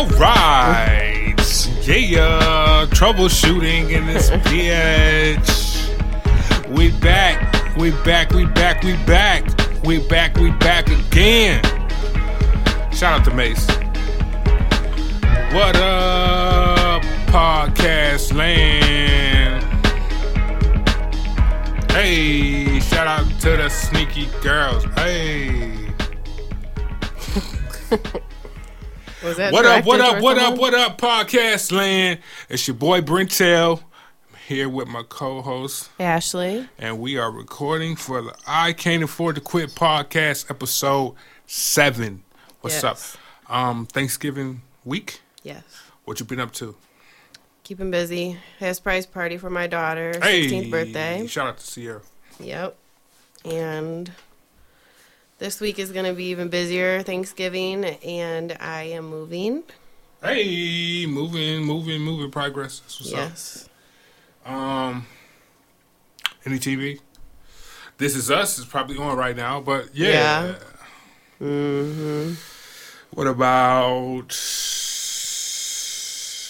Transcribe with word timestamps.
All 0.00 0.06
right. 0.18 1.34
Yeah. 1.82 2.86
Troubleshooting 2.88 3.90
in 3.90 4.06
this 4.06 4.30
bitch. 4.48 5.88
We 6.70 6.90
back. 7.00 7.76
We 7.76 7.90
back. 7.90 8.32
We 8.32 8.46
back. 8.46 8.82
We 8.82 8.94
back. 9.04 9.44
We 9.84 9.98
back. 10.08 10.36
We 10.38 10.52
back 10.52 10.88
again. 10.88 11.62
Shout 12.94 13.20
out 13.20 13.26
to 13.26 13.34
Mace. 13.34 13.66
What 15.52 15.76
up, 15.76 17.02
podcast 17.26 18.32
land? 18.32 19.62
Hey, 21.92 22.80
shout 22.80 23.06
out 23.06 23.28
to 23.40 23.50
the 23.50 23.68
sneaky 23.68 24.30
girls. 24.40 24.84
Hey. 24.94 25.76
Was 29.22 29.36
that 29.36 29.52
What 29.52 29.66
up, 29.66 29.84
what 29.84 30.00
up, 30.00 30.22
what 30.22 30.38
up, 30.38 30.56
what 30.58 30.74
up, 30.74 30.98
podcast 30.98 31.72
land? 31.72 32.20
It's 32.48 32.66
your 32.66 32.74
boy 32.74 33.00
Brentel. 33.02 33.82
I'm 34.30 34.38
here 34.46 34.68
with 34.68 34.88
my 34.88 35.02
co-host. 35.08 35.90
Ashley. 35.98 36.68
and 36.78 36.98
we 37.00 37.18
are 37.18 37.30
recording 37.30 37.96
for 37.96 38.22
the 38.22 38.34
I 38.46 38.72
Can't 38.72 39.02
Afford 39.02 39.34
to 39.34 39.40
Quit 39.42 39.70
podcast, 39.74 40.50
episode 40.50 41.14
seven. 41.46 42.22
What's 42.62 42.82
Yes. 42.82 43.16
up? 43.46 43.52
Um, 43.52 43.86
Thanksgiving 43.86 44.62
week. 44.84 45.20
Yes. 45.42 45.64
What 46.04 46.18
you 46.20 46.24
been 46.26 46.40
up 46.40 46.52
to? 46.54 46.76
Keeping 47.62 47.90
busy. 47.90 48.38
Has 48.58 48.80
prize 48.80 49.04
party 49.06 49.36
for 49.36 49.50
my 49.50 49.66
daughter. 49.66 50.14
Hey, 50.22 50.48
16th 50.48 50.70
birthday. 50.70 51.26
Shout 51.26 51.46
out 51.46 51.58
to 51.58 51.66
Sierra. 51.66 52.00
Yep. 52.40 52.76
And 53.44 54.10
this 55.40 55.60
week 55.60 55.78
is 55.78 55.90
going 55.90 56.04
to 56.04 56.12
be 56.12 56.26
even 56.26 56.48
busier. 56.48 57.02
Thanksgiving, 57.02 57.84
and 57.84 58.56
I 58.60 58.82
am 58.82 59.06
moving. 59.06 59.64
Hey, 60.22 61.06
moving, 61.06 61.64
moving, 61.64 62.02
moving, 62.02 62.30
progress. 62.30 62.80
That's 62.80 63.00
what's 63.00 63.10
yes. 63.10 63.68
up. 64.46 64.52
Um, 64.52 65.06
any 66.44 66.58
TV? 66.58 67.00
This 67.96 68.14
is 68.14 68.30
us. 68.30 68.58
is 68.58 68.66
probably 68.66 68.98
on 68.98 69.16
right 69.16 69.34
now, 69.34 69.60
but 69.60 69.88
yeah. 69.94 70.46
Yeah. 70.46 70.54
Mm-hmm. 71.40 72.34
What 73.12 73.26
about 73.26 74.36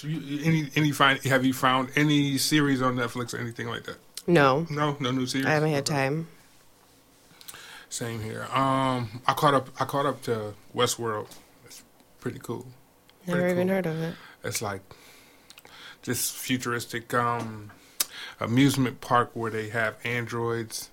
any 0.05 0.69
any 0.75 0.91
find? 0.93 1.23
Have 1.25 1.45
you 1.45 1.53
found 1.53 1.91
any 1.95 2.39
series 2.39 2.83
on 2.83 2.97
Netflix 2.97 3.35
or 3.35 3.39
anything 3.39 3.69
like 3.69 3.85
that? 3.85 3.97
No, 4.27 4.67
No, 4.69 4.97
no 5.01 5.11
new 5.11 5.27
series. 5.27 5.47
I 5.47 5.51
haven't 5.53 5.71
had 5.71 5.89
Okay. 5.89 5.95
time. 5.95 6.27
Same 7.91 8.21
here. 8.23 8.45
Um, 8.53 9.21
I 9.27 9.35
caught 9.35 9.53
up. 9.53 9.69
I 9.79 9.85
caught 9.85 10.07
up 10.07 10.23
to 10.23 10.55
Westworld. 10.75 11.27
It's 11.67 11.83
pretty 12.21 12.39
cool. 12.39 12.67
Never 13.27 13.41
Pretty 13.41 13.53
even 13.55 13.67
cool. 13.69 13.75
heard 13.77 13.87
of 13.87 14.03
it. 14.03 14.15
It's 14.45 14.63
like 14.63 14.81
this 16.05 16.31
futuristic 16.31 17.13
um 17.13 17.71
amusement 18.39 19.01
park 19.03 19.31
where 19.35 19.51
they 19.51 19.69
have 19.71 19.97
androids, 20.05 20.91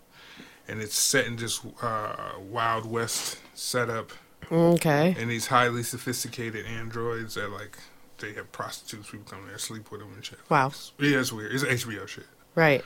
and 0.67 0.81
it's 0.81 0.97
set 0.97 1.25
in 1.25 1.35
this 1.37 1.61
uh, 1.81 2.33
Wild 2.39 2.85
West 2.85 3.37
setup. 3.53 4.11
Okay. 4.51 5.15
and 5.19 5.29
these 5.29 5.47
highly 5.47 5.83
sophisticated 5.83 6.65
androids 6.65 7.35
that 7.35 7.51
like 7.51 7.77
they 8.19 8.33
have 8.33 8.49
prostitutes 8.51 9.09
people 9.09 9.25
come 9.29 9.45
there 9.47 9.57
sleep 9.57 9.91
with 9.91 9.99
them 10.01 10.13
and 10.13 10.23
shit. 10.25 10.39
Wow. 10.49 10.71
Yeah, 10.99 11.19
it's 11.19 11.31
weird. 11.33 11.51
It's 11.53 11.63
HBO 11.63 12.07
shit. 12.07 12.25
Right. 12.55 12.83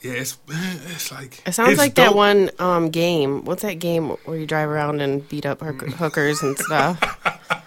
Yeah, 0.00 0.12
it's 0.12 0.38
it's 0.48 1.12
like 1.12 1.42
It 1.46 1.52
sounds 1.52 1.78
like 1.78 1.94
that 1.94 2.14
one 2.14 2.50
um, 2.58 2.90
game. 2.90 3.44
What's 3.44 3.62
that 3.62 3.78
game 3.78 4.10
where 4.24 4.38
you 4.38 4.46
drive 4.46 4.68
around 4.68 5.00
and 5.00 5.28
beat 5.28 5.46
up 5.46 5.60
hook- 5.60 5.88
hookers 5.90 6.42
and 6.42 6.58
stuff? 6.58 7.00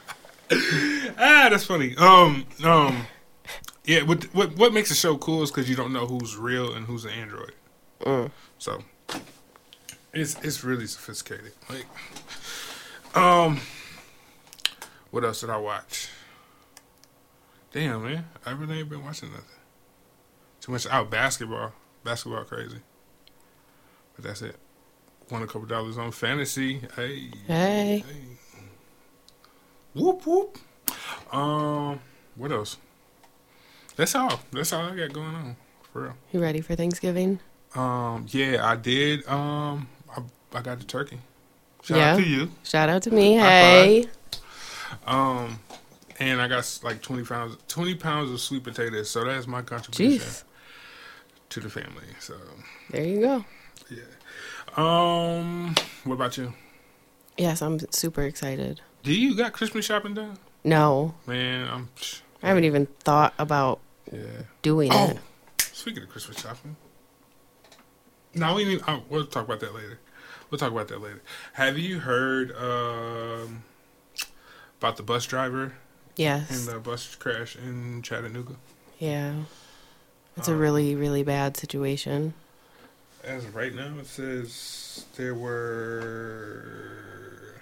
Ah, 1.17 1.47
that's 1.49 1.65
funny. 1.65 1.95
Um, 1.97 2.45
um, 2.63 3.05
yeah. 3.85 4.03
What 4.03 4.23
what 4.35 4.55
what 4.57 4.73
makes 4.73 4.89
the 4.89 4.95
show 4.95 5.17
cool 5.17 5.43
is 5.43 5.51
because 5.51 5.69
you 5.69 5.75
don't 5.75 5.93
know 5.93 6.05
who's 6.05 6.35
real 6.37 6.73
and 6.73 6.85
who's 6.85 7.05
an 7.05 7.11
android. 7.11 7.53
Mm. 8.01 8.31
So 8.57 8.83
it's 10.13 10.35
it's 10.43 10.63
really 10.63 10.87
sophisticated. 10.87 11.53
Like, 11.69 11.85
um, 13.15 13.61
what 15.11 15.23
else 15.23 15.41
did 15.41 15.49
I 15.49 15.57
watch? 15.57 16.09
Damn, 17.71 18.03
man, 18.03 18.25
I 18.45 18.51
really 18.51 18.79
ain't 18.79 18.89
been 18.89 19.03
watching 19.03 19.29
nothing. 19.31 19.45
Too 20.61 20.71
much 20.71 20.85
out 20.87 21.09
basketball, 21.09 21.73
basketball 22.03 22.43
crazy. 22.43 22.77
But 24.15 24.25
that's 24.25 24.41
it. 24.41 24.55
Won 25.29 25.41
a 25.41 25.45
couple 25.47 25.63
dollars 25.65 25.97
on 25.97 26.11
fantasy. 26.11 26.81
Hey, 26.95 27.31
Hey. 27.47 28.03
Whoop 29.93 30.25
whoop. 30.25 30.57
Um, 31.31 31.99
what 32.35 32.51
else? 32.51 32.77
That's 33.95 34.15
all. 34.15 34.39
That's 34.51 34.73
all 34.73 34.85
I 34.91 34.95
got 34.95 35.13
going 35.13 35.35
on 35.35 35.55
for 35.91 36.01
real. 36.03 36.13
You 36.31 36.41
ready 36.41 36.61
for 36.61 36.75
Thanksgiving? 36.75 37.39
Um, 37.75 38.25
yeah, 38.29 38.67
I 38.67 38.75
did. 38.75 39.27
Um, 39.27 39.87
I, 40.09 40.21
I 40.57 40.61
got 40.61 40.79
the 40.79 40.85
turkey. 40.85 41.19
Shout 41.83 41.97
Yeah. 41.97 42.13
out 42.13 42.17
to 42.19 42.23
you. 42.27 42.51
Shout 42.63 42.89
out 42.89 43.03
to 43.03 43.11
me. 43.11 43.33
Hey. 43.33 44.07
Um, 45.05 45.59
and 46.19 46.41
I 46.41 46.47
got 46.47 46.79
like 46.83 47.01
twenty 47.01 47.23
pounds, 47.23 47.57
twenty 47.67 47.95
pounds 47.95 48.31
of 48.31 48.39
sweet 48.39 48.63
potatoes. 48.63 49.09
So 49.09 49.23
that's 49.25 49.47
my 49.47 49.61
contribution 49.61 50.19
Jeez. 50.27 50.43
To 51.53 51.59
the 51.59 51.69
family. 51.69 52.05
So 52.19 52.33
There 52.89 53.03
you 53.05 53.19
go. 53.21 53.45
Yeah. 53.89 54.01
Um, 54.75 55.75
what 56.03 56.15
about 56.15 56.35
you? 56.37 56.53
Yes, 57.37 57.61
I'm 57.61 57.79
super 57.91 58.23
excited. 58.23 58.81
Do 59.03 59.13
you 59.13 59.35
got 59.35 59.53
Christmas 59.53 59.85
shopping 59.85 60.15
done? 60.15 60.37
No, 60.63 61.13
Man, 61.27 61.67
I'm. 61.67 61.89
I 62.41 62.47
haven't 62.47 62.63
even 62.63 62.87
thought 63.03 63.33
about 63.37 63.79
Yeah. 64.11 64.43
doing 64.61 64.89
Oh, 64.93 65.11
it. 65.11 65.61
speaking 65.61 66.03
of 66.03 66.09
Christmas 66.09 66.39
shopping. 66.39 66.75
No, 68.33 68.55
we 68.55 68.65
need. 68.65 68.81
Oh, 68.87 69.03
we'll 69.09 69.25
talk 69.27 69.45
about 69.45 69.59
that 69.59 69.75
later. 69.75 69.99
We'll 70.49 70.57
talk 70.59 70.71
about 70.71 70.87
that 70.87 71.01
later. 71.01 71.21
Have 71.53 71.77
you 71.77 71.99
heard 71.99 72.51
um, 72.57 73.63
about 74.79 74.97
the 74.97 75.03
bus 75.03 75.25
driver 75.27 75.73
Yes. 76.15 76.49
and 76.49 76.67
the 76.75 76.79
bus 76.79 77.13
crash 77.15 77.55
in 77.55 78.01
Chattanooga? 78.01 78.55
Yeah. 78.99 79.33
It's 80.37 80.47
a 80.47 80.53
Um, 80.53 80.59
really, 80.59 80.95
really 80.95 81.23
bad 81.23 81.57
situation. 81.57 82.33
As 83.23 83.45
of 83.45 83.55
right 83.55 83.73
now, 83.73 83.97
it 83.99 84.07
says 84.07 85.05
there 85.15 85.35
were 85.35 87.61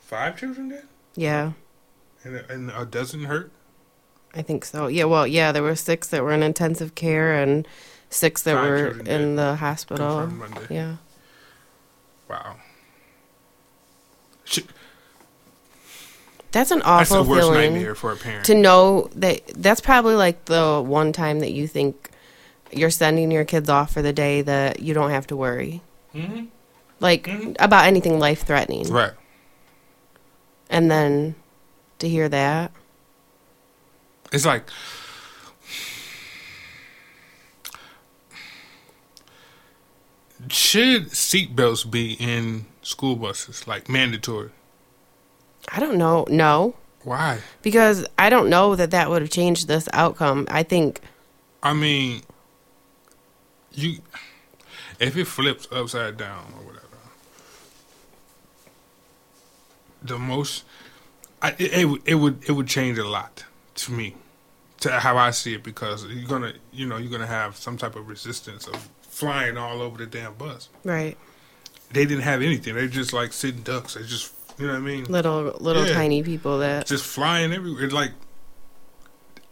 five 0.00 0.38
children 0.38 0.70
dead 0.70 0.84
Yeah, 1.16 1.52
and 2.24 2.36
a, 2.36 2.52
and 2.52 2.70
a 2.70 2.86
dozen 2.86 3.24
hurt. 3.24 3.50
I 4.34 4.42
think 4.42 4.64
so. 4.64 4.86
Yeah, 4.86 5.04
well, 5.04 5.26
yeah, 5.26 5.52
there 5.52 5.62
were 5.62 5.76
six 5.76 6.08
that 6.08 6.22
were 6.22 6.32
in 6.32 6.42
intensive 6.42 6.94
care 6.94 7.34
and 7.34 7.66
six 8.10 8.42
that 8.42 8.54
Five 8.54 8.68
were 8.68 8.98
in 9.00 9.36
the 9.36 9.56
hospital. 9.56 10.30
Yeah. 10.70 10.96
Wow. 12.28 12.56
That's 16.52 16.70
an 16.70 16.78
That's 16.84 17.10
the 17.10 17.16
awful 17.16 17.30
worst 17.30 17.40
feeling 17.48 17.74
nightmare 17.74 17.94
for 17.94 18.12
a 18.12 18.16
parent. 18.16 18.44
to 18.46 18.54
know 18.54 19.10
that 19.16 19.42
that's 19.56 19.80
probably 19.80 20.14
like 20.14 20.46
the 20.46 20.82
one 20.84 21.12
time 21.12 21.40
that 21.40 21.52
you 21.52 21.66
think 21.68 22.10
you're 22.72 22.90
sending 22.90 23.30
your 23.30 23.44
kids 23.44 23.68
off 23.68 23.92
for 23.92 24.02
the 24.02 24.12
day 24.12 24.42
that 24.42 24.80
you 24.80 24.94
don't 24.94 25.10
have 25.10 25.26
to 25.28 25.36
worry. 25.36 25.82
hmm 26.12 26.44
Like 27.00 27.24
Mhm. 27.24 27.56
about 27.58 27.84
anything 27.86 28.18
life 28.18 28.42
threatening. 28.46 28.88
Right. 28.90 29.12
And 30.70 30.90
then 30.90 31.34
to 31.98 32.08
hear 32.08 32.28
that. 32.28 32.72
It's 34.32 34.46
like 34.46 34.64
should 40.48 41.06
seatbelts 41.10 41.88
be 41.90 42.12
in 42.14 42.66
school 42.82 43.16
buses 43.16 43.66
like 43.66 43.88
mandatory? 43.88 44.50
I 45.72 45.80
don't 45.80 45.98
know. 45.98 46.26
No. 46.28 46.74
Why? 47.02 47.38
Because 47.62 48.04
I 48.18 48.30
don't 48.30 48.48
know 48.48 48.74
that 48.76 48.90
that 48.90 49.10
would 49.10 49.22
have 49.22 49.30
changed 49.30 49.68
this 49.68 49.88
outcome. 49.92 50.46
I 50.50 50.62
think 50.62 51.00
I 51.62 51.72
mean, 51.72 52.22
you 53.72 53.98
if 54.98 55.16
it 55.16 55.26
flips 55.26 55.68
upside 55.70 56.16
down 56.16 56.52
or 56.58 56.64
whatever, 56.66 56.86
the 60.02 60.18
most 60.18 60.64
I, 61.42 61.50
it, 61.58 61.72
it 61.72 61.84
would 61.86 62.02
it 62.06 62.14
would 62.14 62.44
it 62.48 62.52
would 62.52 62.66
change 62.66 62.98
a 62.98 63.06
lot 63.06 63.44
to 63.76 63.92
me 63.92 64.16
to 64.80 65.00
how 65.00 65.16
I 65.16 65.30
see 65.30 65.54
it 65.54 65.62
because 65.62 66.04
you're 66.06 66.28
gonna 66.28 66.54
you 66.72 66.86
know 66.86 66.96
you're 66.96 67.10
gonna 67.10 67.26
have 67.26 67.56
some 67.56 67.76
type 67.76 67.96
of 67.96 68.08
resistance 68.08 68.66
of 68.66 68.88
flying 69.02 69.56
all 69.56 69.80
over 69.80 69.98
the 69.98 70.06
damn 70.06 70.34
bus. 70.34 70.68
right. 70.84 71.16
They 71.92 72.04
didn't 72.04 72.24
have 72.24 72.42
anything. 72.42 72.74
They 72.74 72.88
just 72.88 73.12
like 73.12 73.32
sitting 73.32 73.62
ducks. 73.62 73.94
They 73.94 74.02
just 74.02 74.32
you 74.58 74.66
know 74.66 74.72
what 74.74 74.78
I 74.78 74.84
mean. 74.84 75.04
Little 75.04 75.54
little 75.60 75.86
Yeah. 75.86 75.94
tiny 75.94 76.22
people 76.22 76.58
that 76.58 76.86
just 76.86 77.04
flying 77.04 77.52
everywhere. 77.52 77.90
Like, 77.90 78.12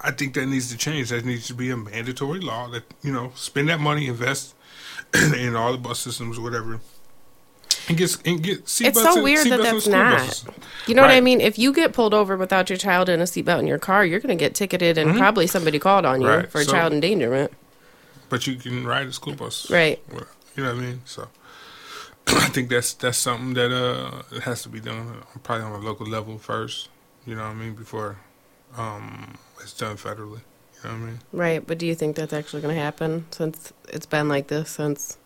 I 0.00 0.10
think 0.10 0.34
that 0.34 0.46
needs 0.46 0.70
to 0.70 0.76
change. 0.76 1.10
That 1.10 1.24
needs 1.24 1.46
to 1.48 1.54
be 1.54 1.70
a 1.70 1.76
mandatory 1.76 2.40
law 2.40 2.68
that 2.68 2.84
you 3.02 3.12
know 3.12 3.32
spend 3.34 3.68
that 3.68 3.80
money, 3.80 4.06
invest 4.06 4.54
in 5.14 5.56
all 5.56 5.72
the 5.72 5.78
bus 5.78 5.98
systems, 6.00 6.38
whatever. 6.38 6.80
and 7.88 7.96
get 7.98 8.16
and 8.26 8.42
get. 8.42 8.58
It's 8.60 8.78
so 9.00 9.14
and- 9.14 9.22
weird 9.24 9.46
that 9.48 9.62
that's 9.62 9.86
not. 9.86 10.18
buses. 10.18 10.44
You 10.86 10.94
know 10.94 11.02
what 11.02 11.10
I 11.10 11.20
mean? 11.20 11.40
If 11.40 11.58
you 11.58 11.72
get 11.72 11.92
pulled 11.94 12.12
over 12.14 12.36
without 12.36 12.68
your 12.68 12.76
child 12.76 13.08
in 13.08 13.20
a 13.20 13.24
seatbelt 13.24 13.60
in 13.60 13.66
your 13.66 13.78
car, 13.78 14.04
you're 14.04 14.20
going 14.20 14.36
to 14.36 14.42
get 14.42 14.54
ticketed 14.54 14.98
and 14.98 15.16
probably 15.16 15.46
somebody 15.46 15.78
called 15.78 16.04
on 16.04 16.20
you 16.20 16.26
Mm-hmm. 16.26 16.40
Right, 16.40 16.50
for 16.50 16.64
so- 16.64 16.72
child 16.72 16.92
endangerment. 16.92 17.52
But 18.30 18.46
you 18.46 18.56
can 18.56 18.86
ride 18.86 19.06
a 19.06 19.12
school 19.12 19.34
bus, 19.34 19.70
Right. 19.70 20.02
You 20.56 20.62
know 20.62 20.74
what 20.74 20.82
I 20.82 20.86
mean? 20.86 21.02
So 21.04 21.28
I 22.26 22.48
think 22.48 22.68
that's 22.68 22.94
that's 22.94 23.18
something 23.18 23.54
that 23.54 23.72
uh 23.72 24.40
has 24.40 24.62
to 24.62 24.68
be 24.68 24.80
done 24.80 25.22
probably 25.42 25.64
on 25.64 25.72
a 25.72 25.78
local 25.78 26.06
level 26.06 26.38
first. 26.38 26.88
You 27.26 27.34
know 27.34 27.42
what 27.42 27.50
I 27.50 27.54
mean? 27.54 27.74
Before 27.74 28.18
um 28.76 29.38
it's 29.60 29.72
done 29.72 29.96
federally. 29.96 30.40
You 30.82 30.90
know 30.90 30.90
what 30.90 30.92
I 30.92 30.96
mean? 30.98 31.18
Right, 31.32 31.66
but 31.66 31.78
do 31.78 31.86
you 31.86 31.94
think 31.94 32.16
that's 32.16 32.32
actually 32.32 32.62
going 32.62 32.74
to 32.74 32.80
happen 32.80 33.26
since 33.30 33.72
it's 33.88 34.06
been 34.06 34.28
like 34.28 34.48
this 34.48 34.70
since 34.70 35.16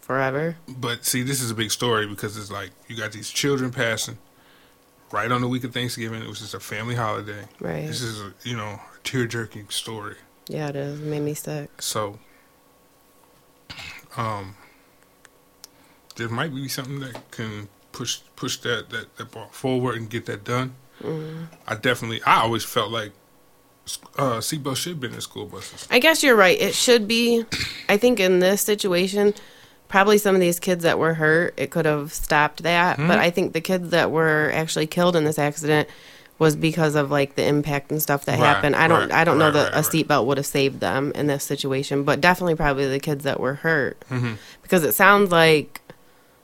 forever? 0.00 0.56
But 0.68 1.04
see, 1.04 1.22
this 1.22 1.40
is 1.40 1.50
a 1.50 1.54
big 1.54 1.70
story 1.70 2.06
because 2.06 2.36
it's 2.36 2.50
like 2.50 2.70
you 2.88 2.96
got 2.96 3.12
these 3.12 3.30
children 3.30 3.70
passing 3.70 4.18
right 5.12 5.30
on 5.30 5.40
the 5.40 5.48
week 5.48 5.64
of 5.64 5.72
Thanksgiving. 5.72 6.22
It 6.22 6.28
was 6.28 6.40
just 6.40 6.54
a 6.54 6.60
family 6.60 6.94
holiday. 6.94 7.44
Right. 7.60 7.86
This 7.86 8.02
is 8.02 8.20
a 8.20 8.32
you 8.42 8.56
know 8.56 8.80
tear 9.04 9.26
jerking 9.26 9.68
story. 9.68 10.16
Yeah, 10.48 10.68
it 10.68 10.76
is. 10.76 11.00
It 11.00 11.04
made 11.04 11.20
me 11.20 11.34
sick. 11.34 11.82
So, 11.82 12.18
um, 14.16 14.54
there 16.18 16.28
might 16.28 16.54
be 16.54 16.68
something 16.68 17.00
that 17.00 17.30
can 17.30 17.68
push 17.92 18.18
push 18.36 18.58
that 18.58 18.90
that, 18.90 19.16
that 19.16 19.30
ball 19.30 19.48
forward 19.50 19.96
and 19.96 20.10
get 20.10 20.26
that 20.26 20.44
done. 20.44 20.74
Mm-hmm. 21.02 21.44
I 21.66 21.74
definitely, 21.76 22.20
I 22.24 22.40
always 22.40 22.64
felt 22.64 22.90
like 22.90 23.12
uh, 24.18 24.38
seatbelts 24.38 24.76
should 24.76 24.92
have 24.94 25.00
been 25.00 25.14
in 25.14 25.20
school 25.20 25.46
buses. 25.46 25.86
I 25.90 25.98
guess 26.00 26.22
you're 26.22 26.36
right. 26.36 26.60
It 26.60 26.74
should 26.74 27.08
be. 27.08 27.44
I 27.88 27.96
think 27.96 28.20
in 28.20 28.40
this 28.40 28.60
situation, 28.60 29.32
probably 29.88 30.18
some 30.18 30.34
of 30.34 30.40
these 30.40 30.58
kids 30.60 30.82
that 30.82 30.98
were 30.98 31.14
hurt, 31.14 31.54
it 31.56 31.70
could 31.70 31.86
have 31.86 32.12
stopped 32.12 32.64
that. 32.64 32.98
Mhm. 32.98 33.08
But 33.08 33.18
I 33.20 33.30
think 33.30 33.52
the 33.52 33.60
kids 33.60 33.90
that 33.90 34.10
were 34.10 34.50
actually 34.52 34.88
killed 34.88 35.14
in 35.16 35.24
this 35.24 35.38
accident 35.38 35.88
was 36.40 36.54
because 36.54 36.94
of 36.94 37.10
like 37.10 37.34
the 37.36 37.44
impact 37.44 37.90
and 37.90 38.02
stuff 38.02 38.24
that 38.26 38.38
Right, 38.38 38.46
happened. 38.46 38.76
I 38.76 38.86
don't 38.88 39.00
right, 39.08 39.12
I 39.12 39.24
don't 39.24 39.38
know 39.38 39.46
right, 39.46 39.54
that 39.54 39.74
right, 39.74 39.84
a 39.84 39.88
seatbelt 39.88 40.26
would 40.26 40.36
have 40.36 40.46
saved 40.46 40.80
them 40.80 41.10
in 41.14 41.26
this 41.26 41.42
situation, 41.44 42.02
but 42.04 42.20
definitely 42.20 42.54
probably 42.56 42.88
the 42.88 43.00
kids 43.00 43.24
that 43.24 43.40
were 43.40 43.54
hurt 43.54 44.04
hmm 44.08 44.34
because 44.62 44.84
it 44.84 44.92
sounds 44.94 45.30
like 45.32 45.80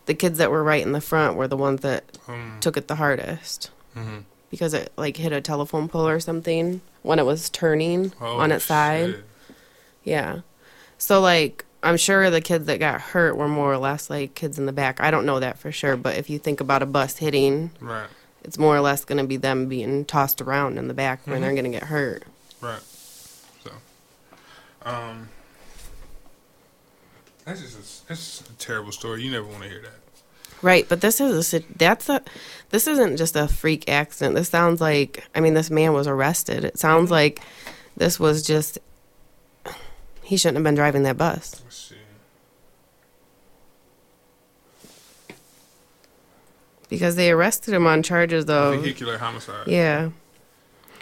the 0.07 0.15
kids 0.15 0.39
that 0.39 0.51
were 0.51 0.63
right 0.63 0.83
in 0.85 0.93
the 0.93 1.01
front 1.01 1.37
were 1.37 1.49
the 1.49 1.57
ones 1.57 1.81
that 1.81 2.05
Um, 2.29 2.59
took 2.61 2.77
it 2.77 2.89
the 2.89 2.97
hardest 2.97 3.71
hmm 3.95 4.19
because 4.51 4.73
it 4.75 4.93
like 4.97 5.17
hit 5.17 5.33
a 5.33 5.41
telephone 5.41 5.89
pole 5.89 6.07
or 6.09 6.21
something 6.21 6.81
when 7.03 7.19
it 7.19 7.27
was 7.27 7.51
turning 7.51 8.13
Oh, 8.21 8.37
on 8.39 8.53
its 8.53 8.65
side. 8.65 9.17
Yeah. 10.05 10.41
So 10.99 11.21
like 11.21 11.65
I'm 11.83 11.97
sure 11.97 12.31
the 12.31 12.41
kids 12.41 12.67
that 12.67 12.79
got 12.79 13.01
hurt 13.01 13.37
were 13.37 13.49
more 13.49 13.73
or 13.73 13.79
less 13.79 14.09
like 14.09 14.35
kids 14.35 14.59
in 14.59 14.67
the 14.67 14.73
back. 14.73 15.01
I 15.01 15.11
don't 15.11 15.27
know 15.27 15.41
that 15.41 15.59
for 15.59 15.71
sure, 15.73 15.97
but 15.97 16.17
if 16.17 16.31
you 16.31 16.39
think 16.39 16.61
about 16.61 16.83
a 16.83 16.87
bus 16.87 17.19
hitting, 17.19 17.73
Right, 17.81 18.09
it's 18.43 18.59
more 18.59 18.75
or 18.77 18.81
less 18.81 19.05
going 19.05 19.19
to 19.19 19.25
be 19.27 19.37
them 19.37 19.67
being 19.69 20.05
tossed 20.07 20.41
around 20.41 20.79
in 20.79 20.89
the 20.89 20.95
back 20.95 21.27
when 21.27 21.39
Mhm. 21.39 21.41
they're 21.43 21.53
going 21.53 21.65
to 21.65 21.71
get 21.71 21.85
hurt. 21.85 22.23
right. 22.63 22.81
So, 23.65 23.71
um, 24.89 25.29
that's 27.45 27.61
just 27.61 27.75
a, 27.75 28.09
that's 28.09 28.39
just 28.39 28.51
a 28.51 28.53
terrible 28.55 28.93
story. 28.93 29.23
You 29.23 29.31
never 29.31 29.47
want 29.47 29.63
to 29.63 29.69
hear 29.69 29.83
that. 29.83 29.93
Right, 30.63 30.89
but 30.89 31.01
this 31.01 31.21
is 31.21 31.53
a 31.53 31.61
that's 31.77 32.09
a 32.09 32.23
this 32.71 32.87
isn't 32.87 33.17
just 33.17 33.37
a 33.37 33.49
freak 33.49 33.89
accident. 33.89 34.35
This 34.35 34.49
sounds 34.49 34.81
like 34.81 35.25
I 35.35 35.41
mean 35.41 35.55
this 35.55 35.71
man 35.71 35.93
was 35.93 36.07
arrested. 36.07 36.65
It 36.65 36.79
sounds 36.79 37.07
mm-hmm. 37.07 37.13
like 37.13 37.41
this 37.97 38.19
was 38.19 38.47
just 38.47 38.79
he 40.23 40.37
shouldn't 40.37 40.57
have 40.57 40.65
been 40.65 40.75
driving 40.75 41.03
that 41.03 41.19
bus. 41.19 41.61
Let's 41.65 41.77
see. 41.77 41.97
because 46.89 47.17
they 47.17 47.31
arrested 47.31 47.75
him 47.75 47.87
on 47.87 48.03
charges 48.03 48.45
of 48.49 48.81
Vehicular 48.81 49.19
homicide. 49.19 49.67
Yeah, 49.67 50.11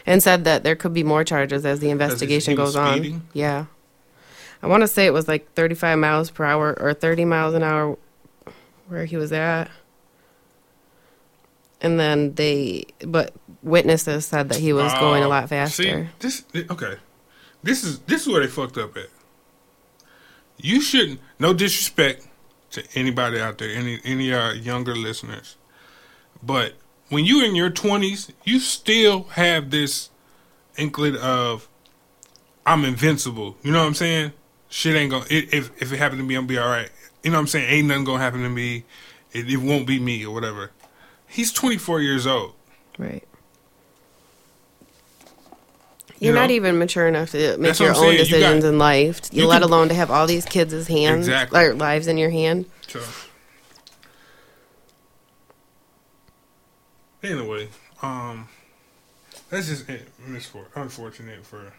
and 0.06 0.22
said 0.22 0.44
that 0.44 0.64
there 0.64 0.76
could 0.76 0.94
be 0.94 1.04
more 1.04 1.24
charges 1.24 1.64
as 1.64 1.80
the 1.80 1.86
he 1.86 1.92
investigation 1.92 2.54
goes 2.54 2.76
on. 2.76 3.22
Yeah, 3.32 3.66
I 4.62 4.68
want 4.68 4.82
to 4.82 4.88
say 4.88 5.06
it 5.06 5.12
was 5.12 5.26
like 5.26 5.52
35 5.54 5.98
miles 5.98 6.30
per 6.30 6.44
hour 6.44 6.76
or 6.80 6.94
30 6.94 7.24
miles 7.24 7.54
an 7.54 7.62
hour 7.62 7.98
where 8.88 9.04
he 9.04 9.16
was 9.16 9.32
at, 9.32 9.70
and 11.80 11.98
then 11.98 12.34
they 12.34 12.84
but 13.04 13.32
witnesses 13.62 14.26
said 14.26 14.48
that 14.50 14.58
he 14.58 14.72
was 14.72 14.92
going 14.94 15.22
a 15.22 15.28
lot 15.28 15.48
faster. 15.48 15.82
See, 15.82 16.08
this 16.20 16.44
okay. 16.70 16.96
This 17.62 17.84
is 17.84 18.00
this 18.00 18.22
is 18.22 18.28
where 18.28 18.40
they 18.40 18.48
fucked 18.48 18.78
up 18.78 18.96
at. 18.96 19.08
You 20.58 20.80
shouldn't. 20.80 21.20
No 21.38 21.52
disrespect 21.52 22.26
to 22.70 22.84
anybody 22.94 23.40
out 23.40 23.58
there, 23.58 23.70
any 23.70 24.00
any 24.04 24.32
uh, 24.32 24.52
younger 24.52 24.94
listeners, 24.94 25.56
but 26.42 26.74
when 27.08 27.24
you're 27.24 27.44
in 27.44 27.54
your 27.54 27.70
twenties, 27.70 28.30
you 28.44 28.60
still 28.60 29.24
have 29.24 29.70
this 29.70 30.10
inkling 30.76 31.16
of 31.16 31.68
I'm 32.64 32.84
invincible. 32.84 33.56
You 33.62 33.72
know 33.72 33.80
what 33.80 33.86
I'm 33.86 33.94
saying? 33.94 34.32
Shit 34.72 34.96
ain't 34.96 35.10
gonna. 35.10 35.26
i- 35.30 35.48
If 35.52 35.70
if 35.82 35.92
it 35.92 35.98
happened 35.98 36.20
to 36.20 36.24
me, 36.24 36.34
I'm 36.34 36.46
be 36.46 36.56
all 36.56 36.66
right. 36.66 36.88
You 37.22 37.30
know 37.30 37.36
what 37.36 37.42
I'm 37.42 37.46
saying? 37.46 37.68
Ain't 37.68 37.88
nothing 37.88 38.04
gonna 38.04 38.18
happen 38.22 38.42
to 38.42 38.48
me. 38.48 38.84
It, 39.32 39.48
it 39.50 39.58
won't 39.58 39.86
be 39.86 40.00
me 40.00 40.24
or 40.24 40.32
whatever. 40.32 40.70
He's 41.28 41.52
24 41.52 42.00
years 42.00 42.26
old. 42.26 42.54
Right. 42.98 43.22
You 46.18 46.28
You're 46.28 46.34
not 46.34 46.50
even 46.50 46.78
mature 46.78 47.06
enough 47.06 47.32
to 47.32 47.56
make 47.58 47.60
That's 47.68 47.80
your 47.80 47.90
own 47.90 47.96
saying. 47.96 48.12
You 48.12 48.18
decisions 48.24 48.62
got- 48.64 48.68
in 48.70 48.78
life. 48.78 49.20
You, 49.30 49.42
you 49.42 49.48
let 49.48 49.60
can- 49.60 49.68
alone 49.70 49.88
to 49.88 49.94
have 49.94 50.10
all 50.10 50.26
these 50.26 50.46
kids' 50.46 50.86
hands 50.88 51.26
Exactly. 51.28 51.60
or 51.60 51.74
lives 51.74 52.06
in 52.06 52.16
your 52.16 52.30
hand. 52.30 52.64
So 52.88 53.00
anyway, 57.22 57.68
um, 58.02 58.48
that's 59.50 59.68
just 59.68 59.88
it. 59.88 60.08
Unfortunate 60.74 61.44
for 61.44 61.72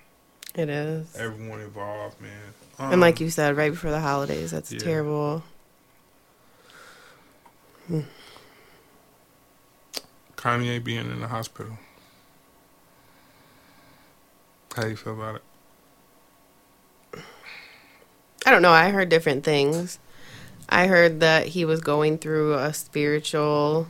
It 0.55 0.69
is. 0.69 1.15
everyone 1.15 1.61
involved, 1.61 2.21
man. 2.21 2.31
Um, 2.77 2.91
And 2.94 3.01
like 3.01 3.19
you 3.19 3.29
said, 3.29 3.57
right 3.57 3.71
before 3.71 3.89
the 3.91 4.00
holidays, 4.00 4.51
that's 4.51 4.71
yeah. 4.71 4.79
terrible. 4.79 5.44
Kanye 10.38 10.83
being 10.83 11.09
in 11.11 11.19
the 11.21 11.27
hospital. 11.27 11.77
How 14.75 14.83
do 14.83 14.89
you 14.89 14.95
feel 14.95 15.13
about 15.13 15.35
it? 15.35 17.23
I 18.45 18.51
don't 18.51 18.61
know. 18.61 18.71
I 18.71 18.89
heard 18.89 19.09
different 19.09 19.44
things. 19.44 20.00
I 20.67 20.88
heard 20.88 21.19
that 21.19 21.47
he 21.47 21.65
was 21.65 21.79
going 21.81 22.17
through 22.17 22.55
a 22.55 22.73
spiritual, 22.73 23.88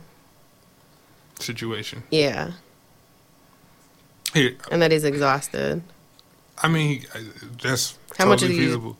Situation 1.40 2.04
yeah, 2.10 2.52
here. 4.32 4.56
and 4.70 4.80
that 4.82 4.92
he's 4.92 5.04
exhausted. 5.04 5.82
I 6.62 6.68
mean, 6.68 7.00
he- 7.00 7.06
that's 7.62 7.98
How 8.18 8.26
much 8.26 8.40
totally 8.40 8.56
do 8.56 8.62
you- 8.62 8.68
feasible. 8.68 8.96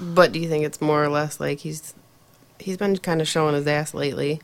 But 0.00 0.30
do 0.32 0.38
you 0.38 0.48
think 0.48 0.64
it's 0.64 0.80
more 0.80 1.02
or 1.02 1.08
less 1.08 1.40
like 1.40 1.58
he's 1.60 1.92
he's 2.60 2.76
been 2.76 2.96
kind 2.98 3.20
of 3.20 3.26
showing 3.28 3.54
his 3.54 3.66
ass 3.66 3.94
lately, 3.94 4.40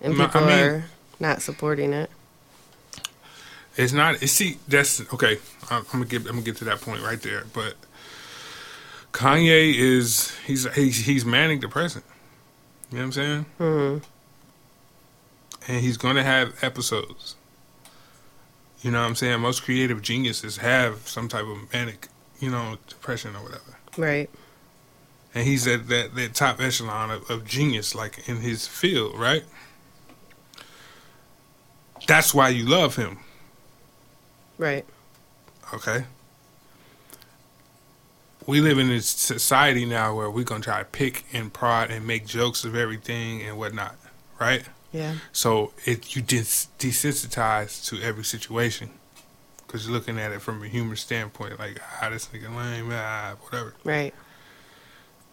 and 0.00 0.16
No, 0.18 0.24
I 0.24 0.26
people 0.26 0.40
mean- 0.42 0.58
are 0.58 0.84
not 1.18 1.40
supporting 1.42 1.92
it? 1.94 2.10
It's 3.76 3.92
not. 3.94 4.22
It's, 4.22 4.32
see, 4.32 4.58
that's 4.68 5.00
okay. 5.14 5.38
I'm, 5.70 5.78
I'm 5.78 6.00
gonna 6.00 6.04
get. 6.04 6.20
I'm 6.22 6.32
gonna 6.32 6.42
get 6.42 6.56
to 6.58 6.64
that 6.64 6.82
point 6.82 7.02
right 7.02 7.20
there. 7.22 7.44
But 7.54 7.74
Kanye 9.12 9.74
is 9.74 10.34
he's 10.46 10.70
he's 10.74 11.06
he's 11.06 11.24
manic 11.24 11.60
depressant. 11.62 12.04
You 12.90 12.98
know 12.98 13.04
what 13.04 13.06
I'm 13.06 13.12
saying? 13.12 13.46
Hmm. 13.56 13.98
And 15.72 15.80
he's 15.80 15.96
gonna 15.96 16.22
have 16.24 16.62
episodes. 16.62 17.36
You 18.82 18.90
know 18.90 19.00
what 19.00 19.08
I'm 19.08 19.14
saying? 19.14 19.40
Most 19.40 19.62
creative 19.62 20.02
geniuses 20.02 20.56
have 20.58 21.08
some 21.08 21.28
type 21.28 21.44
of 21.44 21.72
manic, 21.72 22.08
you 22.40 22.50
know, 22.50 22.78
depression 22.88 23.36
or 23.36 23.42
whatever. 23.42 23.78
Right. 23.96 24.28
And 25.34 25.46
he's 25.46 25.66
at 25.66 25.88
that, 25.88 26.14
that 26.16 26.34
top 26.34 26.60
echelon 26.60 27.10
of, 27.10 27.30
of 27.30 27.44
genius, 27.44 27.94
like 27.94 28.28
in 28.28 28.38
his 28.38 28.66
field, 28.66 29.18
right? 29.18 29.44
That's 32.06 32.34
why 32.34 32.48
you 32.48 32.66
love 32.66 32.96
him. 32.96 33.18
Right. 34.58 34.84
Okay. 35.72 36.04
We 38.46 38.60
live 38.60 38.78
in 38.78 38.88
this 38.88 39.06
society 39.06 39.84
now 39.84 40.16
where 40.16 40.28
we're 40.28 40.44
gonna 40.44 40.62
try 40.64 40.80
to 40.80 40.84
pick 40.84 41.24
and 41.32 41.52
prod 41.52 41.92
and 41.92 42.04
make 42.04 42.26
jokes 42.26 42.64
of 42.64 42.74
everything 42.74 43.42
and 43.42 43.56
whatnot, 43.56 43.96
right? 44.40 44.64
Yeah. 44.92 45.14
So 45.32 45.72
it 45.86 46.14
you 46.14 46.22
desensitize 46.22 47.84
to 47.88 48.00
every 48.02 48.24
situation 48.24 48.90
because 49.66 49.84
you're 49.86 49.94
looking 49.94 50.18
at 50.18 50.32
it 50.32 50.40
from 50.42 50.62
a 50.62 50.68
human 50.68 50.96
standpoint, 50.96 51.58
like 51.58 51.80
ah, 52.02 52.10
this 52.10 52.26
nigga 52.28 52.54
lame, 52.54 52.90
ah, 52.92 53.34
whatever. 53.40 53.74
Right. 53.84 54.14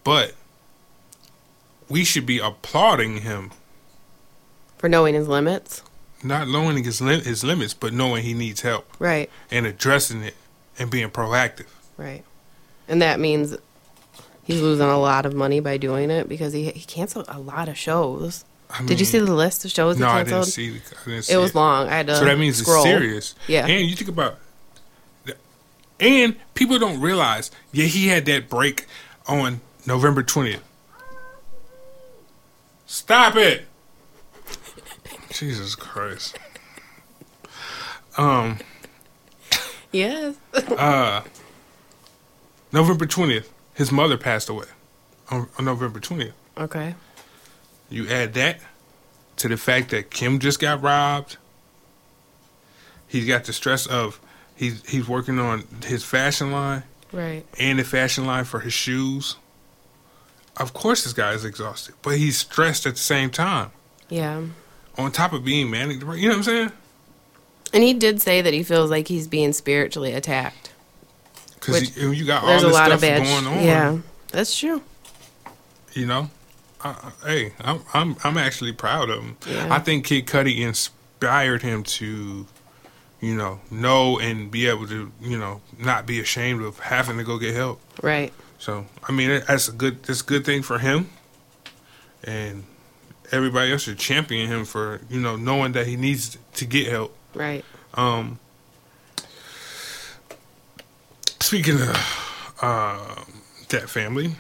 But 0.04 0.34
we 1.90 2.04
should 2.04 2.26
be 2.26 2.40
applauding 2.40 3.18
him, 3.22 3.52
For 4.78 4.88
knowing 4.88 5.14
his 5.16 5.28
limits. 5.28 5.82
not 6.24 6.48
knowing 6.48 6.84
his 6.84 7.02
lim- 7.02 7.22
his 7.24 7.44
limits, 7.44 7.74
but 7.74 7.94
knowing 7.94 8.24
he 8.24 8.34
needs 8.34 8.62
help 8.62 8.88
Right. 9.00 9.30
and 9.52 9.66
addressing 9.66 10.24
it 10.24 10.36
and 10.78 10.90
being 10.90 11.10
proactive. 11.10 11.68
Right. 11.98 12.24
And 12.88 13.02
that 13.02 13.20
means 13.20 13.58
he's 14.44 14.62
losing 14.62 14.88
a 14.88 14.98
lot 15.00 15.26
of 15.26 15.34
money 15.34 15.60
by 15.60 15.78
doing 15.78 16.10
it 16.10 16.30
because 16.30 16.54
he 16.54 16.72
he 16.72 16.86
canceled 16.86 17.26
a 17.28 17.40
lot 17.40 17.68
of 17.68 17.78
shows. 17.78 18.46
I 18.72 18.84
Did 18.86 19.00
you 19.00 19.06
see 19.06 19.18
the 19.20 19.34
list 19.34 19.66
of 19.66 19.72
shows 19.72 19.98
that 19.98 20.02
No, 20.04 20.10
I 20.10 20.18
canceled? 20.24 20.44
didn't 20.44 20.54
see. 20.54 20.70
the- 20.70 20.96
I 21.02 21.10
didn't 21.10 21.24
see 21.26 21.34
It 21.34 21.38
was 21.38 21.56
long. 21.56 21.88
I 21.90 21.96
had 21.98 22.08
to 22.08 22.16
So 22.16 22.26
that 22.26 22.38
means 22.38 22.58
scroll. 22.58 22.84
it's 22.84 22.84
serious. 22.86 23.36
Yeah. 23.48 23.66
And 23.66 23.90
you 23.90 23.96
think 23.96 24.10
about, 24.10 24.38
and 26.00 26.36
people 26.54 26.78
don't 26.80 27.00
realize. 27.02 27.50
Yeah, 27.72 27.86
he 27.86 28.08
had 28.08 28.26
that 28.28 28.48
break 28.50 28.86
on 29.28 29.62
November 29.86 30.22
twentieth. 30.24 30.64
Stop 32.86 33.36
it! 33.36 33.66
Jesus 35.32 35.76
Christ. 35.76 36.38
Um. 38.18 38.60
Yes. 39.92 40.36
Uh. 40.78 41.22
November 42.72 43.06
twentieth, 43.08 43.52
his 43.74 43.92
mother 43.92 44.18
passed 44.18 44.48
away. 44.50 44.68
On, 45.32 45.48
on 45.58 45.66
November 45.66 46.00
twentieth. 46.00 46.34
okay. 46.58 46.96
You 47.90 48.08
add 48.08 48.34
that 48.36 48.60
to 49.38 49.48
the 49.48 49.58
fact 49.58 49.90
that 49.90 50.12
Kim 50.12 50.40
just 50.40 50.60
got 50.60 50.82
robbed. 50.82 51.38
He's 53.08 53.26
got 53.26 53.46
the 53.46 53.54
stress 53.54 53.86
of 53.88 54.20
he's 54.56 54.88
he's 54.88 55.08
working 55.08 55.40
on 55.40 55.64
his 55.86 56.04
fashion 56.04 56.52
line 56.52 56.84
Right. 57.12 57.44
and 57.58 57.80
the 57.80 57.84
fashion 57.84 58.26
line 58.28 58.46
for 58.46 58.60
his 58.60 58.74
shoes. 58.74 59.36
Of 60.58 60.74
course, 60.74 61.04
this 61.06 61.14
guy 61.14 61.32
is 61.34 61.46
exhausted, 61.46 61.96
but 62.02 62.18
he's 62.18 62.38
stressed 62.38 62.86
at 62.86 62.94
the 62.94 63.00
same 63.00 63.30
time. 63.30 63.72
Yeah. 64.10 64.44
On 64.98 65.12
top 65.12 65.34
of 65.34 65.44
being 65.46 65.70
manic, 65.72 66.02
you 66.02 66.06
know 66.06 66.14
what 66.14 66.36
I'm 66.36 66.44
saying? 66.44 66.72
And 67.74 67.84
he 67.84 67.94
did 67.94 68.22
say 68.22 68.42
that 68.42 68.54
he 68.54 68.64
feels 68.64 68.90
like 68.90 69.08
he's 69.08 69.28
being 69.28 69.54
spiritually 69.54 70.12
attacked. 70.14 70.74
Because 71.54 71.96
you, 71.98 72.26
got 72.26 72.44
all 72.44 72.60
this 72.62 72.76
stuff 72.76 73.02
going 73.02 73.48
on. 73.48 73.64
Yeah, 73.64 73.98
that's 74.32 74.58
true. 74.58 74.82
You 75.94 76.06
know, 76.06 76.30
I, 76.82 77.12
hey, 77.26 77.54
I'm 77.60 77.82
I'm 77.94 78.16
I'm 78.24 78.38
actually 78.38 78.72
proud 78.72 79.10
of 79.10 79.22
him. 79.22 79.38
Yeah. 79.48 79.68
I 79.74 79.80
think 79.80 80.06
Kid 80.06 80.28
Cudi 80.28 80.60
inspired 80.60 81.62
him 81.62 81.84
to, 81.84 82.48
you 83.20 83.36
know, 83.36 83.60
know 83.70 84.20
and 84.20 84.50
be 84.50 84.68
able 84.68 84.88
to, 84.88 85.12
you 85.22 85.38
know, 85.38 85.62
not 85.78 86.06
be 86.06 86.20
ashamed 86.20 86.62
of 86.64 86.80
having 86.80 87.18
to 87.18 87.24
go 87.24 87.38
get 87.38 87.56
help. 87.56 87.82
Right. 88.02 88.32
So 88.60 88.86
I 89.08 89.12
mean, 89.12 89.42
that's 89.48 89.68
a 89.68 89.72
good 89.72 90.04
that's 90.04 90.22
a 90.22 90.26
good 90.26 90.46
thing 90.46 90.62
for 90.62 90.80
him, 90.80 91.10
and 92.24 92.64
everybody 93.32 93.72
else 93.72 93.84
should 93.84 93.98
champion 93.98 94.48
him 94.48 94.66
for 94.66 95.02
you 95.10 95.20
know 95.20 95.36
knowing 95.36 95.74
that 95.74 95.88
he 95.88 95.96
needs 95.96 96.38
to 96.54 96.66
get 96.66 96.88
help. 96.88 97.16
Right. 97.34 97.64
Um, 97.94 98.40
speaking 101.40 101.76
of 101.82 102.56
uh, 102.62 103.16
that 103.70 103.90
family, 103.90 104.36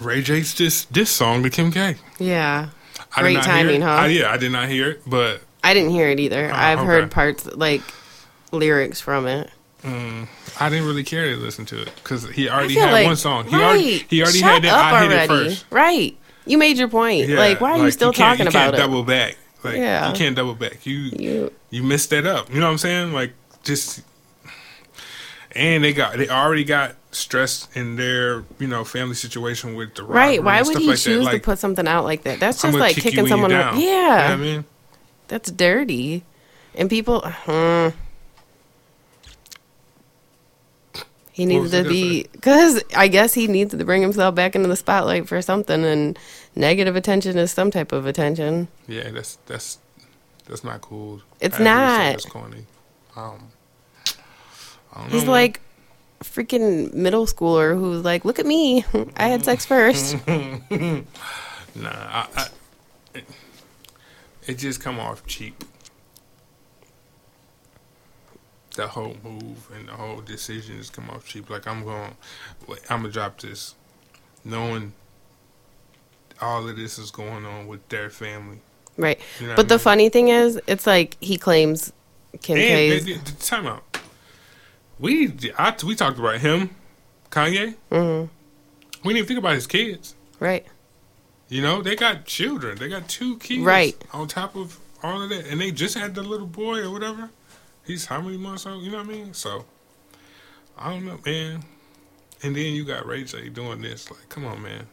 Ray 0.00 0.22
J's 0.22 0.54
this 0.54 0.84
this 0.86 1.10
song 1.10 1.42
to 1.42 1.50
Kim 1.50 1.70
K. 1.70 1.96
Yeah. 2.18 2.70
I 3.16 3.22
Great 3.22 3.32
did 3.34 3.36
not 3.38 3.44
hear 3.44 3.54
timing, 3.64 3.80
huh? 3.82 3.88
I, 3.90 4.06
yeah, 4.08 4.30
I 4.30 4.36
did 4.36 4.52
not 4.52 4.68
hear 4.68 4.90
it, 4.90 5.02
but 5.06 5.40
I 5.64 5.74
didn't 5.74 5.90
hear 5.90 6.08
it 6.08 6.20
either. 6.20 6.50
Oh, 6.50 6.54
I've 6.54 6.78
okay. 6.78 6.86
heard 6.86 7.10
parts 7.10 7.46
like 7.46 7.82
lyrics 8.52 9.00
from 9.00 9.26
it. 9.26 9.50
mm, 9.82 10.28
I 10.60 10.68
didn't 10.68 10.86
really 10.86 11.02
care 11.04 11.26
to 11.34 11.36
listen 11.36 11.64
to 11.66 11.82
it 11.82 11.92
because 11.96 12.28
he 12.30 12.48
already 12.48 12.74
had 12.74 12.92
like, 12.92 13.06
one 13.06 13.16
song. 13.16 13.46
He 13.46 13.56
right. 13.56 13.62
already 13.64 13.98
he 14.08 14.22
already 14.22 14.40
had 14.40 14.62
that. 14.62 14.72
up 14.72 14.92
I 14.92 15.02
hit 15.02 15.12
already. 15.12 15.24
it 15.24 15.48
first. 15.48 15.64
Right. 15.70 16.16
You 16.46 16.56
made 16.58 16.78
your 16.78 16.88
point. 16.88 17.28
Yeah, 17.28 17.36
like, 17.38 17.60
why 17.60 17.72
are 17.78 17.84
you 17.84 17.90
still 17.90 18.12
can't- 18.12 18.38
talking 18.38 18.46
you 18.46 18.50
about 18.50 18.72
can't 18.72 18.74
it? 18.74 18.78
Double 18.78 19.02
back. 19.02 19.36
Like 19.64 19.76
Yeah. 19.76 20.08
you 20.10 20.14
can't 20.16 20.34
double 20.36 20.54
back. 20.54 20.86
You 20.86 20.94
You. 20.96 21.52
you 21.70 21.82
messed 21.82 22.10
that 22.10 22.26
up. 22.26 22.48
You 22.52 22.60
know 22.60 22.66
what 22.66 22.72
I'm 22.72 22.78
saying? 22.78 23.12
Like 23.12 23.32
just 23.64 24.02
and 25.52 25.82
they 25.82 25.92
got 25.92 26.16
they 26.16 26.28
already 26.28 26.64
got 26.64 26.94
stressed 27.12 27.74
in 27.76 27.96
their 27.96 28.44
you 28.58 28.66
know 28.66 28.84
family 28.84 29.14
situation 29.14 29.74
with 29.74 29.94
the 29.94 30.04
Right. 30.04 30.42
Why 30.42 30.62
would 30.62 30.78
he 30.78 30.88
like 30.88 30.98
choose 30.98 31.24
Like, 31.24 31.42
to 31.42 31.44
put 31.44 31.58
something 31.58 31.86
out 31.88 32.04
like 32.04 32.22
that? 32.22 32.40
That's 32.40 32.62
just 32.62 32.78
like 32.78 32.94
kick 32.94 33.04
kicking 33.04 33.26
someone. 33.26 33.50
down. 33.50 33.80
Yeah. 33.80 33.86
You 33.86 33.88
know 33.88 34.34
I 34.34 34.36
mean, 34.36 34.64
That's 35.28 35.50
dirty. 35.50 36.24
And 36.74 36.88
people. 36.88 37.22
hmm. 37.24 37.88
He 41.32 41.46
needed 41.46 41.70
to 41.70 41.88
be 41.88 42.26
because 42.32 42.82
I 42.94 43.08
guess 43.08 43.32
he 43.32 43.46
needs 43.46 43.74
to 43.74 43.84
bring 43.84 44.02
himself 44.02 44.34
back 44.34 44.54
into 44.54 44.68
the 44.68 44.76
spotlight 44.76 45.26
for 45.26 45.40
something, 45.40 45.84
and 45.84 46.18
negative 46.54 46.96
attention 46.96 47.38
is 47.38 47.50
some 47.50 47.70
type 47.70 47.92
of 47.92 48.04
attention. 48.04 48.68
yeah, 48.86 49.10
that's 49.10 49.38
that's 49.46 49.78
that's 50.46 50.62
not 50.64 50.82
cool. 50.82 51.22
It's 51.40 51.58
I 51.58 51.62
agree 51.62 51.64
with 51.64 51.64
you, 51.64 51.64
not. 51.64 52.10
That's 52.12 52.24
corny. 52.26 52.66
Um, 53.16 53.48
I 54.92 55.00
don't 55.00 55.10
know. 55.12 55.18
He's 55.18 55.26
like 55.28 55.60
freaking 56.22 56.92
middle 56.94 57.26
schooler 57.26 57.78
who's 57.78 58.04
like, 58.04 58.24
"Look 58.24 58.38
at 58.38 58.46
me, 58.46 58.84
I 59.16 59.28
had 59.28 59.44
sex 59.44 59.64
first. 59.66 60.16
Nah, 61.72 61.88
I, 61.88 62.26
I, 62.36 62.46
it, 63.14 63.24
it 64.48 64.54
just 64.58 64.80
come 64.82 64.98
off 64.98 65.24
cheap. 65.24 65.62
The 68.76 68.88
whole 68.88 69.16
move 69.22 69.68
and 69.74 69.88
the 69.88 69.92
whole 69.92 70.20
decision 70.20 70.78
just 70.78 70.92
come 70.92 71.08
off 71.10 71.26
cheap. 71.26 71.48
Like 71.48 71.66
I'm 71.68 71.84
going, 71.84 72.14
I'm 72.88 73.02
gonna 73.02 73.10
drop 73.10 73.40
this, 73.40 73.74
knowing 74.44 74.92
all 76.40 76.68
of 76.68 76.76
this 76.76 76.98
is 76.98 77.10
going 77.12 77.44
on 77.44 77.66
with 77.66 77.86
their 77.88 78.10
family. 78.10 78.58
right. 78.96 79.20
You 79.40 79.48
know 79.48 79.56
But 79.56 79.68
the 79.68 79.74
mean? 79.74 79.78
funny 79.80 80.08
thing 80.08 80.28
is, 80.28 80.60
it's 80.66 80.86
like 80.86 81.16
he 81.20 81.36
claims 81.36 81.92
Kim 82.42 82.56
and 82.58 82.66
K's. 82.66 83.04
they- 83.04 83.12
they- 83.14 83.20
time 83.40 83.66
out. 83.66 83.84
We 85.00 85.32
I, 85.58 85.74
we 85.84 85.94
talked 85.96 86.18
about 86.18 86.38
him, 86.38 86.70
Kanye. 87.30 87.74
Mhm. 87.90 88.28
We 89.02 89.14
didn't 89.14 89.16
even 89.16 89.26
think 89.26 89.38
about 89.38 89.54
his 89.54 89.66
kids. 89.66 90.14
Right. 90.38 90.66
You 91.48 91.62
know, 91.62 91.82
they 91.82 91.96
got 91.96 92.26
children. 92.26 92.78
They 92.78 92.88
got 92.88 93.08
two 93.08 93.38
kids. 93.38 93.62
Right. 93.62 93.96
On 94.12 94.28
top 94.28 94.54
of 94.54 94.78
all 95.02 95.22
of 95.22 95.30
that. 95.30 95.46
And 95.46 95.60
they 95.60 95.70
just 95.72 95.96
had 95.96 96.14
the 96.14 96.22
little 96.22 96.46
boy 96.46 96.80
or 96.80 96.90
whatever. 96.90 97.30
He's 97.84 98.04
how 98.06 98.20
many 98.20 98.36
months 98.36 98.66
old? 98.66 98.82
You 98.84 98.92
know 98.92 98.98
what 98.98 99.06
I 99.06 99.10
mean? 99.10 99.34
So, 99.34 99.64
I 100.78 100.90
don't 100.90 101.06
know, 101.06 101.18
man. 101.24 101.64
And 102.42 102.54
then 102.54 102.74
you 102.74 102.84
got 102.84 103.06
Ray 103.06 103.24
J 103.24 103.48
doing 103.48 103.80
this. 103.80 104.10
Like, 104.10 104.28
come 104.28 104.44
on, 104.44 104.62
man. 104.62 104.86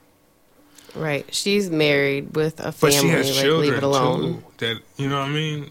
Right. 0.96 1.26
She's 1.34 1.70
married 1.70 2.36
with 2.36 2.60
a 2.60 2.72
family. 2.72 2.78
But 2.80 2.94
she 2.94 3.10
has 3.10 3.30
like, 3.36 3.46
children, 3.46 3.70
leave 3.70 3.78
it 3.78 3.84
alone. 3.84 4.22
too. 4.22 4.44
That, 4.58 4.82
you 4.96 5.10
know 5.10 5.20
what 5.20 5.30
I 5.30 5.34
mean? 5.34 5.70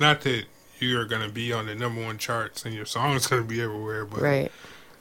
Not 0.00 0.22
that 0.22 0.44
you're 0.80 1.04
going 1.04 1.22
to 1.26 1.32
be 1.32 1.52
on 1.52 1.66
the 1.66 1.74
number 1.74 2.02
one 2.04 2.18
charts 2.18 2.64
and 2.64 2.74
your 2.74 2.86
song 2.86 3.14
is 3.14 3.26
going 3.26 3.42
to 3.42 3.48
be 3.48 3.60
everywhere, 3.60 4.04
but 4.04 4.20
Right. 4.20 4.52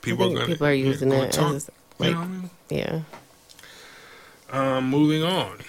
people 0.01 0.31
are 0.31 0.35
going 0.35 0.47
people 0.47 0.67
are 0.67 0.73
using 0.73 1.11
it 1.11 1.31
talk, 1.33 1.55
as 1.55 1.69
you 1.99 2.05
like, 2.05 2.13
know 2.13 2.19
what 2.19 2.25
I 2.27 2.29
mean? 2.29 2.49
yeah. 2.69 3.01
Um, 4.51 4.89
moving 4.89 5.23
on. 5.23 5.59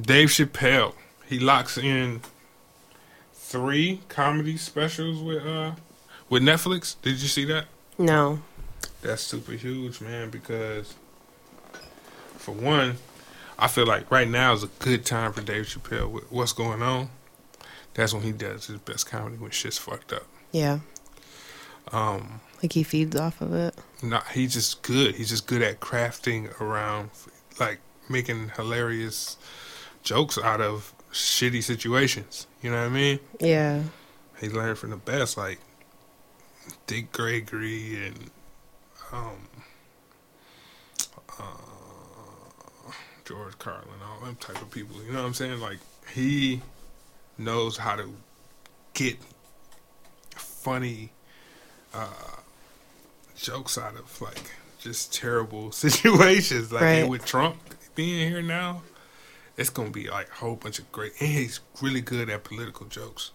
Dave 0.00 0.28
Chappelle. 0.28 0.94
He 1.26 1.38
locks 1.38 1.76
in 1.76 2.20
three 3.34 4.00
comedy 4.08 4.56
specials 4.56 5.22
with 5.22 5.44
uh 5.44 5.72
with 6.28 6.42
Netflix. 6.42 6.96
Did 7.02 7.20
you 7.20 7.28
see 7.28 7.44
that? 7.46 7.66
No. 7.98 8.40
That's 9.02 9.22
super 9.22 9.52
huge, 9.52 10.00
man, 10.00 10.30
because 10.30 10.94
for 12.36 12.52
one, 12.52 12.96
I 13.58 13.68
feel 13.68 13.86
like 13.86 14.10
right 14.10 14.28
now 14.28 14.52
is 14.52 14.62
a 14.62 14.68
good 14.78 15.04
time 15.04 15.32
for 15.32 15.42
Dave 15.42 15.66
Chappelle 15.66 16.10
with 16.10 16.30
what's 16.30 16.52
going 16.52 16.82
on. 16.82 17.10
That's 17.94 18.14
when 18.14 18.22
he 18.22 18.32
does 18.32 18.66
his 18.66 18.78
best 18.78 19.06
comedy 19.06 19.36
when 19.36 19.50
shit's 19.50 19.78
fucked 19.78 20.12
up. 20.12 20.26
Yeah. 20.52 20.80
Um, 21.90 22.40
Like 22.62 22.72
he 22.72 22.82
feeds 22.84 23.16
off 23.16 23.40
of 23.40 23.52
it. 23.54 23.74
not 24.02 24.28
he's 24.28 24.54
just 24.54 24.82
good. 24.82 25.16
He's 25.16 25.28
just 25.30 25.46
good 25.46 25.62
at 25.62 25.80
crafting 25.80 26.58
around, 26.60 27.10
like 27.60 27.80
making 28.08 28.50
hilarious 28.56 29.36
jokes 30.02 30.38
out 30.38 30.60
of 30.60 30.94
shitty 31.12 31.62
situations. 31.62 32.46
You 32.62 32.70
know 32.70 32.78
what 32.80 32.86
I 32.86 32.90
mean? 32.90 33.18
Yeah. 33.40 33.82
He 34.40 34.48
learned 34.48 34.78
from 34.78 34.90
the 34.90 34.96
best, 34.96 35.36
like 35.36 35.58
Dick 36.86 37.12
Gregory 37.12 38.06
and 38.06 38.30
um, 39.12 39.48
uh, 41.38 41.44
George 43.24 43.58
Carlin, 43.58 43.88
all 44.04 44.24
them 44.24 44.36
type 44.36 44.60
of 44.62 44.70
people. 44.70 44.96
You 45.02 45.12
know 45.12 45.20
what 45.20 45.26
I'm 45.26 45.34
saying? 45.34 45.60
Like 45.60 45.78
he 46.14 46.60
knows 47.38 47.76
how 47.78 47.96
to 47.96 48.12
get 48.94 49.16
funny 50.36 51.12
uh, 51.94 52.06
jokes 53.36 53.76
out 53.78 53.96
of 53.96 54.20
like 54.20 54.50
just 54.78 55.12
terrible 55.12 55.72
situations. 55.72 56.72
Like 56.72 56.82
Right. 56.82 57.08
with 57.08 57.24
Trump 57.24 57.56
being 57.94 58.28
here 58.30 58.42
now, 58.42 58.82
it's 59.56 59.70
gonna 59.70 59.90
be 59.90 60.08
like 60.08 60.28
a 60.30 60.34
whole 60.34 60.56
bunch 60.56 60.78
of 60.78 60.90
great. 60.92 61.12
And 61.20 61.28
he's 61.30 61.60
really 61.80 62.00
good 62.00 62.28
at 62.30 62.44
political 62.44 62.86
jokes. 62.86 63.32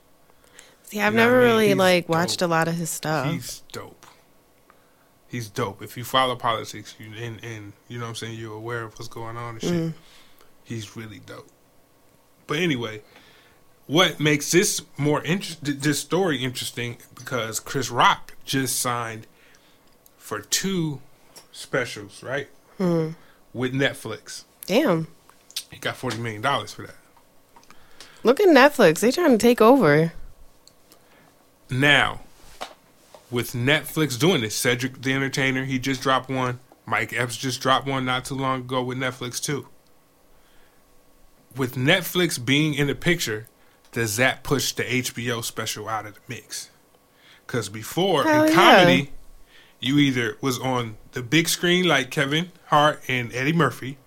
See, 0.84 1.02
I've 1.02 1.14
You 1.14 1.18
know 1.18 1.26
never 1.26 1.38
I 1.38 1.40
mean? 1.44 1.52
really 1.52 1.68
He's 1.70 1.78
like 1.78 2.10
watched 2.10 2.40
dope. 2.40 2.50
a 2.50 2.52
lot 2.52 2.68
of 2.68 2.76
his 2.76 2.90
stuff. 2.90 3.32
He's 3.32 3.62
dope. 3.72 4.06
He's 5.28 5.50
dope. 5.50 5.82
If 5.82 5.98
you 5.98 6.06
follow 6.06 6.38
politics, 6.38 6.96
you 6.98 7.12
and, 7.22 7.44
and 7.44 7.74
you 7.90 7.98
know 7.98 8.06
what 8.06 8.10
I'm 8.12 8.16
saying, 8.16 8.40
you're 8.40 8.56
aware 8.56 8.84
of 8.84 8.94
what's 8.94 9.10
going 9.10 9.36
on 9.36 9.56
and 9.56 9.62
shit. 9.62 9.72
Mm. 9.74 9.94
He's 10.64 10.96
really 10.96 11.20
dope. 11.20 11.50
But 12.48 12.60
anyway, 12.60 13.02
what 13.88 14.20
makes 14.20 14.52
this 14.52 14.82
more 14.98 15.24
interesting? 15.24 15.80
This 15.80 16.00
story 16.00 16.44
interesting 16.44 16.98
because 17.16 17.60
Chris 17.60 17.90
Rock 17.90 18.36
just 18.46 18.80
signed 18.80 19.26
for 20.18 20.42
two 20.42 21.02
specials, 21.52 22.22
right? 22.22 22.50
Mm. 22.80 23.16
With 23.54 23.74
Netflix. 23.74 24.44
Damn. 24.66 25.08
He 25.72 25.78
got 25.78 25.96
forty 25.96 26.18
million 26.18 26.42
dollars 26.42 26.74
for 26.74 26.86
that. 26.86 26.96
Look 28.24 28.40
at 28.40 28.48
Netflix. 28.48 29.00
They 29.00 29.12
trying 29.12 29.32
to 29.32 29.38
take 29.38 29.62
over. 29.62 30.14
Now, 31.70 32.22
with 33.32 33.54
Netflix 33.54 34.20
doing 34.20 34.42
this, 34.42 34.56
Cedric 34.56 35.02
the 35.02 35.14
Entertainer, 35.14 35.66
he 35.66 35.80
just 35.80 36.02
dropped 36.02 36.30
one. 36.30 36.60
Mike 36.86 37.14
Epps 37.14 37.36
just 37.38 37.62
dropped 37.62 37.88
one 37.88 38.06
not 38.06 38.26
too 38.26 38.36
long 38.36 38.62
ago 38.62 38.82
with 38.82 38.98
Netflix 38.98 39.42
too. 39.42 39.68
With 41.56 41.76
Netflix 41.76 42.44
being 42.44 42.74
in 42.74 42.88
the 42.88 42.96
picture, 42.96 43.48
does 43.98 44.18
that 44.18 44.44
push 44.44 44.74
the 44.74 44.84
HBO 44.84 45.44
special 45.44 45.90
out 45.90 46.06
of 46.06 46.14
the 46.14 46.20
mix? 46.28 46.70
Because 47.48 47.68
before 47.68 48.26
Hell 48.26 48.44
in 48.44 48.50
yeah. 48.50 48.54
comedy, 48.56 49.12
you 49.80 49.98
either 49.98 50.38
was 50.40 50.60
on 50.60 50.98
the 51.14 51.24
big 51.24 51.50
screen 51.50 51.88
like 51.88 52.12
Kevin 52.12 52.52
Hart 52.66 53.02
and 53.08 53.34
Eddie 53.34 53.54
Murphy. 53.54 53.98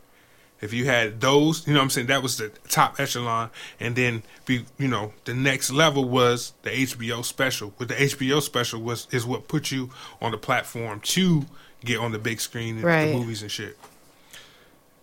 If 0.60 0.72
you 0.72 0.84
had 0.84 1.20
those, 1.20 1.66
you 1.66 1.72
know 1.72 1.80
what 1.80 1.84
I'm 1.86 1.90
saying, 1.90 2.06
that 2.06 2.22
was 2.22 2.36
the 2.36 2.50
top 2.68 3.00
echelon. 3.00 3.50
And 3.80 3.96
then 3.96 4.22
be 4.46 4.64
you 4.78 4.86
know, 4.86 5.12
the 5.24 5.34
next 5.34 5.72
level 5.72 6.04
was 6.04 6.52
the 6.62 6.70
HBO 6.70 7.24
special. 7.24 7.74
With 7.76 7.88
the 7.88 7.96
HBO 7.96 8.40
special 8.40 8.80
was 8.80 9.08
is 9.10 9.26
what 9.26 9.48
put 9.48 9.72
you 9.72 9.90
on 10.22 10.30
the 10.30 10.38
platform 10.38 11.00
to 11.00 11.46
get 11.84 11.98
on 11.98 12.12
the 12.12 12.20
big 12.20 12.40
screen 12.40 12.76
and 12.76 12.84
Right. 12.84 13.06
the 13.06 13.14
movies 13.14 13.42
and 13.42 13.50
shit. 13.50 13.76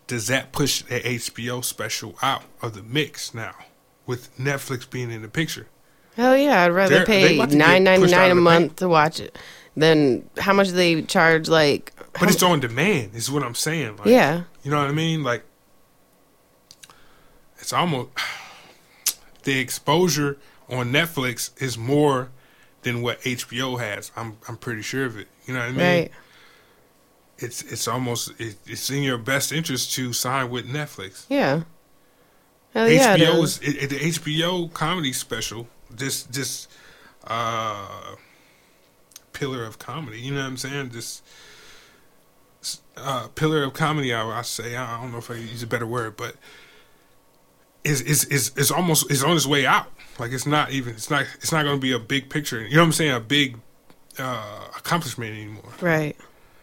Does 0.07 0.27
that 0.27 0.53
push 0.53 0.81
the 0.83 1.01
HBO 1.01 1.61
special 1.61 2.17
out 2.21 2.43
of 2.61 2.73
the 2.73 2.83
mix 2.83 3.33
now? 3.33 3.53
With 4.07 4.35
Netflix 4.37 4.89
being 4.89 5.11
in 5.11 5.21
the 5.21 5.27
picture. 5.27 5.67
Hell 6.15 6.35
yeah, 6.35 6.63
I'd 6.63 6.71
rather 6.71 6.95
They're- 6.95 7.05
pay 7.05 7.35
about 7.35 7.51
to 7.51 7.57
get 7.57 7.67
nine 7.67 7.83
ninety 7.83 8.09
nine 8.09 8.31
a 8.31 8.35
month 8.35 8.77
to 8.77 8.87
watch 8.89 9.19
it 9.19 9.37
than 9.75 10.27
how 10.39 10.53
much 10.53 10.69
they 10.69 11.03
charge. 11.03 11.47
Like, 11.47 11.93
But 12.19 12.31
it's 12.31 12.41
on 12.41 12.59
demand, 12.61 13.11
is 13.13 13.29
what 13.29 13.43
I'm 13.43 13.53
saying. 13.53 13.97
Like, 13.97 14.07
yeah, 14.07 14.43
You 14.63 14.71
know 14.71 14.79
what 14.79 14.87
I 14.89 14.93
mean? 14.93 15.23
Like, 15.23 15.43
it's 17.59 17.73
almost 17.73 18.09
the 19.43 19.59
exposure 19.59 20.37
on 20.69 20.91
Netflix 20.91 21.51
is 21.61 21.77
more 21.77 22.29
than 22.81 23.01
what 23.01 23.21
HBO 23.21 23.79
has. 23.79 24.11
I'm 24.15 24.37
I'm 24.47 24.57
pretty 24.57 24.81
sure 24.81 25.05
of 25.05 25.17
it. 25.17 25.27
You 25.45 25.53
know 25.53 25.59
what 25.59 25.69
I 25.69 25.71
mean? 25.71 25.79
right. 26.01 26.11
It's 27.39 27.61
it's 27.61 27.87
almost 27.87 28.31
it, 28.39 28.55
it's 28.65 28.89
in 28.89 29.03
your 29.03 29.17
best 29.17 29.51
interest 29.51 29.93
to 29.93 30.13
sign 30.13 30.49
with 30.49 30.65
Netflix. 30.67 31.25
Yeah. 31.29 31.63
Hell 32.77 32.89
yeah, 32.89 33.15
it 33.15 33.19
HBO 33.21 33.43
is. 33.43 33.59
is 33.59 33.75
it, 33.75 33.83
it- 33.83 33.89
the 33.89 33.99
HBO 33.99 34.71
comedy 34.73 35.13
special. 35.13 35.67
This 35.89 36.23
this 36.23 36.67
uh 37.25 38.15
pillar 39.33 39.63
of 39.65 39.79
comedy. 39.79 40.19
You 40.19 40.33
know 40.33 40.41
what 40.41 40.47
I'm 40.47 40.57
saying? 40.57 40.89
This 40.89 41.21
uh, 42.97 43.27
pillar 43.35 43.63
of 43.63 43.73
comedy. 43.73 44.13
I, 44.13 44.39
I 44.39 44.41
say 44.41 44.75
I 44.75 45.01
don't 45.01 45.11
know 45.11 45.19
if 45.19 45.29
I 45.31 45.35
use 45.35 45.63
a 45.63 45.67
better 45.67 45.85
word, 45.87 46.17
but 46.17 46.35
is 47.83 48.01
is 48.01 48.25
is 48.25 48.51
is 48.57 48.71
almost 48.71 49.09
is 49.11 49.23
on 49.23 49.35
its 49.35 49.45
way 49.47 49.65
out. 49.65 49.87
Like 50.19 50.31
it's 50.31 50.45
not 50.45 50.71
even 50.71 50.93
it's 50.93 51.09
not 51.09 51.25
it's 51.35 51.51
not 51.51 51.63
going 51.63 51.77
to 51.77 51.81
be 51.81 51.93
a 51.93 51.99
big 51.99 52.29
picture. 52.29 52.61
You 52.61 52.75
know 52.75 52.81
what 52.81 52.87
I'm 52.87 52.91
saying? 52.93 53.11
A 53.13 53.19
big 53.19 53.57
uh, 54.19 54.67
accomplishment 54.75 55.31
anymore. 55.33 55.71
Right. 55.81 56.15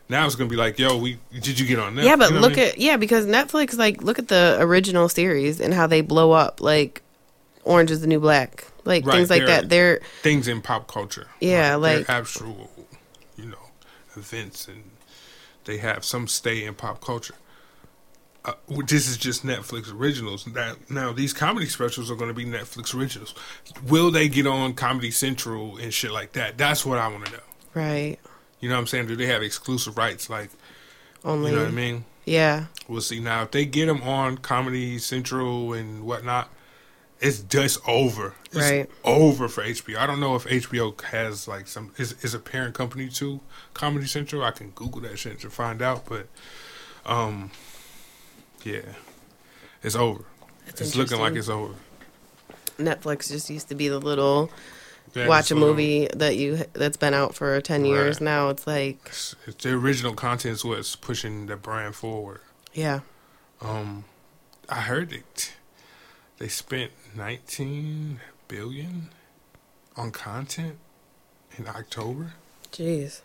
Now 0.09 0.27
it's 0.27 0.35
going 0.35 0.49
to 0.49 0.53
be 0.53 0.59
like, 0.59 0.79
yo, 0.79 0.99
we 0.99 1.19
did 1.33 1.59
you 1.59 1.67
get 1.67 1.79
on 1.79 1.95
that? 1.97 2.05
Yeah, 2.05 2.17
but 2.17 2.29
You 2.29 2.35
know 2.37 2.41
look 2.43 2.53
I 2.55 2.57
mean? 2.57 2.69
at 2.69 2.79
yeah, 2.79 2.97
because 2.97 3.27
Netflix 3.27 3.77
like 3.79 4.03
look 4.03 4.19
at 4.19 4.29
the 4.29 4.57
original 4.61 5.09
series 5.09 5.61
and 5.61 5.73
how 5.73 5.87
they 5.87 6.03
blow 6.03 6.33
up 6.33 6.61
like 6.61 7.03
Orange 7.65 7.91
is 7.91 8.01
the 8.03 8.07
New 8.07 8.21
Black. 8.21 8.67
Like 8.85 9.07
Right, 9.07 9.17
things 9.17 9.31
like 9.31 9.47
that. 9.47 9.71
They're 9.71 10.01
things 10.21 10.47
in 10.47 10.61
pop 10.61 10.89
culture. 10.89 11.29
Yeah, 11.41 11.71
they're 11.79 11.99
like- 11.99 12.11
actual, 12.11 12.71
you 13.37 13.47
know, 13.47 13.71
events, 14.15 14.69
and 14.69 14.91
they 15.65 15.79
have 15.79 16.05
some 16.05 16.29
stay 16.29 16.65
in 16.65 16.75
pop 16.75 17.01
culture. 17.01 17.35
Uh, 18.45 18.53
this 18.87 19.09
is 19.09 19.17
just 19.17 19.43
Netflix 19.43 19.91
originals. 19.91 20.45
That 20.45 20.91
now 20.91 21.13
these 21.15 21.33
comedy 21.33 21.65
specials 21.65 22.11
are 22.11 22.15
going 22.15 22.29
to 22.29 22.35
be 22.35 22.45
Netflix 22.45 22.95
originals. 22.95 23.35
Will 23.89 24.11
they 24.11 24.29
get 24.29 24.47
on 24.47 24.75
Comedy 24.75 25.11
Central 25.11 25.79
and 25.79 25.95
shit 25.95 26.11
like 26.11 26.33
that? 26.35 26.59
That's 26.59 26.85
what 26.85 26.99
I 26.99 27.09
want 27.09 27.25
to 27.25 27.33
know. 27.33 27.39
right. 27.73 28.19
You 28.65 28.71
know 28.71 28.77
what 28.77 28.81
I'm 28.81 28.87
saying? 28.87 29.09
Do 29.09 29.15
they 29.15 29.27
have 29.27 29.43
exclusive 29.43 29.99
rights? 29.99 30.31
Like, 30.31 30.49
Only 31.23 31.51
you 31.51 31.57
know 31.59 31.65
what 31.65 31.71
I 31.71 31.75
mean? 31.75 32.07
Yeah. 32.25 32.65
We'll 32.89 33.03
see. 33.03 33.21
Now, 33.21 33.43
if 33.43 33.51
they 33.51 33.67
get 33.67 33.85
them 33.85 34.01
on 34.03 34.39
Comedy 34.39 34.97
Central 34.97 35.75
and 35.75 36.07
whatnot, 36.07 36.49
it's 37.21 37.41
just 37.41 37.87
over. 37.87 38.33
It's 38.47 38.57
Right. 38.57 38.91
over 39.05 39.49
for 39.49 39.63
HBO. 39.63 39.99
I 39.99 40.07
don't 40.07 40.19
know 40.19 40.35
if 40.35 40.47
HBO 40.47 40.99
has 41.03 41.47
like 41.47 41.69
some 41.69 41.93
is 41.99 42.13
is 42.25 42.33
a 42.33 42.39
parent 42.39 42.75
company 42.75 43.11
to 43.11 43.41
Comedy 43.75 44.07
Central. 44.07 44.43
I 44.43 44.51
can 44.53 44.71
Google 44.71 45.03
that 45.03 45.19
shit 45.19 45.41
to 45.41 45.51
find 45.51 45.83
out, 45.83 46.07
but 46.07 46.29
um, 47.05 47.51
yeah, 48.65 48.81
it's 49.83 49.95
over. 49.95 50.25
That's 50.65 50.81
it's 50.81 50.97
looking 50.97 51.19
like 51.21 51.35
it's 51.35 51.51
over. 51.51 51.75
Netflix 52.79 53.29
just 53.29 53.51
used 53.51 53.69
to 53.69 53.75
be 53.75 53.89
the 53.89 53.99
little 53.99 54.51
Yeah, 55.13 55.29
watch 55.29 55.51
a 55.51 55.55
little- 55.55 55.69
movie 55.71 56.09
that 56.15 56.37
you 56.37 56.65
that's 56.73 56.97
been 56.97 57.15
out 57.15 57.35
for 57.35 57.61
10 57.61 57.85
years 57.85 58.17
Right. 58.17 58.23
now. 58.25 58.49
It's 58.49 58.67
like 58.67 58.99
It's, 59.07 59.37
it's 59.47 59.63
the 59.63 59.73
original 59.75 60.15
content 60.15 60.55
is 60.57 60.65
what's 60.65 60.97
pushing 60.97 61.47
the 61.47 61.57
brand 61.57 61.95
forward. 61.95 62.41
yeah. 62.73 63.01
Um, 63.61 64.05
I 64.69 64.81
heard 64.81 65.13
it. 65.13 65.53
They 66.39 66.49
spent 66.49 66.91
19 67.15 68.21
billion 68.49 69.11
on 69.97 70.11
content 70.11 70.79
in 71.57 71.69
October. 71.69 72.33
Jeez. 72.73 73.21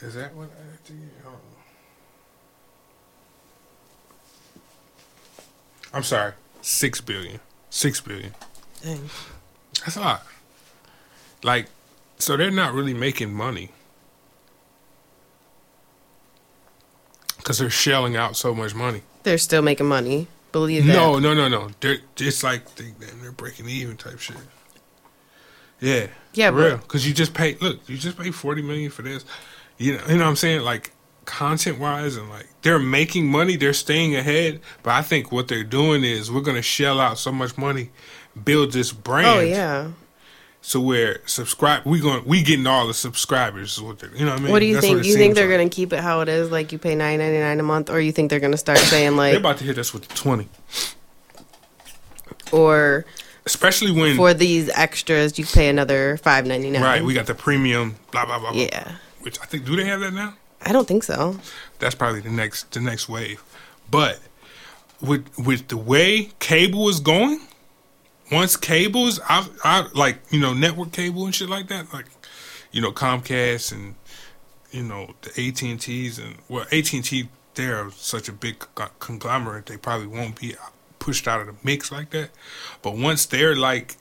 Is 0.00 0.14
that 0.14 0.34
what 0.34 0.48
I? 0.50 0.92
Hold 1.24 1.34
on. 1.34 1.40
I'm 5.92 6.02
sorry, 6.02 6.32
six 6.62 7.00
billion. 7.00 7.40
Six 7.70 8.00
billion. 8.00 8.34
Dang. 8.82 9.08
That's 9.84 9.96
a 9.96 10.00
lot. 10.00 10.26
Like, 11.42 11.66
so 12.18 12.36
they're 12.36 12.50
not 12.50 12.72
really 12.74 12.94
making 12.94 13.32
money 13.32 13.70
because 17.38 17.58
they're 17.58 17.70
shelling 17.70 18.16
out 18.16 18.36
so 18.36 18.54
much 18.54 18.74
money. 18.74 19.02
They're 19.22 19.38
still 19.38 19.62
making 19.62 19.86
money. 19.86 20.28
Believe 20.52 20.86
that. 20.86 20.92
No, 20.92 21.18
no, 21.18 21.34
no, 21.34 21.48
no. 21.48 21.70
They're 21.80 21.98
just 22.14 22.42
like 22.42 22.74
they, 22.76 22.92
they're 23.20 23.32
breaking 23.32 23.68
even 23.68 23.96
type 23.96 24.18
shit. 24.18 24.36
Yeah, 25.80 26.06
Yeah, 26.32 26.50
for 26.50 26.56
but- 26.56 26.64
real. 26.66 26.76
Because 26.78 27.06
you 27.06 27.12
just 27.12 27.34
pay. 27.34 27.56
Look, 27.60 27.86
you 27.88 27.98
just 27.98 28.18
pay 28.18 28.30
forty 28.30 28.62
million 28.62 28.90
for 28.90 29.02
this. 29.02 29.24
You 29.78 29.96
know, 29.98 30.02
you 30.08 30.14
know 30.16 30.24
what 30.24 30.30
I'm 30.30 30.36
saying? 30.36 30.62
Like 30.62 30.92
content 31.26 31.78
wise, 31.78 32.16
and 32.16 32.30
like 32.30 32.46
they're 32.62 32.78
making 32.78 33.26
money. 33.26 33.56
They're 33.56 33.74
staying 33.74 34.16
ahead. 34.16 34.60
But 34.82 34.94
I 34.94 35.02
think 35.02 35.30
what 35.30 35.48
they're 35.48 35.64
doing 35.64 36.02
is 36.04 36.30
we're 36.32 36.40
gonna 36.40 36.62
shell 36.62 36.98
out 37.00 37.18
so 37.18 37.30
much 37.30 37.58
money, 37.58 37.90
build 38.42 38.72
this 38.72 38.92
brand. 38.92 39.26
Oh 39.26 39.40
yeah. 39.40 39.90
So 40.66 40.80
where 40.80 41.20
subscribe, 41.26 41.84
we 41.86 42.00
going 42.00 42.24
we 42.24 42.42
getting 42.42 42.66
all 42.66 42.88
the 42.88 42.92
subscribers. 42.92 43.74
Is 43.74 43.80
what 43.80 44.02
you 44.02 44.24
know 44.24 44.32
what 44.32 44.40
I 44.40 44.42
mean? 44.42 44.50
What 44.50 44.58
do 44.58 44.66
you 44.66 44.74
That's 44.74 44.84
think? 44.84 44.98
it 44.98 45.06
You 45.06 45.14
think 45.14 45.36
they're 45.36 45.46
like. 45.46 45.58
gonna 45.58 45.70
keep 45.70 45.92
it 45.92 46.00
how 46.00 46.22
it 46.22 46.28
is, 46.28 46.50
like 46.50 46.72
you 46.72 46.78
pay 46.78 46.96
nine 46.96 47.20
ninety 47.20 47.38
nine 47.38 47.60
a 47.60 47.62
month, 47.62 47.88
or 47.88 48.00
you 48.00 48.10
think 48.10 48.30
they're 48.30 48.40
gonna 48.40 48.56
start 48.56 48.78
saying 48.78 49.14
like 49.14 49.30
They're 49.30 49.38
about 49.38 49.58
to 49.58 49.64
hit 49.64 49.78
us 49.78 49.94
with 49.94 50.08
the 50.08 50.14
twenty, 50.16 50.48
or 52.50 53.06
especially 53.44 53.92
when 53.92 54.16
for 54.16 54.34
these 54.34 54.68
extras 54.70 55.38
you 55.38 55.46
pay 55.46 55.68
another 55.68 56.16
five 56.16 56.46
ninety 56.46 56.70
nine? 56.70 56.82
right 56.82 57.04
we 57.04 57.14
got 57.14 57.26
the 57.26 57.34
premium. 57.36 57.94
Blah 58.10 58.26
blah 58.26 58.40
blah. 58.40 58.50
blah. 58.50 58.60
Yeah, 58.60 58.96
Which 59.20 59.38
I 59.40 59.44
think 59.44 59.66
do 59.66 59.76
they 59.76 59.84
have 59.84 60.00
that 60.00 60.14
now? 60.14 60.34
I 60.62 60.72
don't 60.72 60.88
think 60.88 61.04
so. 61.04 61.38
that's 61.78 61.94
probably 61.94 62.22
the 62.22 62.30
next 62.30 62.72
the 62.72 62.80
next 62.80 63.08
wave. 63.08 63.40
But 63.88 64.18
with 65.00 65.28
with 65.38 65.68
the 65.68 65.76
way 65.76 66.30
cable 66.40 66.88
is 66.88 66.98
going, 66.98 67.38
once 68.30 68.56
cable 68.56 69.06
is 69.06 69.20
out, 69.28 69.50
out 69.64 69.94
like 69.94 70.18
you 70.30 70.40
know 70.40 70.54
network 70.54 70.92
cable 70.92 71.24
and 71.24 71.34
shit 71.34 71.48
like 71.48 71.68
that, 71.68 71.92
like 71.92 72.06
you 72.72 72.80
know 72.80 72.92
Comcast 72.92 73.72
and 73.72 73.94
you 74.70 74.82
know 74.82 75.14
the 75.22 75.48
AT 75.48 75.62
and 75.62 75.80
T's 75.80 76.18
and 76.18 76.36
well 76.48 76.66
AT 76.72 76.92
and 76.92 77.04
T 77.04 77.28
they're 77.54 77.90
such 77.92 78.28
a 78.28 78.32
big 78.32 78.64
conglomerate 78.98 79.64
they 79.64 79.78
probably 79.78 80.06
won't 80.06 80.38
be 80.38 80.54
pushed 80.98 81.26
out 81.26 81.40
of 81.40 81.46
the 81.46 81.54
mix 81.62 81.90
like 81.90 82.10
that. 82.10 82.30
But 82.82 82.96
once 82.96 83.26
they're 83.26 83.56
like 83.56 83.96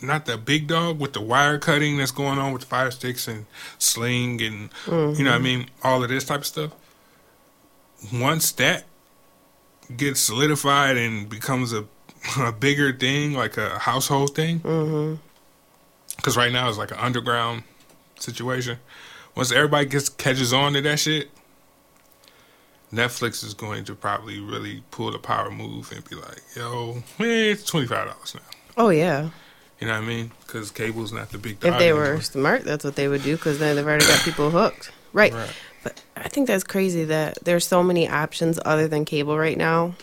not 0.00 0.26
the 0.26 0.36
big 0.36 0.66
dog 0.66 0.98
with 0.98 1.12
the 1.12 1.20
wire 1.20 1.58
cutting 1.58 1.98
that's 1.98 2.10
going 2.10 2.38
on 2.38 2.52
with 2.52 2.64
fire 2.64 2.90
sticks 2.90 3.28
and 3.28 3.46
sling 3.78 4.42
and 4.42 4.70
you 4.86 4.92
know 4.92 5.06
what 5.08 5.18
I 5.18 5.22
mm-hmm. 5.22 5.42
mean 5.42 5.70
all 5.82 6.02
of 6.02 6.08
this 6.08 6.24
type 6.24 6.40
of 6.40 6.46
stuff 6.46 6.72
once 8.12 8.52
that 8.52 8.84
gets 9.96 10.20
solidified 10.20 10.96
and 10.96 11.28
becomes 11.28 11.72
a, 11.72 11.84
a 12.38 12.52
bigger 12.52 12.92
thing, 12.92 13.34
like 13.34 13.56
a 13.56 13.78
household 13.78 14.34
thing, 14.34 14.60
mm-hmm. 14.60 15.14
because 16.16 16.36
right 16.36 16.52
now 16.52 16.68
it's 16.68 16.78
like 16.78 16.90
an 16.90 16.98
underground 16.98 17.62
situation. 18.18 18.78
Once 19.34 19.52
everybody 19.52 19.86
gets 19.86 20.08
catches 20.08 20.52
on 20.52 20.72
to 20.72 20.80
that 20.80 20.98
shit, 20.98 21.30
Netflix 22.92 23.44
is 23.44 23.54
going 23.54 23.84
to 23.84 23.94
probably 23.94 24.40
really 24.40 24.82
pull 24.90 25.10
the 25.10 25.18
power 25.18 25.50
move 25.50 25.92
and 25.92 26.08
be 26.08 26.16
like, 26.16 26.42
"Yo, 26.54 27.02
man, 27.18 27.50
it's 27.50 27.64
twenty 27.64 27.86
five 27.86 28.08
dollars 28.08 28.34
now." 28.34 28.40
Oh 28.76 28.88
yeah. 28.90 29.30
You 29.80 29.86
know 29.86 29.92
what 29.92 30.04
I 30.04 30.06
mean? 30.06 30.32
Because 30.46 30.70
cable's 30.70 31.12
not 31.12 31.30
the 31.30 31.38
big. 31.38 31.56
If 31.56 31.78
they 31.78 31.90
anymore. 31.90 32.14
were 32.14 32.20
smart, 32.22 32.64
that's 32.64 32.84
what 32.84 32.96
they 32.96 33.08
would 33.08 33.22
do 33.22 33.36
because 33.36 33.58
then 33.58 33.76
they've 33.76 33.86
already 33.86 34.06
got 34.06 34.20
people 34.20 34.50
hooked. 34.50 34.90
Right. 35.12 35.32
Right. 35.32 35.52
But 35.82 36.02
I 36.16 36.28
think 36.28 36.46
that's 36.46 36.64
crazy 36.64 37.04
that 37.04 37.38
there's 37.44 37.66
so 37.66 37.82
many 37.82 38.08
options 38.08 38.58
other 38.64 38.88
than 38.88 39.04
cable 39.04 39.38
right 39.38 39.56
now. 39.56 39.94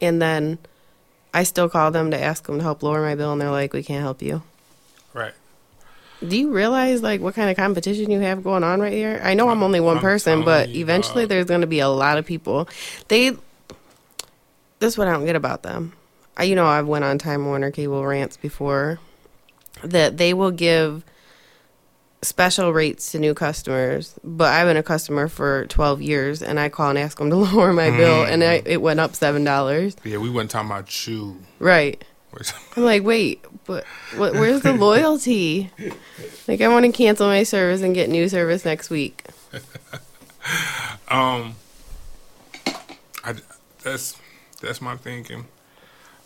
And 0.00 0.20
then 0.20 0.58
I 1.32 1.44
still 1.44 1.68
call 1.68 1.90
them 1.90 2.10
to 2.10 2.20
ask 2.20 2.44
them 2.44 2.58
to 2.58 2.62
help 2.62 2.82
lower 2.82 3.02
my 3.02 3.14
bill, 3.14 3.32
and 3.32 3.40
they're 3.40 3.50
like, 3.50 3.72
"We 3.72 3.82
can't 3.82 4.02
help 4.02 4.22
you." 4.22 4.42
Right. 5.12 5.34
Do 6.26 6.36
you 6.36 6.52
realize 6.52 7.02
like 7.02 7.20
what 7.20 7.34
kind 7.34 7.50
of 7.50 7.56
competition 7.56 8.10
you 8.10 8.20
have 8.20 8.44
going 8.44 8.62
on 8.62 8.80
right 8.80 8.92
here? 8.92 9.20
I 9.24 9.34
know 9.34 9.48
I'm 9.48 9.62
only 9.62 9.80
one 9.80 9.96
I'm 9.96 10.02
person, 10.02 10.44
but 10.44 10.68
you, 10.68 10.82
eventually 10.82 11.24
dog. 11.24 11.30
there's 11.30 11.46
going 11.46 11.62
to 11.62 11.66
be 11.66 11.80
a 11.80 11.88
lot 11.88 12.18
of 12.18 12.26
people. 12.26 12.68
They 13.08 13.30
this 14.80 14.94
is 14.94 14.98
what 14.98 15.08
I 15.08 15.12
don't 15.12 15.24
get 15.24 15.36
about 15.36 15.62
them. 15.62 15.92
I, 16.36 16.44
you 16.44 16.54
know, 16.54 16.66
I've 16.66 16.86
went 16.86 17.04
on 17.04 17.18
Time 17.18 17.44
Warner 17.46 17.70
cable 17.70 18.04
rants 18.04 18.36
before 18.36 18.98
that 19.82 20.16
they 20.16 20.34
will 20.34 20.50
give 20.50 21.04
special 22.22 22.72
rates 22.72 23.12
to 23.12 23.18
new 23.18 23.34
customers, 23.34 24.14
but 24.22 24.52
I've 24.52 24.66
been 24.66 24.76
a 24.76 24.82
customer 24.82 25.28
for 25.28 25.66
12 25.66 26.02
years 26.02 26.42
and 26.42 26.60
I 26.60 26.68
call 26.68 26.90
and 26.90 26.98
ask 26.98 27.18
them 27.18 27.30
to 27.30 27.36
lower 27.36 27.72
my 27.72 27.90
bill 27.90 28.24
and 28.24 28.44
I, 28.44 28.62
it 28.66 28.82
went 28.82 29.00
up 29.00 29.12
$7. 29.12 29.96
Yeah, 30.04 30.18
we 30.18 30.30
wasn't 30.30 30.50
talking 30.50 30.70
about 30.70 31.06
you. 31.06 31.38
Right. 31.58 32.04
I'm 32.76 32.84
like, 32.84 33.02
wait, 33.02 33.44
but 33.64 33.84
what, 34.16 34.34
where's 34.34 34.62
the 34.62 34.72
loyalty? 34.72 35.70
Like, 36.48 36.62
I 36.62 36.68
want 36.68 36.84
to 36.84 36.90
cancel 36.90 37.28
my 37.28 37.44
service 37.44 37.80
and 37.80 37.94
get 37.94 38.08
new 38.08 38.28
service 38.28 38.64
next 38.64 38.90
week. 38.90 39.24
Um, 41.08 41.56
I 43.24 43.34
that's 43.82 44.16
that's 44.60 44.80
my 44.80 44.96
thinking. 44.96 45.46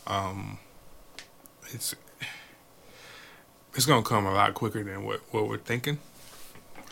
Um, 0.07 0.59
it's 1.73 1.95
it's 3.75 3.87
gonna 3.87 4.03
come 4.03 4.27
a 4.27 4.33
lot 4.33 4.55
quicker 4.55 4.83
than 4.83 5.05
what 5.05 5.21
what 5.31 5.49
we're 5.49 5.59
thinking. 5.59 5.99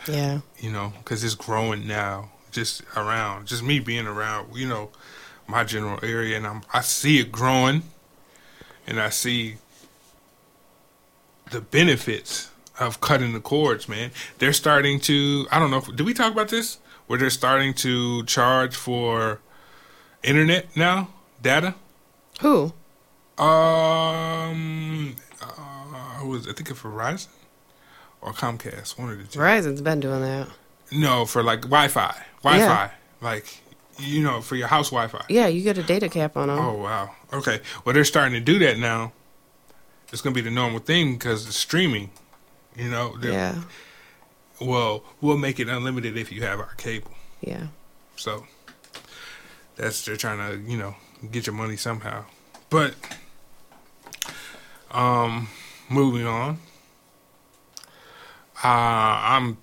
Yeah. 0.07 0.41
You 0.59 0.71
know, 0.71 0.93
because 0.97 1.23
it's 1.23 1.35
growing 1.35 1.87
now. 1.87 2.29
Just 2.51 2.83
around, 2.95 3.47
just 3.47 3.63
me 3.63 3.79
being 3.79 4.05
around. 4.05 4.55
You 4.55 4.67
know, 4.67 4.91
my 5.47 5.63
general 5.63 5.99
area, 6.03 6.37
and 6.37 6.45
I'm 6.45 6.61
I 6.71 6.81
see 6.81 7.19
it 7.19 7.31
growing, 7.31 7.81
and 8.85 8.99
I 8.99 9.09
see 9.09 9.55
the 11.51 11.61
benefits 11.61 12.51
of 12.79 13.01
cutting 13.01 13.33
the 13.33 13.39
cords. 13.39 13.89
Man, 13.89 14.11
they're 14.37 14.53
starting 14.53 14.99
to. 15.01 15.47
I 15.51 15.57
don't 15.57 15.71
know. 15.71 15.77
If, 15.77 15.95
did 15.95 16.05
we 16.05 16.13
talk 16.13 16.31
about 16.31 16.49
this? 16.49 16.77
Where 17.07 17.19
they're 17.19 17.29
starting 17.29 17.73
to 17.75 18.23
charge 18.25 18.75
for 18.75 19.41
internet 20.23 20.75
now, 20.75 21.09
data. 21.41 21.75
Who? 22.41 22.73
Um, 23.37 25.15
who 26.23 26.29
was 26.29 26.47
I 26.47 26.53
think 26.53 26.69
of 26.69 26.81
Verizon 26.81 27.27
or 28.21 28.31
Comcast, 28.33 28.97
one 28.97 29.11
of 29.11 29.17
the 29.17 29.25
two. 29.25 29.39
Verizon's 29.39 29.81
been 29.81 29.99
doing 29.99 30.21
that. 30.21 30.47
No, 30.91 31.25
for 31.25 31.43
like 31.43 31.61
Wi-Fi, 31.61 32.25
Wi-Fi, 32.43 32.91
like 33.21 33.61
you 33.99 34.23
know, 34.23 34.41
for 34.41 34.55
your 34.55 34.67
house 34.67 34.89
Wi-Fi. 34.89 35.25
Yeah, 35.29 35.47
you 35.47 35.61
get 35.61 35.77
a 35.77 35.83
data 35.83 36.09
cap 36.09 36.35
on 36.37 36.47
them. 36.47 36.59
Oh 36.59 36.73
wow. 36.73 37.11
Okay. 37.31 37.59
Well, 37.83 37.93
they're 37.93 38.05
starting 38.05 38.33
to 38.33 38.39
do 38.39 38.59
that 38.59 38.77
now. 38.77 39.11
It's 40.11 40.21
gonna 40.21 40.35
be 40.35 40.41
the 40.41 40.51
normal 40.51 40.79
thing 40.79 41.13
because 41.13 41.47
it's 41.47 41.55
streaming. 41.55 42.11
You 42.75 42.89
know. 42.89 43.15
Yeah. 43.21 43.61
Well, 44.61 45.03
we'll 45.21 45.37
make 45.37 45.59
it 45.59 45.67
unlimited 45.67 46.17
if 46.17 46.31
you 46.31 46.41
have 46.43 46.59
our 46.59 46.73
cable. 46.75 47.11
Yeah. 47.41 47.67
So 48.15 48.45
that's 49.75 50.05
they're 50.05 50.15
trying 50.15 50.37
to 50.37 50.71
you 50.71 50.77
know 50.77 50.95
get 51.31 51.47
your 51.47 51.55
money 51.55 51.75
somehow. 51.75 52.25
But 52.69 52.95
um, 54.91 55.49
moving 55.89 56.25
on. 56.25 56.59
Uh, 58.63 58.67
I'm 58.67 59.57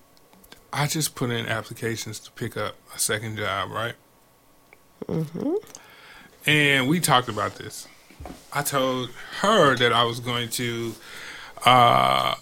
I 0.73 0.87
just 0.87 1.15
put 1.15 1.31
in 1.31 1.47
applications 1.47 2.19
to 2.19 2.31
pick 2.31 2.55
up 2.55 2.75
a 2.95 2.99
second 2.99 3.37
job, 3.37 3.71
right? 3.71 3.95
hmm 5.07 5.55
And 6.45 6.87
we 6.87 6.99
talked 6.99 7.27
about 7.27 7.55
this. 7.55 7.87
I 8.53 8.61
told 8.61 9.09
her 9.41 9.75
that 9.75 9.91
I 9.91 10.03
was 10.03 10.19
going 10.19 10.49
to 10.49 10.93
uh, 11.65 12.35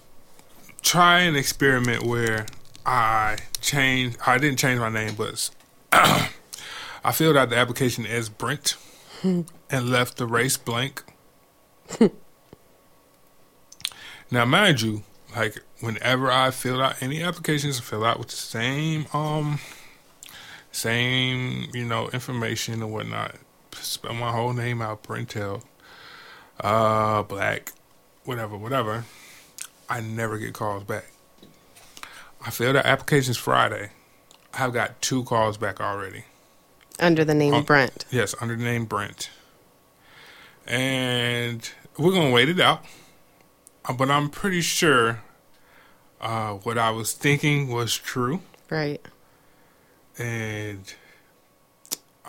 try 0.82 1.22
an 1.22 1.36
experiment 1.36 2.04
where 2.04 2.46
I 2.86 3.38
change. 3.62 4.16
I 4.28 4.38
didn't 4.38 4.60
change 4.60 4.80
my 4.80 4.90
name, 4.90 5.16
but 5.18 5.50
I 5.92 7.12
filled 7.14 7.38
out 7.38 7.50
the 7.50 7.58
application 7.58 8.06
as 8.06 8.30
Brent 8.30 8.76
and 9.24 9.46
left 9.72 10.18
the 10.18 10.28
race 10.28 10.58
blank. 10.58 11.04
now, 14.32 14.46
mind 14.46 14.82
you, 14.82 15.04
like 15.36 15.62
whenever 15.80 16.32
I 16.32 16.52
filled 16.52 16.82
out 16.82 17.02
any 17.02 17.22
applications, 17.24 17.80
I 17.80 17.84
fill 17.84 18.04
out 18.06 18.20
with 18.20 18.30
the 18.30 18.36
same 18.36 19.06
um 19.14 19.60
same 20.72 21.68
you 21.74 21.86
know 21.86 22.10
information 22.10 22.76
and 22.82 22.92
whatnot. 22.92 23.36
Spell 23.74 24.14
my 24.14 24.32
whole 24.32 24.54
name 24.54 24.82
out, 24.82 25.04
Brentel, 25.04 25.64
uh, 26.60 27.24
black, 27.24 27.72
whatever, 28.26 28.58
whatever. 28.58 29.06
I 29.90 30.02
never 30.02 30.38
get 30.38 30.54
calls 30.54 30.84
back. 30.84 31.06
I 32.46 32.52
filled 32.52 32.76
out 32.76 32.86
applications 32.86 33.38
Friday. 33.38 33.92
I've 34.54 34.74
got 34.74 35.02
two 35.02 35.24
calls 35.24 35.58
back 35.58 35.80
already. 35.80 36.26
Under 37.00 37.24
the 37.24 37.34
name 37.34 37.54
Oh. 37.54 37.62
Brent. 37.62 38.06
Yes, 38.12 38.36
under 38.42 38.56
the 38.56 38.64
name 38.64 38.86
Brent. 38.86 39.30
And 40.68 41.70
we're 41.98 42.12
gonna 42.12 42.32
wait 42.32 42.50
it 42.50 42.60
out. 42.60 42.84
Uh, 43.90 43.94
But 43.94 44.10
I'm 44.12 44.30
pretty 44.30 44.62
sure 44.62 45.22
uh, 46.22 46.54
what 46.54 46.78
I 46.78 46.92
was 46.92 47.12
thinking 47.14 47.68
was 47.70 47.98
true. 47.98 48.42
Right. 48.70 49.02
And 50.18 50.94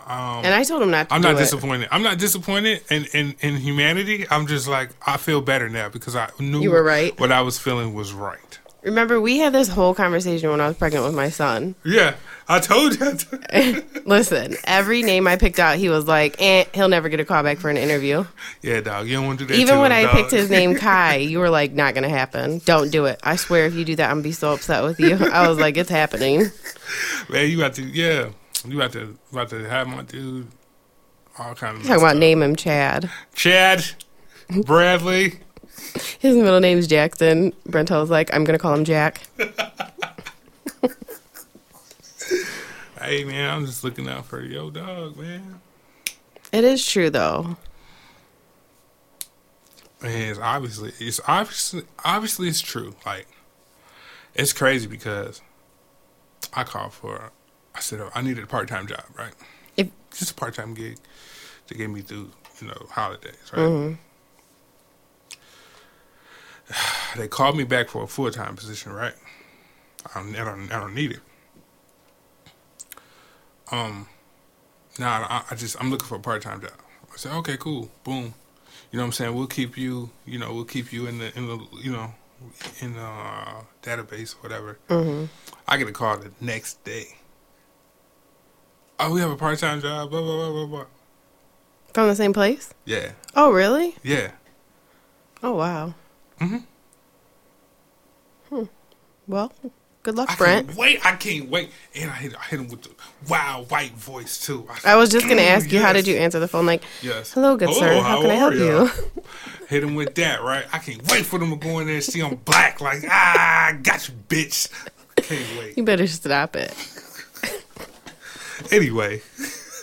um, 0.07 0.43
And 0.45 0.53
I 0.53 0.63
told 0.63 0.81
him 0.81 0.91
not 0.91 1.09
to 1.09 1.15
I'm 1.15 1.21
not 1.21 1.35
it. 1.35 1.39
disappointed. 1.39 1.87
I'm 1.91 2.01
not 2.03 2.17
disappointed 2.17 2.81
in, 2.89 3.05
in, 3.13 3.35
in 3.41 3.57
humanity. 3.57 4.25
I'm 4.31 4.47
just 4.47 4.67
like 4.67 4.89
I 5.05 5.17
feel 5.17 5.41
better 5.41 5.69
now 5.69 5.89
because 5.89 6.15
I 6.15 6.29
knew 6.39 6.61
You 6.61 6.71
were 6.71 6.83
right. 6.83 7.17
what 7.19 7.31
I 7.31 7.41
was 7.41 7.59
feeling 7.59 7.93
was 7.93 8.11
right. 8.13 8.59
Remember, 8.83 9.21
we 9.21 9.37
had 9.37 9.53
this 9.53 9.67
whole 9.67 9.93
conversation 9.93 10.49
when 10.49 10.59
I 10.59 10.67
was 10.67 10.75
pregnant 10.75 11.05
with 11.05 11.13
my 11.13 11.29
son. 11.29 11.75
Yeah, 11.83 12.15
I 12.47 12.59
told 12.59 12.99
you. 12.99 13.13
Listen, 14.05 14.55
every 14.63 15.03
name 15.03 15.27
I 15.27 15.35
picked 15.35 15.59
out, 15.59 15.77
he 15.77 15.87
was 15.89 16.07
like, 16.07 16.35
eh, 16.39 16.65
he'll 16.73 16.89
never 16.89 17.07
get 17.07 17.19
a 17.19 17.25
call 17.25 17.43
back 17.43 17.59
for 17.59 17.69
an 17.69 17.77
interview. 17.77 18.25
yeah, 18.63 18.81
dog. 18.81 19.07
You 19.07 19.17
don't 19.17 19.27
want 19.27 19.39
to 19.39 19.45
do 19.45 19.53
that. 19.53 19.59
Even 19.59 19.77
when 19.79 19.91
him, 19.91 19.97
I 19.99 20.03
dog. 20.03 20.15
picked 20.15 20.31
his 20.31 20.49
name 20.49 20.75
Kai, 20.77 21.17
you 21.17 21.37
were 21.37 21.51
like, 21.51 21.73
not 21.73 21.93
gonna 21.93 22.09
happen. 22.09 22.59
Don't 22.65 22.89
do 22.91 23.05
it. 23.05 23.19
I 23.23 23.35
swear, 23.35 23.65
if 23.67 23.75
you 23.75 23.85
do 23.85 23.95
that, 23.97 24.05
I'm 24.09 24.17
gonna 24.17 24.23
be 24.23 24.31
so 24.31 24.53
upset 24.53 24.83
with 24.83 24.99
you. 24.99 25.15
I 25.31 25.47
was 25.47 25.59
like, 25.59 25.77
it's 25.77 25.89
happening. 25.89 26.45
man, 27.29 27.49
you 27.51 27.57
got 27.59 27.75
to. 27.75 27.83
Yeah, 27.83 28.29
you 28.65 28.77
got 28.79 28.93
to. 28.93 29.15
About 29.31 29.49
to 29.49 29.63
have 29.69 29.87
my 29.87 30.01
dude. 30.01 30.47
All 31.37 31.53
kind 31.55 31.77
of 31.77 31.83
Talking 31.83 32.01
about 32.03 32.17
name 32.17 32.41
him 32.41 32.55
Chad. 32.55 33.09
Chad, 33.35 33.85
Bradley. 34.65 35.39
His 36.19 36.35
middle 36.35 36.59
name's 36.59 36.87
Jackson. 36.87 37.53
Brentel 37.65 37.99
was 38.01 38.09
like, 38.09 38.33
I'm 38.33 38.43
gonna 38.43 38.59
call 38.59 38.73
him 38.73 38.85
Jack. 38.85 39.21
Hey 42.99 43.23
man, 43.23 43.49
I'm 43.49 43.65
just 43.65 43.83
looking 43.83 44.07
out 44.07 44.25
for 44.25 44.41
yo 44.41 44.69
dog, 44.69 45.17
man. 45.17 45.59
It 46.51 46.63
is 46.63 46.85
true 46.85 47.09
though. 47.09 47.57
And 50.03 50.11
it's 50.13 50.39
obviously 50.39 50.91
it's 50.99 51.19
obviously 51.27 51.83
obviously 52.05 52.47
it's 52.47 52.61
true. 52.61 52.95
Like 53.05 53.27
it's 54.35 54.53
crazy 54.53 54.87
because 54.87 55.41
I 56.53 56.63
called 56.63 56.93
for 56.93 57.31
I 57.73 57.79
said 57.79 58.01
I 58.13 58.21
needed 58.21 58.43
a 58.43 58.47
part 58.47 58.67
time 58.67 58.85
job, 58.87 59.03
right? 59.17 59.33
If- 59.77 59.89
just 60.11 60.31
a 60.31 60.35
part 60.35 60.53
time 60.53 60.73
gig 60.73 60.97
to 61.67 61.73
get 61.73 61.89
me 61.89 62.01
through, 62.01 62.29
you 62.59 62.67
know, 62.67 62.85
holidays, 62.91 63.33
right? 63.53 63.65
hmm 63.67 63.93
They 67.17 67.27
called 67.27 67.57
me 67.57 67.63
back 67.65 67.89
for 67.89 68.03
a 68.03 68.07
full 68.07 68.31
time 68.31 68.55
position, 68.55 68.93
right? 68.93 69.13
I 70.15 70.19
don't, 70.21 70.35
I 70.35 70.43
don't 70.45 70.71
I 70.71 70.79
don't 70.79 70.95
need 70.95 71.11
it. 71.11 71.19
Um 73.71 74.07
now 74.99 75.25
I, 75.29 75.43
I 75.51 75.55
just 75.55 75.75
I'm 75.81 75.89
looking 75.91 76.07
for 76.07 76.15
a 76.15 76.19
part 76.19 76.41
time 76.41 76.61
job. 76.61 76.71
I 77.13 77.17
said, 77.17 77.33
okay, 77.39 77.57
cool, 77.57 77.89
boom. 78.03 78.33
You 78.91 78.97
know 78.97 79.03
what 79.03 79.07
I'm 79.07 79.11
saying? 79.13 79.35
We'll 79.35 79.47
keep 79.47 79.77
you, 79.77 80.09
you 80.25 80.39
know, 80.39 80.53
we'll 80.53 80.65
keep 80.65 80.91
you 80.93 81.07
in 81.07 81.19
the 81.19 81.37
in 81.37 81.47
the 81.47 81.59
you 81.81 81.91
know 81.91 82.13
in 82.79 82.93
the 82.93 83.01
uh, 83.01 83.61
database, 83.83 84.31
whatever. 84.41 84.77
hmm 84.89 85.25
I 85.67 85.77
get 85.77 85.87
a 85.87 85.91
call 85.91 86.17
the 86.17 86.31
next 86.41 86.83
day. 86.83 87.05
Oh, 88.99 89.13
we 89.13 89.21
have 89.21 89.31
a 89.31 89.35
part 89.37 89.59
time 89.59 89.81
job. 89.81 90.09
Blah 90.09 90.21
blah 90.21 90.35
blah 90.37 90.51
blah 90.51 90.65
blah. 90.65 90.85
From 91.93 92.07
the 92.07 92.15
same 92.15 92.31
place? 92.33 92.73
Yeah, 92.85 93.11
Oh, 93.35 93.51
really? 93.51 93.95
yeah. 94.01 94.31
Oh, 95.43 95.53
wow. 95.55 95.93
Mhm. 96.41 96.63
Hmm. 98.49 98.63
Well, 99.27 99.53
good 100.03 100.15
luck, 100.15 100.31
I 100.31 100.35
Brent. 100.35 100.67
can't 100.67 100.77
wait. 100.77 101.05
I 101.05 101.15
can't 101.15 101.49
wait. 101.49 101.69
And 101.95 102.09
I 102.09 102.15
hit, 102.15 102.35
I 102.35 102.43
hit 102.45 102.59
him 102.59 102.67
with 102.67 102.81
the 102.81 102.89
wild 103.29 103.69
white 103.71 103.93
voice 103.93 104.43
too. 104.43 104.67
I 104.83 104.95
was 104.95 105.09
just 105.09 105.27
gonna 105.29 105.43
ask 105.43 105.71
you, 105.71 105.79
how 105.81 105.93
did 105.93 106.07
you 106.07 106.17
answer 106.17 106.39
the 106.39 106.47
phone? 106.47 106.65
Like, 106.65 106.83
Yes. 107.01 107.31
hello, 107.31 107.55
good 107.55 107.73
sir. 107.73 107.87
Hello, 107.89 108.01
How, 108.01 108.21
can 108.21 108.31
I 108.31 108.35
help 108.35 108.55
you? 108.55 108.89
Hit 109.69 109.83
him 109.83 109.95
with 109.95 110.15
that, 110.15 110.41
right? 110.43 110.65
I 110.73 110.79
can't 110.79 111.09
wait 111.11 111.25
for 111.25 111.39
them 111.39 111.51
to 111.51 111.55
go 111.55 111.79
in 111.79 111.85
there 111.87 111.95
and 111.95 112.03
see 112.03 112.21
I'm 112.21 112.35
black. 112.35 112.81
Like, 112.81 113.03
ah, 113.07 113.67
I 113.67 113.73
got 113.73 114.09
you, 114.09 114.15
bitch. 114.27 114.69
Can't 115.15 115.59
wait. 115.59 115.77
You 115.77 115.83
better 115.83 116.07
stop 116.07 116.55
it. 116.55 116.73
Anyway. 118.71 119.21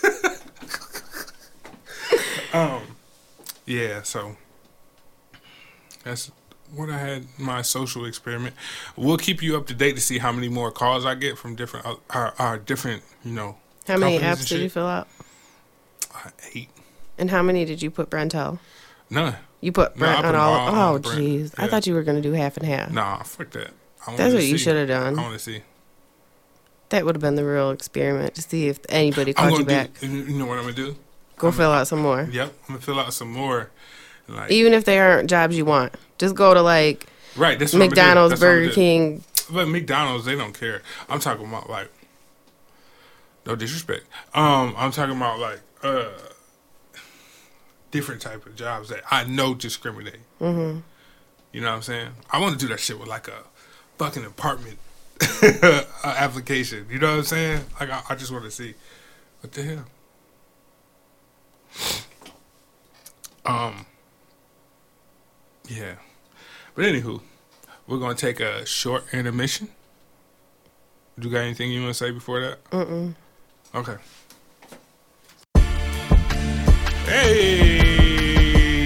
um, 2.53 2.81
yeah, 3.65 4.01
so 4.03 4.35
that's 6.03 6.31
what 6.75 6.89
I 6.89 6.97
had 6.97 7.25
my 7.37 7.61
social 7.61 8.05
experiment. 8.05 8.55
We'll 8.95 9.17
keep 9.17 9.41
you 9.41 9.57
up 9.57 9.67
to 9.67 9.73
date 9.73 9.95
to 9.95 10.01
see 10.01 10.17
how 10.19 10.31
many 10.31 10.49
more 10.49 10.71
calls 10.71 11.05
I 11.05 11.15
get 11.15 11.37
from 11.37 11.55
different 11.55 11.85
uh, 11.85 11.95
uh, 12.09 12.31
uh 12.37 12.57
different 12.57 13.03
you 13.23 13.31
know 13.33 13.57
How 13.87 13.97
many 13.97 14.19
apps 14.19 14.47
did 14.47 14.61
you 14.61 14.69
fill 14.69 14.87
out? 14.87 15.07
uh, 16.13 16.29
eight 16.53 16.69
And 17.17 17.29
how 17.29 17.41
many 17.41 17.65
did 17.65 17.81
you 17.81 17.91
put 17.91 18.09
Brentel? 18.09 18.59
none. 19.09 19.35
You 19.61 19.71
put 19.73 19.95
No, 19.95 19.99
Brent 20.05 20.17
put 20.17 20.25
on 20.25 20.35
all. 20.35 20.53
all 20.75 20.95
oh, 20.95 20.99
jeez. 20.99 21.53
I 21.57 21.67
thought 21.67 21.85
you 21.85 21.93
were 21.93 22.03
going 22.03 22.21
to 22.21 22.27
do 22.27 22.33
half 22.33 22.55
and 22.55 22.65
half. 22.65 22.91
Nah, 22.91 23.23
fuck 23.23 23.49
that. 23.51 23.71
I 24.07 24.15
That's 24.15 24.33
what 24.33 24.43
see. 24.43 24.51
you 24.51 24.57
should 24.57 24.77
have 24.77 24.87
done. 24.87 25.19
I 25.19 25.21
want 25.21 25.33
to 25.33 25.39
see. 25.39 25.63
That 26.89 27.05
would 27.05 27.15
have 27.15 27.21
been 27.21 27.35
the 27.35 27.43
real 27.45 27.69
experiment 27.71 28.35
to 28.35 28.41
see 28.41 28.67
if 28.69 28.79
anybody 28.87 29.33
called 29.33 29.51
you 29.51 29.65
gonna 29.65 29.89
back. 29.89 30.01
You 30.01 30.09
know 30.09 30.45
what 30.45 30.57
I'm 30.57 30.63
gonna 30.63 30.75
do? 30.75 30.95
Go 31.37 31.47
I'm- 31.47 31.57
fill 31.57 31.71
out 31.71 31.87
some 31.87 31.99
more. 31.99 32.27
Yep, 32.31 32.53
I'm 32.63 32.67
gonna 32.75 32.79
fill 32.79 32.99
out 32.99 33.13
some 33.13 33.31
more. 33.31 33.69
Like 34.29 34.51
Even 34.51 34.73
if 34.73 34.85
they 34.85 34.99
aren't 34.99 35.29
jobs 35.29 35.57
you 35.57 35.65
want, 35.65 35.93
just 36.17 36.35
go 36.35 36.53
to 36.53 36.61
like 36.61 37.07
right, 37.35 37.57
that's 37.57 37.73
what 37.73 37.81
I'm 37.81 37.89
gonna 37.89 37.95
do. 37.95 38.01
McDonald's, 38.01 38.39
Burger. 38.39 38.71
King. 38.71 39.23
But 39.51 39.67
McDonald's, 39.67 40.25
they 40.25 40.35
don't 40.35 40.57
care. 40.57 40.81
I'm 41.09 41.19
talking 41.19 41.47
about 41.47 41.69
like, 41.69 41.89
no 43.45 43.55
disrespect. 43.55 44.05
Um, 44.35 44.75
I'm 44.77 44.91
talking 44.91 45.15
about 45.17 45.39
like 45.39 45.59
uh, 45.81 46.09
different 47.91 48.21
type 48.21 48.45
of 48.45 48.55
jobs 48.55 48.89
that 48.89 49.01
I 49.09 49.23
know 49.23 49.53
discriminate. 49.55 50.19
hmm 50.37 50.79
You 51.51 51.61
know 51.61 51.69
what 51.69 51.75
I'm 51.77 51.81
saying? 51.81 52.09
I 52.31 52.39
want 52.39 52.59
to 52.59 52.65
do 52.65 52.71
that 52.71 52.79
shit 52.79 52.99
with 52.99 53.07
like 53.07 53.27
a 53.27 53.43
fucking 53.97 54.23
apartment 54.25 54.77
uh, 55.41 55.83
application. 56.05 56.85
You 56.91 56.99
know 56.99 57.11
what 57.11 57.17
I'm 57.19 57.23
saying? 57.23 57.65
Like 57.79 57.89
I, 57.89 58.01
I 58.09 58.15
just 58.15 58.31
want 58.31 58.43
to 58.45 58.51
see 58.51 58.75
what 59.41 59.51
the 59.53 59.63
hell. 59.63 59.85
Um. 63.45 63.85
Yeah, 65.69 65.95
but 66.73 66.85
anywho, 66.85 67.21
we're 67.85 67.99
gonna 67.99 68.15
take 68.15 68.39
a 68.39 68.65
short 68.65 69.03
intermission. 69.13 69.67
Do 71.19 71.27
you 71.27 71.33
got 71.33 71.41
anything 71.41 71.71
you 71.71 71.81
want 71.83 71.93
to 71.93 72.05
say 72.05 72.09
before 72.09 72.41
that? 72.41 72.63
Mm-mm. 72.71 73.13
Okay. 73.75 73.97
Hey. 77.05 77.89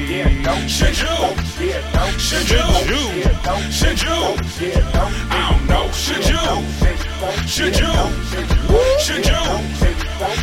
Yeah, 0.10 0.44
don't 0.44 0.68
Should 0.68 1.00
you? 1.00 1.43
Yeah, 1.64 1.80
don't 1.94 2.20
Should 2.20 2.50
you? 2.50 2.60
Should 3.72 4.02
you? 4.02 4.12
I 4.12 5.48
don't 5.50 5.64
know. 5.70 5.90
Should 5.94 6.28
you? 6.28 6.44
Should 7.48 7.80
you? 7.80 7.94
Should 9.00 9.26
you? 9.26 9.40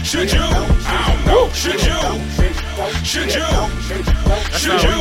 Should 0.02 0.32
you? 0.32 0.40
I 0.40 1.04
don't 1.06 1.22
know. 1.26 1.50
Should 1.52 1.84
you? 1.84 2.00
Should 3.04 3.34
you? 3.34 3.44
Should 4.56 4.80
you? 4.80 4.96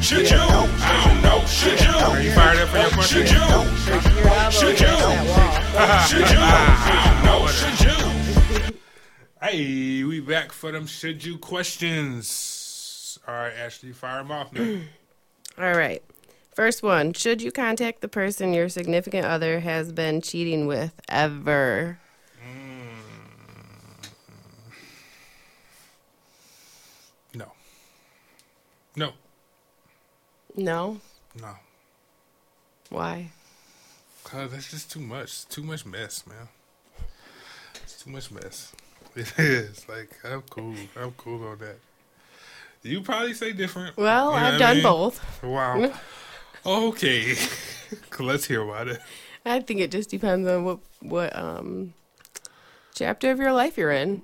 Should 0.00 0.30
you? 0.30 0.38
I 0.38 1.02
don't 1.04 1.22
know. 1.22 1.44
Should 1.46 1.80
you? 1.80 1.96
Are 1.96 2.22
you 2.22 2.30
fired 2.30 2.58
up 2.58 2.68
for 2.68 2.78
your 2.78 2.90
question? 2.90 3.26
Should 3.26 3.34
you? 3.34 3.42
Should 4.52 4.78
you? 4.78 4.96
Should 6.06 6.30
you? 6.30 6.38
I 6.38 6.46
don't 7.10 7.24
know. 7.26 7.46
Should 7.48 7.80
you? 7.80 7.98
Hey, 9.42 10.04
we 10.04 10.20
back 10.20 10.52
for 10.52 10.70
them 10.70 10.86
should 10.86 11.24
you 11.24 11.38
questions. 11.38 13.18
All 13.26 13.34
right, 13.34 13.52
Ashley, 13.52 13.90
fire 13.92 14.18
them 14.18 14.30
off 14.30 14.52
now. 14.52 14.80
All 15.58 15.74
right. 15.74 16.02
First 16.54 16.82
one: 16.82 17.12
Should 17.12 17.42
you 17.42 17.50
contact 17.50 18.00
the 18.00 18.08
person 18.08 18.52
your 18.52 18.68
significant 18.68 19.26
other 19.26 19.60
has 19.60 19.92
been 19.92 20.20
cheating 20.20 20.66
with 20.66 20.92
ever? 21.08 21.98
No. 27.34 27.52
No. 28.96 29.12
No. 30.56 31.00
No. 31.40 31.54
Why? 32.90 33.30
Cause 34.24 34.50
that's 34.50 34.70
just 34.70 34.90
too 34.92 35.00
much. 35.00 35.24
It's 35.24 35.44
too 35.44 35.62
much 35.62 35.86
mess, 35.86 36.26
man. 36.26 36.48
It's 37.82 38.02
too 38.02 38.10
much 38.10 38.30
mess. 38.30 38.72
It 39.16 39.38
is. 39.38 39.88
Like 39.88 40.10
I'm 40.24 40.42
cool. 40.42 40.74
I'm 40.96 41.12
cool 41.12 41.44
on 41.48 41.58
that. 41.58 41.78
You 42.82 43.00
probably 43.00 43.34
say 43.34 43.52
different. 43.52 43.96
Well, 43.96 44.32
You 44.32 44.36
know 44.40 44.46
I've 44.46 44.52
what 44.54 44.54
I 44.54 44.58
done 44.58 44.74
mean? 44.76 44.82
both. 44.82 45.42
Wow. 45.42 45.92
okay. 46.66 47.34
Let's 48.18 48.44
hear 48.46 48.62
about 48.62 48.88
it. 48.88 49.00
I 49.44 49.60
think 49.60 49.80
it 49.80 49.90
just 49.90 50.10
depends 50.10 50.48
on 50.48 50.64
what 50.64 50.78
what 51.00 51.34
um 51.36 51.94
chapter 52.94 53.30
of 53.30 53.38
your 53.38 53.52
life 53.52 53.76
you're 53.78 53.90
in. 53.92 54.22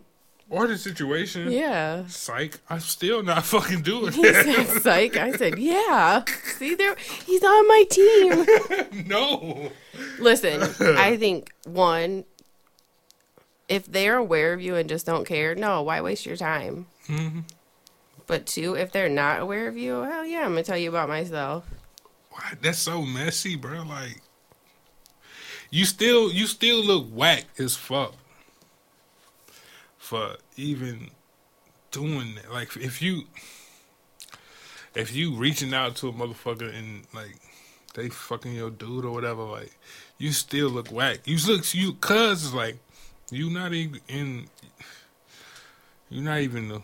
Or 0.51 0.67
the 0.67 0.77
situation. 0.77 1.51
Yeah. 1.51 2.07
Psych. 2.07 2.61
I'm 2.69 2.81
still 2.81 3.23
not 3.23 3.45
fucking 3.47 3.83
doing 3.83 4.13
He 4.13 4.23
that. 4.23 4.45
said 4.45 4.83
psych. 4.83 5.17
I 5.17 5.33
said, 5.33 5.59
yeah. 5.59 6.25
See 6.59 6.75
there 6.75 6.95
he's 7.27 7.43
on 7.43 7.67
my 7.69 7.85
team. 7.91 9.07
no. 9.09 9.71
Listen, 10.19 10.63
I 10.99 11.17
think 11.17 11.53
one 11.65 12.25
if 13.69 13.87
they're 13.87 14.17
aware 14.19 14.53
of 14.53 14.61
you 14.61 14.75
and 14.77 14.89
just 14.91 15.07
don't 15.07 15.25
care, 15.27 15.55
no, 15.55 15.81
why 15.83 16.01
waste 16.03 16.27
your 16.27 16.37
time? 16.37 16.87
hmm 17.07 17.41
But 18.27 18.47
two, 18.47 18.75
if 18.75 18.93
they're 18.93 19.09
not 19.09 19.41
aware 19.41 19.69
of 19.69 19.77
you, 19.77 20.01
hell 20.03 20.25
yeah, 20.25 20.41
I'm 20.41 20.51
gonna 20.51 20.63
tell 20.63 20.79
you 20.79 20.89
about 20.89 21.09
myself. 21.09 21.67
Why? 22.31 22.55
That's 22.61 22.79
so 22.79 23.03
messy, 23.03 23.57
bro. 23.57 23.83
Like, 23.83 24.23
you 25.71 25.85
still, 25.85 26.33
you 26.33 26.47
still 26.47 26.83
look 26.83 27.07
whack 27.11 27.45
as 27.59 27.77
fuck 27.77 28.15
for 29.99 30.37
even 30.57 31.11
doing 31.91 32.35
that. 32.37 32.53
Like, 32.53 32.77
if 32.77 33.03
you, 33.03 33.25
if 34.95 35.15
you 35.15 35.35
reaching 35.35 35.75
out 35.75 35.97
to 35.97 36.09
a 36.09 36.13
motherfucker 36.13 36.75
and 36.75 37.07
like 37.13 37.37
they 37.95 38.09
fucking 38.09 38.55
your 38.55 38.71
dude 38.71 39.05
or 39.05 39.13
whatever, 39.13 39.43
like, 39.43 39.77
you 40.19 40.33
still 40.33 40.69
look 40.71 40.91
whack. 40.91 41.21
You 41.27 41.37
look, 41.47 41.75
you 41.75 41.97
it's 42.03 42.55
like 42.55 42.79
you 43.31 43.51
not 43.51 43.73
even 43.73 44.01
in, 44.09 44.47
You're 46.11 46.25
not 46.25 46.41
even 46.41 46.69
the, 46.69 46.83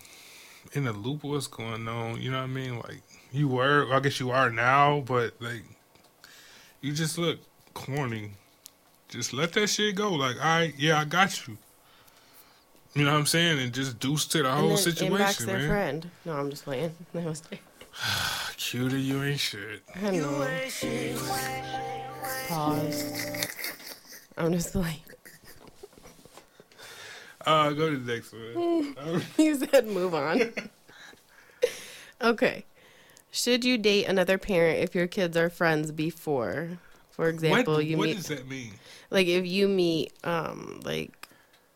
in 0.73 0.85
the 0.85 0.93
loop 0.93 1.25
what's 1.25 1.47
going 1.47 1.87
on. 1.89 2.21
You 2.21 2.31
know 2.31 2.39
what 2.39 2.45
I 2.45 2.49
mean? 2.49 2.77
Like 2.77 3.03
you 3.33 3.49
were, 3.49 3.93
I 3.93 4.01
guess 4.01 4.21
you 4.21 4.31
are 4.31 4.51
now, 4.51 5.01
but 5.07 5.35
like 5.41 5.63
you 6.81 6.93
just 6.93 7.19
look 7.19 7.39
corny. 7.75 8.33
Just 9.09 9.33
let 9.33 9.53
that 9.55 9.67
shit 9.67 9.97
go. 9.97 10.13
Like, 10.13 10.37
I, 10.41 10.73
yeah, 10.79 11.01
I 11.01 11.05
got 11.05 11.47
you. 11.49 11.59
You 12.95 13.05
know 13.05 13.13
what 13.13 13.19
I'm 13.19 13.27
saying? 13.27 13.59
And 13.59 13.73
just 13.73 13.99
deuce 13.99 14.25
to 14.27 14.39
the 14.43 14.49
And 14.49 14.59
whole 14.61 14.77
situation, 14.77 15.47
their 15.47 15.59
man. 15.59 15.69
friend. 15.69 16.11
No, 16.25 16.33
I'm 16.35 16.51
just 16.51 16.65
playing. 16.65 16.95
That 17.13 17.25
was 17.25 17.43
Cuter, 18.57 18.97
you 18.99 19.23
ain't 19.25 19.41
shit. 19.41 19.83
I 20.01 20.11
know. 20.13 20.47
Pause. 22.49 23.47
I'm 24.37 24.53
just 24.53 24.75
like 24.75 25.01
Uh, 27.47 27.71
go 27.71 27.91
to 27.91 27.97
the 27.97 28.13
next 28.15 28.33
one. 28.33 29.23
You 29.39 29.55
said 29.57 29.87
move 29.87 30.15
on. 30.15 30.53
okay. 32.23 32.65
Should 33.31 33.65
you 33.65 33.79
date 33.79 34.07
another 34.07 34.39
parent 34.39 34.81
if 34.81 34.95
your 34.95 35.07
kids 35.07 35.37
are 35.37 35.49
friends 35.49 35.93
before? 35.93 36.79
For 37.11 37.29
example, 37.29 37.75
what 37.75 37.87
you 37.87 37.97
what 37.97 38.09
meet 38.09 38.17
does 38.17 38.27
that 38.27 38.49
mean? 38.49 38.73
like 39.11 39.27
if 39.27 39.47
you 39.47 39.69
meet 39.69 40.13
um 40.25 40.81
like 40.85 41.29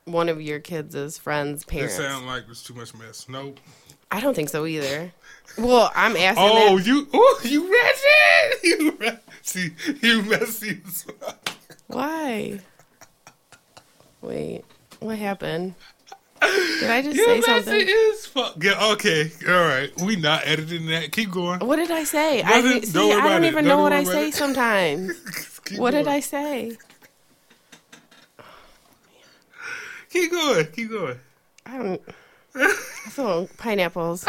one 0.05 0.29
of 0.29 0.41
your 0.43 0.59
kids' 0.61 1.17
friends' 1.19 1.61
That 1.65 1.71
parents. 1.71 1.95
sound 1.97 2.27
like 2.27 2.45
it's 2.51 2.63
too 2.63 2.75
much 2.75 2.95
mess. 2.95 3.27
Nope. 3.29 3.59
I 4.11 4.21
don't 4.21 4.35
think 4.35 4.49
so 4.51 4.67
either. 4.67 5.13
Well, 5.59 5.91
I'm 5.95 6.17
asking 6.17 6.45
Oh, 6.47 6.77
that. 6.79 6.87
you, 6.87 7.09
oh, 7.13 7.41
you 7.45 7.73
ratchet. 7.73 8.61
You 8.65 9.19
see, 9.43 9.71
you 10.03 10.23
messy 10.23 10.81
as 10.87 11.03
fuck. 11.03 11.51
Why? 11.87 12.61
Wait, 14.23 14.65
what 15.01 15.19
happened? 15.19 15.75
Did 16.41 16.91
I 16.91 17.01
just 17.03 17.17
You 17.17 17.25
say 17.25 17.41
something? 17.41 17.89
as 18.13 18.27
fuck. 18.27 18.63
Yeah, 18.63 18.93
okay, 18.93 19.31
all 19.49 19.55
right. 19.67 19.91
We 20.03 20.17
not 20.17 20.43
editing 20.47 20.87
that. 20.87 21.11
Keep 21.13 21.31
going. 21.31 21.61
What 21.61 21.77
did 21.77 21.91
I 21.91 22.05
say? 22.05 22.43
I 22.43 22.61
see, 22.81 22.93
Don't 22.93 23.21
I 23.21 23.29
don't 23.31 23.45
even 23.45 23.65
Don't 23.65 23.77
know 23.79 23.83
what 23.83 23.93
I 23.95 24.05
say 24.05 24.29
it. 24.29 24.35
sometimes. 24.43 25.13
What 25.77 25.93
did. 25.93 26.07
I 26.07 26.21
say? 26.21 26.77
Keep 30.11 30.31
going. 30.33 30.67
Keep 30.73 30.91
going. 30.91 31.19
I 31.67 31.79
don't. 31.79 32.03
I 32.55 32.69
feel 33.11 33.49
pineapples. 33.57 34.27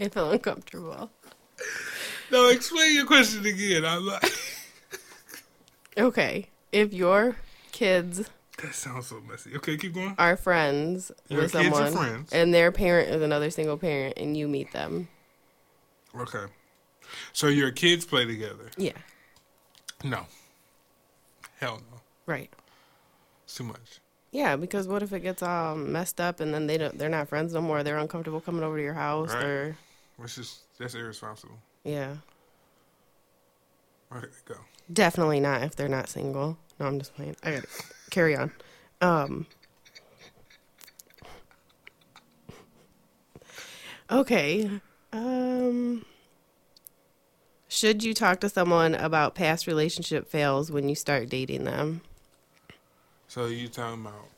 I 0.00 0.08
feel 0.08 0.30
uncomfortable. 0.30 1.10
No, 2.30 2.48
explain 2.48 2.94
your 2.94 3.06
question 3.06 3.44
again. 3.44 3.84
I'm 3.84 4.06
like, 4.06 4.32
Okay, 5.98 6.48
if 6.72 6.92
your 6.92 7.36
kids 7.70 8.28
that 8.62 8.74
sounds 8.74 9.06
so 9.06 9.20
messy. 9.28 9.56
Okay, 9.56 9.76
keep 9.76 9.94
going. 9.94 10.14
are 10.18 10.36
friends 10.36 11.10
Your 11.28 11.42
with 11.42 11.52
someone, 11.52 11.92
friends. 11.92 12.32
and 12.32 12.52
their 12.52 12.70
parent 12.70 13.08
is 13.10 13.22
another 13.22 13.50
single 13.50 13.76
parent, 13.78 14.14
and 14.18 14.36
you 14.36 14.46
meet 14.48 14.72
them, 14.72 15.08
Okay. 16.14 16.44
So 17.32 17.46
your 17.48 17.70
kids 17.72 18.04
play 18.04 18.24
together? 18.26 18.70
yeah, 18.76 18.92
No. 20.04 20.26
Hell 21.58 21.80
no. 21.90 22.00
right. 22.26 22.50
It's 23.44 23.54
too 23.54 23.64
much. 23.64 24.00
Yeah, 24.30 24.56
because 24.56 24.86
what 24.88 25.02
if 25.02 25.12
it 25.12 25.20
gets 25.20 25.42
all 25.42 25.76
messed 25.76 26.20
up 26.20 26.40
and 26.40 26.52
then 26.54 26.66
they 26.66 26.78
don't 26.78 26.98
they're 26.98 27.08
not 27.10 27.28
friends 27.28 27.52
no 27.52 27.60
more. 27.60 27.82
They're 27.82 27.98
uncomfortable 27.98 28.40
coming 28.40 28.62
over 28.62 28.76
to 28.78 28.82
your 28.82 28.94
house 28.94 29.32
Right. 29.34 29.44
or 29.44 29.76
Which 30.16 30.38
is 30.38 30.60
that's 30.78 30.94
irresponsible. 30.94 31.58
yeah. 31.84 32.16
Right, 34.12 34.24
go. 34.44 34.54
Definitely 34.92 35.40
not 35.40 35.62
if 35.62 35.74
they're 35.74 35.88
not 35.88 36.08
single. 36.08 36.58
No, 36.78 36.86
I'm 36.86 36.98
just 36.98 37.14
playing. 37.14 37.36
I 37.42 37.52
got 37.52 37.62
to 37.62 37.68
carry 38.10 38.36
on. 38.36 38.52
Um 39.00 39.46
Okay. 44.10 44.70
Um 45.12 46.04
should 47.68 48.04
you 48.04 48.12
talk 48.12 48.40
to 48.40 48.50
someone 48.50 48.94
about 48.94 49.34
past 49.34 49.66
relationship 49.66 50.28
fails 50.28 50.70
when 50.70 50.90
you 50.90 50.94
start 50.94 51.30
dating 51.30 51.64
them? 51.64 52.02
So 53.28 53.46
you 53.46 53.68
talking 53.68 54.02
about 54.02 54.28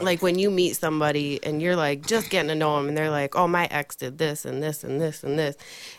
like 0.00 0.22
when 0.22 0.38
you 0.38 0.50
meet 0.50 0.76
somebody 0.76 1.42
and 1.42 1.60
you're 1.60 1.76
like 1.76 2.06
just 2.06 2.30
getting 2.30 2.48
to 2.48 2.54
know 2.54 2.76
them 2.76 2.88
and 2.88 2.96
they're 2.96 3.10
like 3.10 3.34
oh 3.34 3.48
my 3.48 3.66
ex 3.70 3.96
did 3.96 4.18
this 4.18 4.44
and 4.44 4.62
this 4.62 4.84
and 4.84 5.00
this 5.00 5.24
and 5.24 5.38
this 5.38 5.56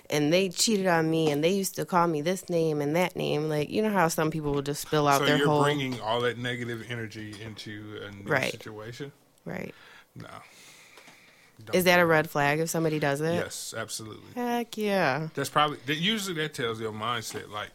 and 0.10 0.32
they 0.32 0.48
cheated 0.50 0.88
on 0.88 1.10
me 1.10 1.30
and 1.30 1.44
they 1.44 1.50
used 1.50 1.76
to 1.76 1.86
call 1.86 2.08
me 2.08 2.22
this 2.22 2.48
name 2.50 2.80
and 2.82 2.96
that 2.96 3.16
name 3.16 3.50
like 3.50 3.70
you 3.70 3.82
know 3.82 3.90
how 3.90 4.08
some 4.08 4.32
people 4.32 4.54
will 4.54 4.62
just 4.62 4.82
spill 4.82 5.08
out 5.08 5.20
so 5.20 5.26
their 5.26 5.38
you're 5.38 5.48
whole 5.48 5.64
bringing 5.64 6.00
all 6.00 6.22
that 6.22 6.38
negative 6.38 6.84
energy 6.90 7.36
into 7.44 8.00
a 8.08 8.12
new 8.12 8.30
Right. 8.30 8.52
situation? 8.52 9.12
right 9.46 9.74
No. 10.16 10.28
is 10.28 11.66
Don't 11.66 11.84
that 11.86 12.00
a 12.00 12.06
red 12.06 12.30
flag 12.30 12.60
if 12.60 12.70
somebody 12.70 12.98
does 13.00 13.20
it 13.22 13.34
Yes, 13.34 13.74
absolutely. 13.78 14.32
heck 14.36 14.78
yeah 14.78 15.28
That's 15.34 15.50
probably 15.50 15.78
that 15.86 15.98
usually 15.98 16.36
that 16.42 16.54
tells 16.54 16.80
your 16.80 16.94
mindset, 16.94 17.50
like 17.50 17.72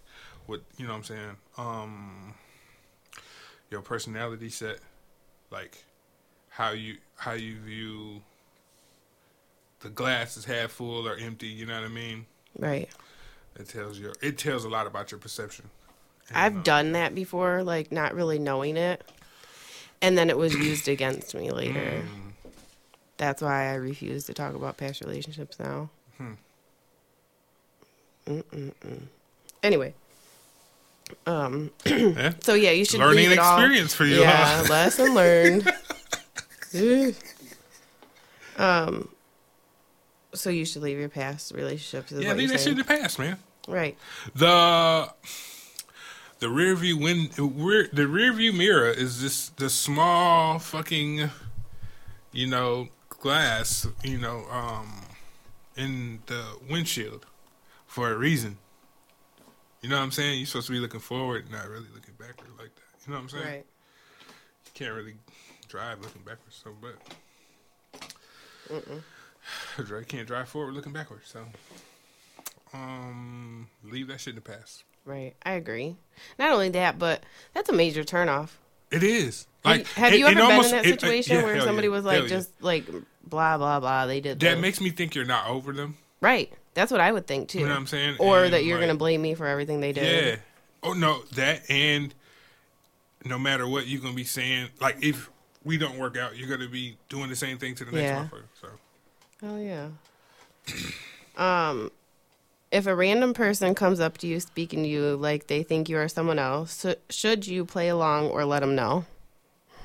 what 0.47 0.63
you 0.79 0.87
know 0.87 0.93
what 0.93 0.99
I'm 0.99 1.05
saying. 1.05 1.37
Um 1.59 2.35
your 3.71 3.83
personality 3.83 4.49
set, 4.49 4.79
like 5.51 5.83
how 6.57 6.71
you 6.71 6.97
how 7.17 7.33
you 7.33 7.57
view 7.57 8.23
the 9.81 9.89
glass 9.91 10.37
is 10.37 10.45
half 10.47 10.71
full 10.71 11.07
or 11.07 11.17
empty, 11.17 11.47
you 11.49 11.67
know 11.67 11.75
what 11.81 11.85
I 11.85 11.93
mean? 11.93 12.27
right 12.59 12.89
It 13.59 13.69
tells 13.69 13.99
your 13.99 14.15
it 14.23 14.39
tells 14.39 14.65
a 14.65 14.69
lot 14.69 14.87
about 14.87 15.11
your 15.11 15.21
perception. 15.21 15.69
And, 16.29 16.37
i've 16.39 16.57
uh, 16.57 16.63
done 16.63 16.93
that 16.93 17.15
before 17.15 17.63
like 17.63 17.93
not 17.93 18.15
really 18.15 18.39
knowing 18.41 18.77
it 18.77 19.01
and 20.03 20.19
then 20.19 20.29
it 20.31 20.37
was 20.37 20.55
used 20.71 20.89
against 20.89 21.35
me 21.37 21.51
later 21.53 22.03
mm, 22.05 22.33
that's 23.17 23.41
why 23.41 23.71
i 23.71 23.75
refuse 23.75 24.25
to 24.25 24.35
talk 24.35 24.55
about 24.57 24.77
past 24.77 25.01
relationships 25.03 25.59
now 25.61 25.89
Hmm. 26.19 26.33
Mm-mm-mm. 28.27 29.03
anyway 29.63 29.95
um 31.27 31.71
yeah. 31.87 32.33
So 32.41 32.55
yeah, 32.55 32.73
you 32.73 32.85
should 32.85 32.99
Learning 32.99 33.31
it 33.31 33.39
all- 33.39 33.57
experience 33.59 33.95
for 33.95 34.05
you, 34.05 34.21
Yeah, 34.23 34.65
huh? 34.65 34.69
lesson 34.69 35.15
learned. 35.15 35.73
Um, 38.59 39.11
so 40.33 40.51
you 40.51 40.65
should 40.65 40.83
leave 40.83 40.99
your 40.99 41.09
past 41.09 41.53
relationships. 41.53 42.13
Yeah, 42.13 42.33
leave 42.33 42.51
that 42.51 42.61
shit 42.61 42.73
in 42.73 42.79
the 42.79 42.85
past, 42.85 43.19
man. 43.19 43.37
right? 43.69 43.97
The 44.35 45.13
the 46.39 46.49
rear 46.49 46.75
view 46.75 46.99
wind 46.99 47.39
rear, 47.39 47.89
the 47.93 48.07
rear 48.07 48.33
view 48.33 48.53
mirror 48.53 48.91
is 48.91 49.23
this 49.23 49.49
the 49.51 49.71
small 49.71 50.59
fucking 50.59 51.31
you 52.33 52.47
know 52.47 52.89
glass 53.09 53.87
you 54.03 54.19
know 54.19 54.45
um 54.51 55.03
in 55.77 56.21
the 56.27 56.45
windshield 56.71 57.27
for 57.87 58.11
a 58.11 58.17
reason. 58.17 58.59
You 59.83 59.91
know 59.91 59.97
what 59.97 60.03
I'm 60.03 60.11
saying? 60.11 60.39
You're 60.39 60.47
supposed 60.47 60.67
to 60.67 60.73
be 60.73 60.79
looking 60.81 61.01
forward, 61.01 61.51
not 61.51 61.69
really 61.69 61.87
looking 61.95 62.15
backward 62.19 62.51
like 62.59 62.75
that. 62.75 63.07
You 63.07 63.13
know 63.13 63.19
what 63.19 63.23
I'm 63.23 63.29
saying? 63.29 63.45
Right. 63.45 63.67
You 64.65 64.71
can't 64.75 64.95
really 64.95 65.15
drive 65.77 66.01
looking 66.01 66.23
backwards, 66.23 66.63
so 66.65 66.71
but 66.81 66.97
Drake 69.87 70.09
can't 70.09 70.27
drive 70.27 70.49
forward 70.49 70.73
looking 70.75 70.93
backwards, 70.95 71.29
so 71.29 71.45
um 72.73 73.69
leave 73.85 74.07
that 74.09 74.21
shit 74.21 74.31
in 74.33 74.37
the 74.37 74.41
past. 74.41 74.85
Right. 75.05 75.35
I 75.45 75.53
agree. 75.53 75.97
Not 76.39 76.53
only 76.53 76.71
that, 76.71 76.99
but 76.99 77.23
that's 77.55 77.69
a 77.69 77.73
major 77.73 78.03
turnoff. 78.05 78.49
It 78.91 79.03
is. 79.05 79.47
Have, 79.65 79.77
Like, 79.77 79.87
have 79.89 80.13
it- 80.15 80.19
you 80.19 80.27
ever 80.27 80.35
been 80.35 80.45
almost- 80.45 80.71
in 80.73 80.77
that 80.79 80.87
it- 80.87 81.01
situation 81.01 81.37
yeah, 81.37 81.43
where 81.45 81.61
somebody 81.61 81.87
yeah, 81.89 81.93
was 81.93 82.05
like 82.07 82.23
yeah. 82.23 82.29
just 82.29 82.51
like 82.63 82.87
blah 83.27 83.59
blah 83.59 83.79
blah? 83.79 84.07
They 84.07 84.21
did 84.21 84.41
that 84.41 84.59
makes 84.59 84.81
me 84.81 84.89
think 84.91 85.15
you're 85.15 85.25
not 85.27 85.47
over 85.49 85.73
them. 85.73 85.99
right. 86.23 86.51
That's 86.73 86.91
what 86.93 87.01
I 87.01 87.11
would 87.13 87.27
think 87.27 87.49
too. 87.51 87.61
You 87.61 87.65
know 87.67 87.71
what 87.73 87.79
I'm 87.81 87.87
saying? 87.87 88.17
Or 88.19 88.45
And, 88.45 88.53
that 88.55 88.65
you're 88.65 88.77
like, 88.79 88.87
gonna 88.89 88.99
blame 88.99 89.21
me 89.23 89.35
for 89.35 89.47
everything 89.47 89.81
they 89.81 89.93
did. 89.93 90.25
Yeah. 90.27 90.37
Oh 90.83 90.93
no, 90.95 91.23
that 91.35 91.71
and 91.71 92.15
no 93.25 93.39
matter 93.39 93.67
what 93.69 93.87
you're 93.87 94.01
gonna 94.03 94.15
be 94.15 94.25
saying, 94.25 94.69
like 94.81 94.97
if 95.03 95.31
we 95.67 95.77
don't 95.77 95.99
work 95.99 96.17
out, 96.17 96.37
you're 96.37 96.49
gonna 96.49 96.69
be 96.71 96.97
doing 97.09 97.29
the 97.29 97.37
same 97.37 97.59
thing 97.59 97.75
to 97.75 97.85
the 97.85 97.91
next 97.93 98.11
Yeah. 98.11 98.29
motherfucker. 98.31 98.45
So 98.61 98.69
Oh 99.43 99.59
yeah. 99.59 99.89
um, 101.37 101.91
if 102.71 102.87
a 102.87 102.95
random 102.95 103.35
person 103.35 103.75
comes 103.75 104.01
up 104.01 104.17
to 104.19 104.27
you 104.27 104.41
speaking 104.41 104.83
to 104.85 104.89
you 104.89 105.17
like 105.17 105.49
they 105.49 105.63
think 105.63 105.89
you 105.89 105.99
are 105.99 106.09
someone 106.09 106.39
else, 106.39 106.87
sh- 106.87 106.95
should 107.15 107.47
you 107.47 107.65
play 107.65 107.89
along 107.89 108.29
or 108.29 108.45
let 108.45 108.61
them 108.61 108.75
know? 108.77 109.05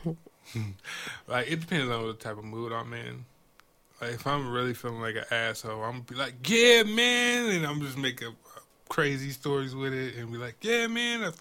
like 1.27 1.49
it 1.51 1.61
depends 1.61 1.91
on 1.91 2.05
what 2.05 2.19
type 2.19 2.37
of 2.37 2.43
mood 2.43 2.71
I'm 2.71 2.93
in. 2.93 3.25
Like 3.99 4.11
if 4.13 4.27
I'm 4.27 4.51
really 4.51 4.73
feeling 4.73 4.99
like 5.01 5.15
an 5.15 5.25
asshole, 5.31 5.83
I'm 5.83 5.91
gonna 5.91 6.03
be 6.03 6.15
like, 6.15 6.33
"Yeah, 6.49 6.83
man," 6.83 7.51
and 7.51 7.65
I'm 7.65 7.81
just 7.81 7.97
making 7.97 8.29
uh, 8.29 8.50
crazy 8.91 9.29
stories 9.31 9.73
with 9.73 9.93
it, 9.93 10.15
and 10.15 10.29
be 10.31 10.37
like, 10.37 10.55
"Yeah, 10.61 10.87
man, 10.87 11.23
I, 11.23 11.31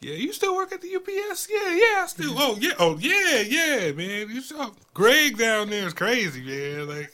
yeah, 0.00 0.14
you 0.14 0.32
still 0.32 0.56
work 0.56 0.72
at 0.72 0.80
the 0.82 0.94
UPS? 0.96 1.48
Yeah, 1.48 1.70
yeah, 1.72 2.02
I 2.02 2.06
still. 2.08 2.34
Oh, 2.36 2.56
yeah, 2.60 2.72
oh, 2.80 2.98
yeah, 2.98 3.40
yeah, 3.42 3.92
man. 3.92 4.28
You 4.28 4.40
saw 4.40 4.70
Greg 4.92 5.38
down 5.38 5.70
there 5.70 5.86
is 5.86 5.94
crazy, 5.94 6.42
man. 6.42 6.88
Like, 6.88 7.12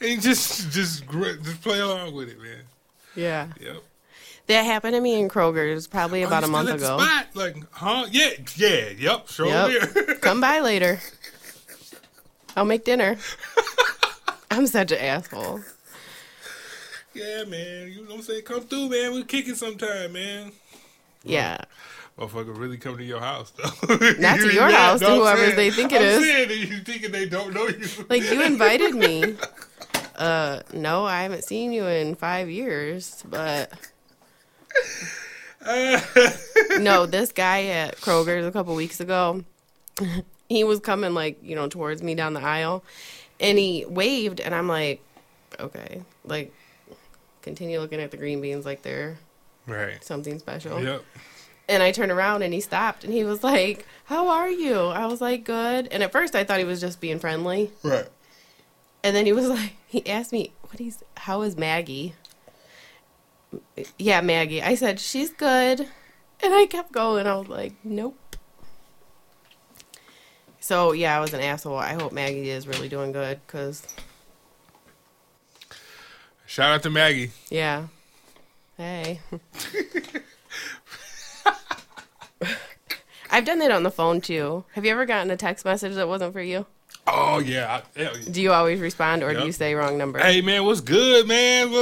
and 0.00 0.22
just, 0.22 0.70
just, 0.70 1.04
gr- 1.06 1.32
just 1.42 1.62
play 1.62 1.80
along 1.80 2.14
with 2.14 2.28
it, 2.28 2.40
man. 2.40 2.60
Yeah, 3.16 3.48
Yep. 3.60 3.82
that 4.46 4.62
happened 4.62 4.94
to 4.94 5.00
me 5.00 5.18
in 5.18 5.28
Kroger's 5.28 5.86
probably 5.88 6.22
Oh, 6.22 6.28
about 6.28 6.42
you 6.44 6.48
a 6.48 6.52
month 6.52 6.68
still 6.68 6.74
at 6.74 6.80
the 6.80 6.94
ago. 6.94 7.04
Spot? 7.04 7.26
Like, 7.34 7.56
huh? 7.72 8.06
Yeah, 8.12 8.30
yeah, 8.56 8.88
yep, 8.96 9.28
sure. 9.28 9.46
Yep. 9.48 10.20
Come 10.20 10.40
by 10.40 10.60
later. 10.60 11.00
I'll 12.56 12.64
make 12.64 12.84
dinner. 12.84 13.16
I'm 14.50 14.66
such 14.68 14.92
an 14.92 14.98
asshole. 14.98 15.60
Yeah, 17.16 17.44
man. 17.44 17.88
You 17.88 18.02
know 18.02 18.10
what 18.10 18.14
I'm 18.16 18.22
saying? 18.22 18.42
Come 18.42 18.60
through, 18.62 18.88
man. 18.90 19.12
We're 19.12 19.24
kicking 19.24 19.54
sometime, 19.54 20.12
man. 20.12 20.52
Yeah. 21.24 21.58
Motherfucker 22.18 22.56
really 22.56 22.78
come 22.78 22.96
to 22.96 23.04
your 23.04 23.20
house, 23.20 23.52
though. 23.52 23.96
Not 24.18 24.40
to 24.40 24.52
your 24.52 24.70
house, 24.70 25.00
to 25.00 25.06
whoever 25.06 25.44
saying? 25.44 25.56
they 25.56 25.70
think 25.70 25.92
it 25.92 26.00
I'm 26.00 26.06
is. 26.06 26.24
saying 26.24 26.48
that 26.48 26.56
you 26.56 26.78
thinking 26.80 27.12
they 27.12 27.28
don't 27.28 27.52
know 27.52 27.68
you. 27.68 27.86
Like 28.08 28.22
you 28.22 28.42
invited 28.44 28.94
me. 28.94 29.36
Uh, 30.16 30.60
no, 30.72 31.04
I 31.04 31.22
haven't 31.22 31.44
seen 31.44 31.72
you 31.72 31.86
in 31.86 32.14
five 32.14 32.48
years, 32.48 33.22
but 33.28 33.70
no, 36.80 37.06
this 37.06 37.32
guy 37.32 37.64
at 37.66 37.96
Kroger's 37.96 38.46
a 38.46 38.52
couple 38.52 38.74
weeks 38.74 39.00
ago, 39.00 39.44
he 40.48 40.64
was 40.64 40.80
coming 40.80 41.12
like, 41.12 41.42
you 41.42 41.54
know, 41.54 41.68
towards 41.68 42.02
me 42.02 42.14
down 42.14 42.32
the 42.32 42.40
aisle 42.40 42.82
and 43.40 43.58
he 43.58 43.84
waved 43.86 44.40
and 44.40 44.54
I'm 44.54 44.68
like, 44.68 45.02
okay, 45.58 46.02
like 46.24 46.52
continue 47.46 47.78
looking 47.78 48.00
at 48.00 48.10
the 48.10 48.16
green 48.16 48.40
beans 48.40 48.66
like 48.66 48.82
they're 48.82 49.16
right. 49.68 50.02
something 50.02 50.40
special. 50.40 50.82
Yep. 50.82 51.04
And 51.68 51.80
I 51.80 51.92
turned 51.92 52.10
around 52.10 52.42
and 52.42 52.52
he 52.52 52.60
stopped 52.60 53.04
and 53.04 53.12
he 53.12 53.22
was 53.22 53.44
like, 53.44 53.86
"How 54.06 54.26
are 54.28 54.50
you?" 54.50 54.76
I 54.76 55.06
was 55.06 55.20
like, 55.20 55.44
"Good." 55.44 55.86
And 55.92 56.02
at 56.02 56.10
first 56.10 56.34
I 56.34 56.42
thought 56.42 56.58
he 56.58 56.64
was 56.64 56.80
just 56.80 57.00
being 57.00 57.20
friendly. 57.20 57.70
Right. 57.84 58.08
And 59.04 59.14
then 59.14 59.26
he 59.26 59.32
was 59.32 59.48
like, 59.58 59.74
he 59.86 60.04
asked 60.08 60.32
me, 60.32 60.52
"What 60.62 60.80
he's 60.80 61.04
how 61.18 61.42
is 61.42 61.56
Maggie?" 61.56 62.16
Yeah, 63.96 64.20
Maggie. 64.22 64.60
I 64.60 64.74
said, 64.74 64.98
"She's 64.98 65.30
good." 65.30 65.88
And 66.42 66.52
I 66.52 66.66
kept 66.66 66.90
going. 66.90 67.28
I 67.28 67.36
was 67.36 67.48
like, 67.48 67.74
"Nope." 67.84 68.18
So, 70.58 70.90
yeah, 70.90 71.16
I 71.16 71.20
was 71.20 71.32
an 71.32 71.40
asshole. 71.40 71.76
I 71.76 71.94
hope 71.94 72.12
Maggie 72.12 72.50
is 72.50 72.66
really 72.66 72.88
doing 72.88 73.12
good 73.12 73.38
cuz 73.46 73.84
Shout 76.46 76.72
out 76.72 76.82
to 76.84 76.90
Maggie. 76.90 77.30
yeah. 77.50 77.86
Hey. 78.76 79.20
I've 83.30 83.44
done 83.44 83.58
that 83.60 83.70
on 83.70 83.82
the 83.82 83.90
phone 83.90 84.20
too. 84.20 84.64
Have 84.72 84.84
you 84.84 84.92
ever 84.92 85.06
gotten 85.06 85.30
a 85.30 85.36
text 85.36 85.64
message 85.64 85.94
that 85.94 86.06
wasn't 86.08 86.32
for 86.32 86.42
you? 86.42 86.66
Oh 87.08 87.38
yeah. 87.38 87.80
I, 87.96 88.00
yeah. 88.00 88.10
Do 88.30 88.42
you 88.42 88.52
always 88.52 88.80
respond 88.80 89.22
or 89.22 89.32
do 89.32 89.44
you 89.46 89.52
say 89.52 89.74
wrong 89.74 89.96
number? 89.96 90.18
Hey 90.18 90.42
man, 90.42 90.64
what's 90.64 90.80
good, 90.80 91.26
man? 91.26 91.68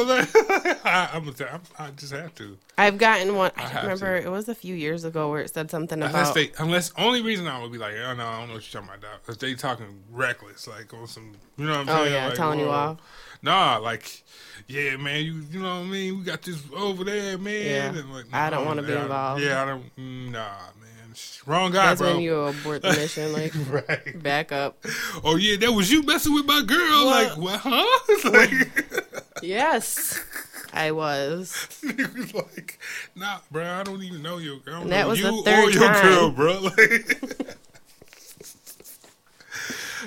I, 0.84 1.10
I'm, 1.12 1.28
I'm, 1.28 1.60
I 1.78 1.90
just 1.96 2.12
have 2.12 2.34
to. 2.36 2.56
I've 2.78 2.98
gotten 2.98 3.34
one. 3.34 3.50
I, 3.56 3.64
I 3.64 3.68
don't 3.72 3.82
remember. 3.82 4.20
to. 4.20 4.26
It 4.26 4.30
was 4.30 4.48
a 4.48 4.54
few 4.54 4.74
years 4.74 5.04
ago 5.04 5.30
where 5.30 5.40
it 5.40 5.52
said 5.52 5.70
something 5.70 6.00
Unless 6.02 6.30
about. 6.30 6.34
they, 6.34 6.50
unless 6.58 6.92
only 6.96 7.22
reason 7.22 7.46
I 7.48 7.60
would 7.60 7.72
be 7.72 7.78
like, 7.78 7.94
oh 8.06 8.14
no, 8.14 8.24
I 8.26 8.38
don't 8.38 8.48
know 8.48 8.54
what 8.54 8.72
you're 8.72 8.82
talking 8.82 8.96
about. 8.98 9.20
If 9.28 9.38
they 9.38 9.54
talking 9.54 9.86
reckless, 10.12 10.68
like 10.68 10.92
on 10.94 11.06
some, 11.08 11.32
you 11.56 11.66
know 11.66 11.72
what 11.72 11.80
I'm 11.80 11.86
saying? 11.86 11.98
oh 11.98 12.02
saying? 12.04 12.14
yeah, 12.14 12.26
Like, 12.26 12.34
telling 12.36 12.58
you 12.60 12.66
whoa. 12.66 12.72
off. 12.72 12.98
Nah, 13.44 13.76
like, 13.76 14.22
yeah, 14.68 14.96
man, 14.96 15.22
you, 15.22 15.42
you 15.50 15.60
know 15.62 15.80
what 15.80 15.84
I 15.84 15.90
mean? 15.90 16.18
We 16.18 16.24
got 16.24 16.40
this 16.40 16.62
over 16.74 17.04
there, 17.04 17.36
man. 17.36 17.66
Yeah. 17.94 18.00
And 18.00 18.12
like, 18.14 18.24
I 18.32 18.48
don't 18.48 18.64
wanna 18.64 18.82
be 18.82 18.92
yeah, 18.92 19.02
involved. 19.02 19.42
Yeah, 19.42 19.62
I 19.62 19.66
don't. 19.66 19.96
mm, 19.96 20.30
Nah, 20.32 20.48
man. 20.80 21.14
Wrong 21.46 21.70
guy, 21.70 21.86
That's 21.88 22.00
bro. 22.00 22.14
when 22.14 22.22
you 22.22 22.34
abort 22.40 22.80
the 22.82 22.88
mission, 22.88 23.32
like 23.34 23.52
right. 23.70 24.20
back 24.22 24.50
up. 24.50 24.82
Oh 25.22 25.36
yeah, 25.36 25.56
that 25.58 25.72
was 25.72 25.92
you 25.92 26.02
messing 26.02 26.32
with 26.34 26.46
my 26.46 26.62
girl. 26.62 27.04
What? 27.04 27.28
Like 27.28 27.38
what? 27.38 27.60
Huh? 27.62 28.30
like, 28.32 29.30
Yes, 29.42 30.24
I 30.72 30.90
was. 30.92 31.68
he 31.82 31.92
was 31.92 32.32
like, 32.34 32.78
nah, 33.14 33.38
bro. 33.50 33.64
I 33.64 33.82
don't 33.82 34.02
even 34.02 34.22
know 34.22 34.38
your 34.38 34.58
girl. 34.60 34.84
That 34.84 35.06
was 35.06 35.20
you 35.20 35.26
the 35.36 35.42
third 35.42 35.68
or 35.68 35.70
your 35.70 35.82
time. 35.88 36.02
girl, 36.02 36.30
bro. 36.30 36.60
Like, 36.62 37.20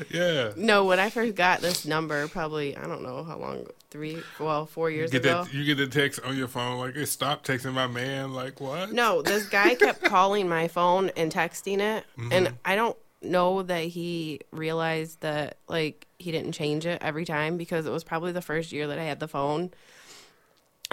yeah. 0.09 0.51
No, 0.55 0.85
when 0.85 0.99
I 0.99 1.09
first 1.09 1.35
got 1.35 1.61
this 1.61 1.85
number, 1.85 2.27
probably 2.27 2.75
I 2.77 2.85
don't 2.87 3.03
know 3.03 3.23
how 3.23 3.37
long, 3.37 3.65
three, 3.89 4.21
well, 4.39 4.65
four 4.65 4.89
years 4.91 5.11
Get 5.11 5.21
ago. 5.25 5.43
that, 5.43 5.53
you 5.53 5.63
get 5.65 5.77
the 5.77 5.87
text 5.87 6.19
on 6.23 6.37
your 6.37 6.47
phone 6.47 6.79
like, 6.79 6.95
hey, 6.95 7.05
stop 7.05 7.43
texting 7.45 7.73
my 7.73 7.87
man. 7.87 8.33
Like 8.33 8.59
what? 8.61 8.91
No, 8.91 9.21
this 9.21 9.47
guy 9.47 9.75
kept 9.75 10.03
calling 10.15 10.47
my 10.49 10.67
phone 10.67 11.11
and 11.17 11.31
texting 11.31 11.79
it, 11.79 12.03
Mm-hmm. 12.17 12.31
and 12.33 12.53
I 12.65 12.75
don't 12.75 12.97
know 13.21 13.63
that 13.63 13.83
he 13.85 14.39
realized 14.51 15.21
that 15.21 15.57
like 15.67 16.05
he 16.19 16.31
didn't 16.31 16.51
change 16.51 16.85
it 16.85 16.99
every 17.01 17.25
time 17.25 17.57
because 17.57 17.85
it 17.85 17.91
was 17.91 18.03
probably 18.03 18.31
the 18.31 18.41
first 18.41 18.71
year 18.71 18.87
that 18.87 18.99
I 18.99 19.03
had 19.03 19.19
the 19.19 19.27
phone. 19.27 19.71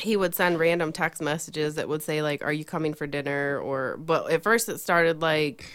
He 0.03 0.17
would 0.17 0.35
send 0.35 0.59
random 0.59 0.91
text 0.93 1.23
messages 1.23 1.77
that 1.77 1.89
would 1.89 2.03
say 2.03 2.21
like, 2.23 2.43
"Are 2.45 2.53
you 2.53 2.65
coming 2.65 2.95
for 2.95 3.07
dinner?" 3.07 3.61
or 3.61 3.97
but 3.99 4.31
at 4.31 4.43
first 4.43 4.69
it 4.69 4.79
started 4.79 5.23
like, 5.23 5.71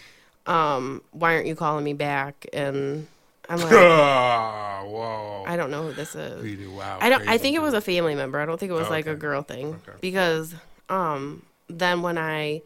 um, 0.46 1.02
"Why 1.12 1.34
aren't 1.36 1.46
you 1.46 1.54
calling 1.54 1.84
me 1.84 1.94
back?" 1.94 2.46
and 2.52 3.06
I'm 3.50 3.58
like, 3.60 3.72
Ah, 3.72 4.82
whoa. 4.86 5.44
I 5.46 5.56
don't 5.56 5.70
know 5.70 5.82
who 5.88 5.92
this 5.92 6.14
is. 6.14 6.42
Really 6.42 6.66
wild, 6.66 7.02
I 7.02 7.10
don't. 7.10 7.28
I 7.28 7.36
think 7.36 7.56
it 7.56 7.60
was 7.60 7.74
a 7.74 7.80
family 7.82 8.14
member. 8.14 8.38
I 8.40 8.46
don't 8.46 8.58
think 8.58 8.70
it 8.70 8.74
was 8.74 8.86
Oh, 8.86 8.90
like 8.90 9.06
a 9.06 9.14
girl 9.14 9.42
thing 9.42 9.74
Okay. 9.86 9.98
because 10.00 10.54
um 10.88 11.42
then 11.68 12.02
when 12.02 12.16
I 12.18 12.62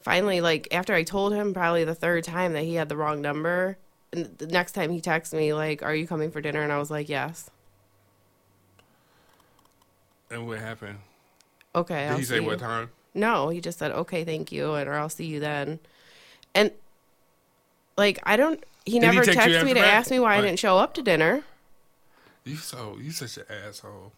finally 0.00 0.40
like 0.40 0.68
after 0.72 0.94
I 0.94 1.02
told 1.02 1.32
him 1.34 1.52
probably 1.54 1.84
the 1.84 1.94
third 1.94 2.24
time 2.24 2.52
that 2.54 2.62
he 2.64 2.74
had 2.74 2.88
the 2.88 2.96
wrong 2.96 3.20
number, 3.20 3.76
and 4.12 4.36
the 4.38 4.46
next 4.46 4.72
time 4.72 4.90
he 4.90 5.00
texted 5.00 5.34
me 5.36 5.52
like, 5.52 5.82
"Are 5.82 5.94
you 5.94 6.06
coming 6.06 6.30
for 6.30 6.40
dinner?" 6.40 6.62
and 6.62 6.72
I 6.72 6.78
was 6.78 6.90
like, 6.90 7.08
"Yes." 7.08 7.50
And 10.30 10.46
what 10.46 10.58
happened? 10.58 10.98
Okay. 11.74 12.04
Did 12.04 12.10
I'll 12.12 12.18
he 12.18 12.24
say 12.24 12.36
you. 12.36 12.44
what 12.44 12.58
time? 12.58 12.90
No, 13.14 13.48
he 13.48 13.60
just 13.60 13.78
said, 13.78 13.92
"Okay, 13.92 14.24
thank 14.24 14.50
you," 14.52 14.74
and 14.74 14.88
or 14.88 14.94
I'll 14.94 15.08
see 15.08 15.26
you 15.26 15.40
then. 15.40 15.78
And 16.54 16.70
like 17.96 18.18
I 18.24 18.36
don't. 18.36 18.62
He 18.86 18.92
he 18.92 18.98
never 19.00 19.24
text 19.24 19.38
texted 19.38 19.64
me 19.64 19.74
to 19.74 19.80
that? 19.80 19.94
ask 19.94 20.10
me 20.10 20.20
why 20.20 20.36
I 20.36 20.40
didn't 20.40 20.58
show 20.60 20.78
up 20.78 20.94
to 20.94 21.02
dinner. 21.02 21.42
You 22.44 22.56
so 22.56 22.96
you 23.00 23.10
such 23.10 23.36
an 23.36 23.44
asshole. 23.66 24.12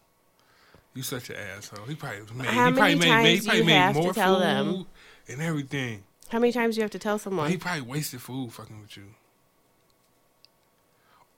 You 0.93 1.01
such 1.03 1.29
an 1.31 1.35
asshole. 1.35 1.85
He 1.85 1.95
probably 1.95 2.19
made. 2.35 2.47
How 2.47 2.67
he 2.67 2.73
probably 2.73 2.95
many 2.95 2.99
made, 2.99 3.07
times 3.07 3.27
he 3.27 3.35
do 3.39 3.45
probably 3.45 3.59
you 3.59 3.65
made 3.65 3.73
have 3.73 3.95
to 3.95 4.13
tell 4.13 4.35
food 4.35 4.43
them? 4.43 4.85
and 5.27 5.41
everything. 5.41 6.03
How 6.29 6.37
many 6.37 6.51
times 6.51 6.75
do 6.75 6.79
you 6.79 6.83
have 6.83 6.91
to 6.91 6.99
tell 6.99 7.17
someone? 7.17 7.49
He 7.49 7.57
probably 7.57 7.81
wasted 7.81 8.21
food 8.21 8.53
fucking 8.53 8.79
with 8.79 8.95
you. 8.95 9.05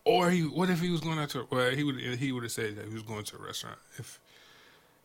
Or 0.03 0.29
he, 0.29 0.41
what 0.41 0.69
if 0.69 0.81
he 0.81 0.89
was 0.89 0.99
going 0.99 1.19
out 1.19 1.29
to? 1.29 1.47
Well, 1.49 1.71
he 1.71 1.83
would 1.83 1.95
he 1.95 2.31
would 2.31 2.43
have 2.43 2.51
said 2.51 2.75
that 2.75 2.87
he 2.87 2.93
was 2.93 3.03
going 3.03 3.23
to 3.23 3.37
a 3.37 3.39
restaurant 3.39 3.77
if 3.97 4.19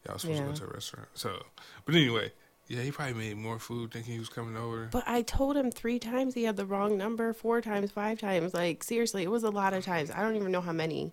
y'all 0.05 0.15
was 0.15 0.23
supposed 0.23 0.41
to 0.41 0.47
go 0.47 0.53
to 0.53 0.65
a 0.65 0.75
restaurant. 0.75 1.09
So, 1.15 1.45
but 1.85 1.95
anyway, 1.95 2.33
yeah, 2.69 2.83
he 2.83 2.91
probably 2.91 3.15
made 3.15 3.37
more 3.37 3.59
food 3.59 3.93
thinking 3.93 4.15
he 4.15 4.19
was 4.19 4.29
coming 4.29 4.57
over. 4.57 4.89
But 4.91 5.05
I 5.07 5.23
told 5.23 5.57
him 5.57 5.71
three 5.71 5.99
times 5.99 6.35
he 6.35 6.45
had 6.45 6.57
the 6.57 6.67
wrong 6.67 6.97
number, 6.99 7.33
four 7.33 7.61
times, 7.61 7.91
five 7.91 8.19
times. 8.21 8.55
Like 8.55 8.83
seriously, 8.83 9.23
it 9.23 9.31
was 9.31 9.45
a 9.45 9.51
lot 9.51 9.75
of 9.75 9.85
times. 9.85 10.11
I 10.11 10.23
don't 10.23 10.37
even 10.37 10.53
know 10.53 10.61
how 10.61 10.73
many. 10.73 11.13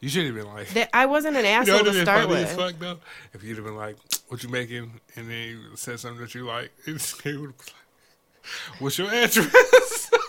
You 0.00 0.08
should 0.10 0.26
have 0.26 0.34
been 0.34 0.52
like, 0.52 0.68
That 0.70 0.90
I 0.92 1.06
wasn't 1.06 1.36
an 1.36 1.44
you 1.44 1.50
know 1.50 1.78
asshole 1.78 1.84
to 1.92 2.02
start 2.02 2.28
with. 2.28 2.50
fuck 2.50 2.78
though? 2.78 2.98
If 3.32 3.42
you'd 3.42 3.56
have 3.56 3.64
been 3.64 3.76
like, 3.76 3.96
"What 4.28 4.42
you 4.42 4.50
making?" 4.50 5.00
and 5.16 5.30
then 5.30 5.48
you 5.48 5.58
said 5.76 5.98
something 6.00 6.20
that 6.20 6.34
you 6.34 6.44
like, 6.44 6.70
it's, 6.86 7.18
he 7.22 7.36
would 7.36 7.50
have 7.50 7.56
been 7.56 7.66
like, 7.74 8.80
"What's 8.80 8.98
your 8.98 9.08
address?" 9.08 10.10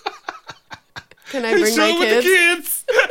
Can 1.31 1.43
I 1.43 1.59
bring 1.59 1.75
my 1.75 1.87
it 1.87 1.99
with 1.99 2.23
kids? 2.23 2.83
the 2.85 2.93
kids. 2.93 3.05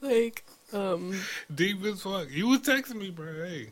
Like, 0.00 0.44
um, 0.72 1.18
Deep 1.52 1.82
as 1.84 2.02
fuck. 2.02 2.28
You 2.30 2.48
was 2.48 2.60
texting 2.60 2.96
me, 2.96 3.10
bro. 3.10 3.44
Hey. 3.44 3.70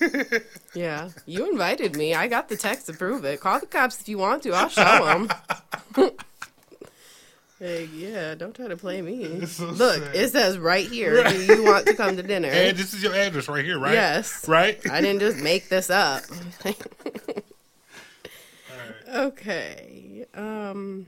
yeah, 0.74 1.10
you 1.26 1.50
invited 1.50 1.96
me. 1.96 2.14
I 2.14 2.28
got 2.28 2.48
the 2.48 2.56
text 2.56 2.86
to 2.86 2.92
prove 2.92 3.24
it. 3.24 3.40
Call 3.40 3.60
the 3.60 3.66
cops 3.66 4.00
if 4.00 4.08
you 4.08 4.18
want 4.18 4.42
to. 4.44 4.52
I'll 4.52 4.68
show 4.68 5.04
them. 5.04 5.28
like, 7.60 7.88
yeah, 7.94 8.34
don't 8.34 8.54
try 8.54 8.68
to 8.68 8.76
play 8.76 9.02
me. 9.02 9.46
So 9.46 9.66
Look, 9.66 10.02
sad. 10.02 10.14
it 10.14 10.30
says 10.30 10.58
right 10.58 10.86
here. 10.86 11.24
Do 11.24 11.42
you 11.42 11.64
want 11.64 11.86
to 11.86 11.94
come 11.94 12.16
to 12.16 12.22
dinner? 12.22 12.48
And 12.48 12.76
this 12.76 12.94
is 12.94 13.02
your 13.02 13.14
address 13.14 13.48
right 13.48 13.64
here, 13.64 13.78
right? 13.78 13.94
Yes. 13.94 14.46
Right? 14.48 14.78
I 14.90 15.00
didn't 15.00 15.20
just 15.20 15.38
make 15.38 15.68
this 15.68 15.90
up. 15.90 16.22
Okay. 19.08 20.26
Um 20.34 21.06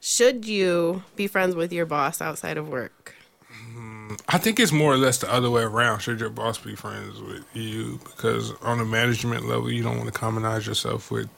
should 0.00 0.44
you 0.44 1.02
be 1.16 1.26
friends 1.26 1.54
with 1.54 1.72
your 1.72 1.86
boss 1.86 2.20
outside 2.20 2.58
of 2.58 2.68
work? 2.68 3.13
I 4.28 4.38
think 4.38 4.58
it's 4.60 4.72
more 4.72 4.92
or 4.92 4.96
less 4.96 5.18
the 5.18 5.32
other 5.32 5.50
way 5.50 5.62
around. 5.62 6.00
Should 6.00 6.20
your 6.20 6.30
boss 6.30 6.58
be 6.58 6.74
friends 6.74 7.20
with 7.20 7.44
you? 7.54 8.00
Because 8.04 8.52
on 8.62 8.80
a 8.80 8.84
management 8.84 9.46
level, 9.46 9.70
you 9.70 9.82
don't 9.82 9.96
want 9.98 10.12
to 10.12 10.18
commonize 10.18 10.66
yourself 10.66 11.10
with 11.10 11.28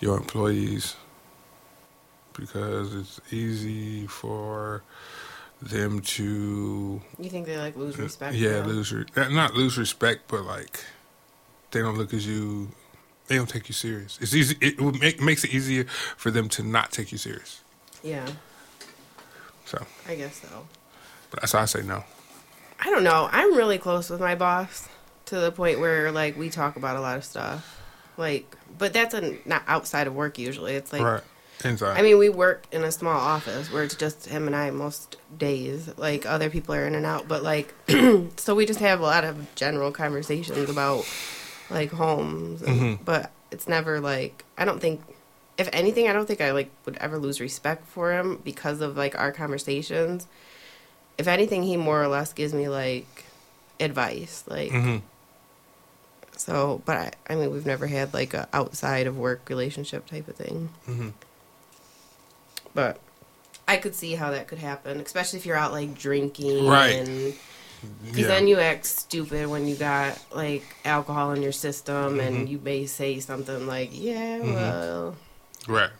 your 0.00 0.16
employees 0.16 0.96
because 2.34 2.94
it's 2.94 3.20
easy 3.32 4.06
for 4.06 4.82
them 5.60 6.00
to 6.00 7.00
You 7.18 7.30
think 7.30 7.46
they 7.46 7.56
like 7.58 7.76
lose 7.76 7.96
respect? 7.98 8.34
yeah 8.34 8.64
lose 8.64 8.92
re- 8.92 9.04
uh, 9.16 9.28
not 9.28 9.54
lose 9.54 9.78
respect, 9.78 10.22
but 10.28 10.42
like 10.44 10.84
they 11.70 11.80
don't 11.80 11.96
look 11.96 12.12
at 12.12 12.22
you. 12.22 12.70
They 13.28 13.36
don't 13.36 13.48
take 13.48 13.68
you 13.68 13.74
serious. 13.74 14.18
It's 14.20 14.34
easy. 14.34 14.56
It 14.60 14.80
would 14.80 14.98
make, 15.00 15.20
makes 15.22 15.44
it 15.44 15.54
easier 15.54 15.84
for 16.16 16.30
them 16.30 16.48
to 16.50 16.62
not 16.62 16.90
take 16.90 17.12
you 17.12 17.18
serious. 17.18 17.62
Yeah, 18.02 18.26
So 19.64 19.86
I 20.08 20.16
guess 20.16 20.40
so. 20.42 20.66
But 21.32 21.40
that's 21.40 21.54
why 21.54 21.62
I 21.62 21.64
say 21.64 21.82
no. 21.82 22.04
I 22.78 22.90
don't 22.90 23.02
know. 23.02 23.28
I'm 23.32 23.56
really 23.56 23.78
close 23.78 24.08
with 24.08 24.20
my 24.20 24.36
boss 24.36 24.88
to 25.26 25.40
the 25.40 25.50
point 25.50 25.80
where 25.80 26.12
like 26.12 26.36
we 26.36 26.50
talk 26.50 26.76
about 26.76 26.96
a 26.96 27.00
lot 27.00 27.16
of 27.16 27.24
stuff. 27.24 27.80
Like, 28.16 28.56
but 28.78 28.92
that's 28.92 29.14
a, 29.14 29.38
not 29.44 29.64
outside 29.66 30.06
of 30.06 30.14
work 30.14 30.38
usually. 30.38 30.74
It's 30.74 30.92
like 30.92 31.02
right 31.02 31.22
inside. 31.64 31.98
I 31.98 32.02
mean, 32.02 32.18
we 32.18 32.28
work 32.28 32.66
in 32.72 32.84
a 32.84 32.92
small 32.92 33.18
office 33.18 33.72
where 33.72 33.82
it's 33.82 33.94
just 33.94 34.26
him 34.26 34.46
and 34.46 34.54
I 34.54 34.70
most 34.70 35.16
days. 35.36 35.90
Like 35.96 36.26
other 36.26 36.50
people 36.50 36.74
are 36.74 36.86
in 36.86 36.94
and 36.94 37.06
out, 37.06 37.28
but 37.28 37.42
like, 37.42 37.74
so 38.36 38.54
we 38.54 38.66
just 38.66 38.80
have 38.80 39.00
a 39.00 39.04
lot 39.04 39.24
of 39.24 39.54
general 39.54 39.92
conversations 39.92 40.68
about 40.68 41.06
like 41.70 41.90
homes. 41.90 42.62
And, 42.62 42.80
mm-hmm. 42.80 43.04
But 43.04 43.30
it's 43.50 43.68
never 43.68 44.00
like 44.00 44.44
I 44.58 44.64
don't 44.64 44.80
think, 44.80 45.02
if 45.58 45.68
anything, 45.72 46.08
I 46.08 46.12
don't 46.12 46.26
think 46.26 46.40
I 46.40 46.52
like 46.52 46.70
would 46.84 46.96
ever 46.96 47.18
lose 47.18 47.40
respect 47.40 47.86
for 47.86 48.12
him 48.12 48.40
because 48.44 48.80
of 48.80 48.96
like 48.96 49.18
our 49.18 49.32
conversations. 49.32 50.26
If 51.18 51.28
anything, 51.28 51.62
he 51.62 51.76
more 51.76 52.02
or 52.02 52.08
less 52.08 52.32
gives 52.32 52.52
me 52.54 52.68
like 52.68 53.24
advice, 53.80 54.44
like. 54.46 54.70
hmm 54.70 54.96
So, 56.36 56.82
but 56.84 56.96
I, 56.96 57.12
I 57.30 57.34
mean, 57.36 57.50
we've 57.52 57.66
never 57.66 57.86
had 57.86 58.12
like 58.14 58.34
a 58.34 58.48
outside 58.52 59.06
of 59.06 59.16
work 59.18 59.48
relationship 59.48 60.06
type 60.06 60.26
of 60.28 60.36
thing. 60.36 60.70
hmm 60.86 61.10
But 62.74 62.98
I 63.68 63.76
could 63.76 63.94
see 63.94 64.14
how 64.14 64.30
that 64.30 64.48
could 64.48 64.58
happen, 64.58 65.00
especially 65.00 65.38
if 65.38 65.46
you're 65.46 65.56
out 65.56 65.72
like 65.72 65.94
drinking, 65.94 66.66
Right. 66.66 66.96
And 66.96 67.34
because 68.08 68.22
Yeah. 68.22 68.28
then 68.28 68.48
you 68.48 68.58
act 68.58 68.86
stupid 68.86 69.46
when 69.46 69.68
you 69.68 69.76
got 69.76 70.18
like 70.34 70.74
alcohol 70.84 71.32
in 71.32 71.42
your 71.42 71.52
system, 71.52 72.16
Mm-hmm. 72.16 72.20
and 72.20 72.48
you 72.48 72.58
may 72.58 72.86
say 72.86 73.20
something 73.20 73.66
like, 73.66 73.90
"Yeah, 73.92 74.40
well, 74.42 75.16
right. 75.68 75.90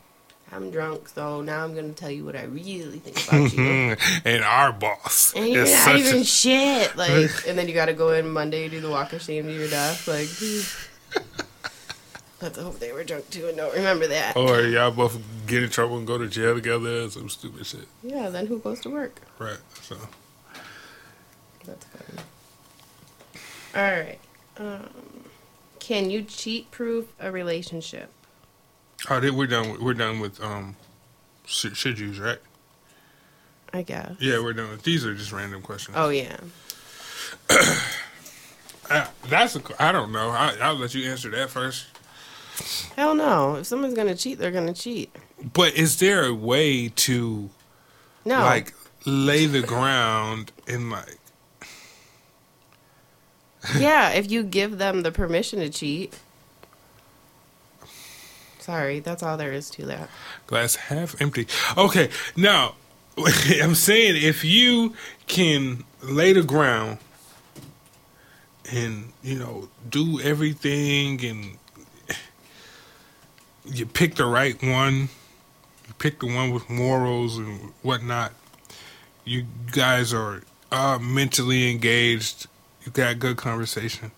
I'm 0.53 0.71
drunk, 0.71 1.09
so 1.09 1.41
now 1.41 1.65
I'm 1.65 1.75
gonna 1.75 1.93
tell 1.93 2.11
you 2.11 2.25
what 2.25 2.37
I 2.37 2.45
really 2.45 2.99
think 2.99 3.27
about 3.27 3.53
you." 3.53 3.97
and 4.25 4.45
our 4.45 4.73
boss 4.73 5.33
And 5.35 5.49
you're 5.49 5.65
is 5.65 5.73
not 5.73 5.85
such 5.85 5.99
even 6.01 6.17
a, 6.21 6.25
shit. 6.25 6.97
Like, 6.97 7.31
and 7.49 7.57
then 7.59 7.69
you 7.69 7.75
got 7.75 7.87
to 7.87 7.95
go 7.95 8.11
in 8.13 8.31
Monday 8.31 8.69
do 8.69 8.81
the 8.81 8.91
walk 8.91 9.13
of 9.13 9.23
shame 9.23 9.45
to 9.47 9.53
your 9.53 9.69
death. 9.69 10.07
Like, 10.07 10.29
let's 12.43 12.59
hope 12.59 12.79
they 12.79 12.93
were 12.93 13.05
drunk 13.05 13.31
too 13.31 13.49
and 13.49 13.57
don't 13.57 13.75
remember 13.75 14.07
that. 14.09 14.37
or 14.37 14.63
y'all 14.63 14.91
both 14.91 15.19
get 15.47 15.63
in 15.63 15.71
trouble 15.71 15.97
and 15.97 16.07
go 16.07 16.19
to 16.19 16.29
jail 16.29 16.55
together 16.55 17.09
some 17.11 17.29
stupid 17.29 17.65
shit. 17.67 17.89
Yeah, 18.03 18.29
then 18.29 18.47
who 18.47 18.59
goes 18.59 18.81
to 18.81 18.91
work? 18.91 19.21
Right. 19.39 19.59
So 19.81 19.97
That's 21.65 21.87
funny. 21.87 22.23
All 23.75 23.83
right. 24.03 24.19
Um, 24.59 24.89
can 25.79 26.11
you 26.11 26.23
cheat 26.23 26.71
proof 26.71 27.07
a 27.19 27.33
relationship? 27.33 28.11
Oh, 29.11 29.21
then 29.21 29.37
we're 29.37 29.47
done. 29.47 29.73
With, 29.73 29.81
we're 29.81 29.95
done 29.95 30.21
with 30.21 30.43
um 30.43 30.77
should, 31.47 31.77
should 31.77 31.99
use 31.99 32.19
right. 32.19 32.39
I 33.73 33.83
guess. 33.83 34.13
Yeah, 34.21 34.41
we're 34.41 34.53
done. 34.53 34.71
With, 34.71 34.83
these 34.83 35.05
are 35.07 35.15
just 35.15 35.33
random 35.33 35.63
questions. 35.63 35.97
Oh 35.99 36.11
yeah. 36.11 36.37
I, 38.91 39.09
that's 39.29 39.57
a. 39.57 39.63
I 39.79 39.93
don't 39.93 40.13
know. 40.13 40.31
I, 40.31 40.57
I'll 40.61 40.75
let 40.77 40.95
you 40.95 41.09
answer 41.11 41.31
that 41.31 41.51
first. 41.51 41.87
Hell 42.97 43.15
no. 43.15 43.57
If 43.57 43.67
someone's 43.67 43.95
gonna 43.95 44.15
cheat, 44.15 44.39
they're 44.39 44.51
gonna 44.51 44.75
cheat. 44.75 45.15
But 45.53 45.75
is 45.75 45.99
there 45.99 46.25
a 46.25 46.35
way 46.35 46.89
to 46.89 47.51
No. 48.25 48.41
like 48.41 48.75
lay 49.05 49.47
the 49.47 49.63
ground 49.63 50.53
and 50.69 50.91
like 50.91 51.19
yeah, 53.79 54.11
if 54.11 54.31
you 54.31 54.43
give 54.43 54.79
them 54.79 55.03
the 55.03 55.13
permission 55.13 55.61
to 55.61 55.71
cheat, 55.71 56.19
Sorry, 58.63 59.01
that's 59.01 59.25
all 59.25 59.37
there 59.37 59.53
is 59.53 59.69
to 59.71 59.87
that. 59.87 60.09
Glass 60.47 60.77
half 60.77 61.21
empty. 61.21 61.49
Okay, 61.77 62.11
now 62.37 62.77
I'm 63.61 63.75
saying 63.75 64.23
if 64.23 64.45
you 64.45 64.95
can 65.27 65.83
lay 66.01 66.33
the 66.33 66.45
ground 66.45 66.99
and 68.71 69.13
you 69.23 69.37
know 69.37 69.69
do 69.89 70.21
everything 70.21 71.25
and 71.25 71.59
you 73.65 73.85
pick 73.85 74.15
the 74.15 74.27
right 74.27 74.57
one, 74.63 75.09
you 75.89 75.95
pick 75.99 76.21
the 76.21 76.27
one 76.27 76.53
with 76.53 76.71
morals 76.71 77.39
and 77.39 77.73
whatnot. 77.83 78.33
You 79.25 79.45
guys 79.73 80.15
are 80.15 80.43
uh, 80.71 81.01
mentally 81.01 81.69
engaged. 81.69 82.47
You 82.85 82.93
got 82.93 83.19
good 83.19 83.37
conversation. 83.37 84.13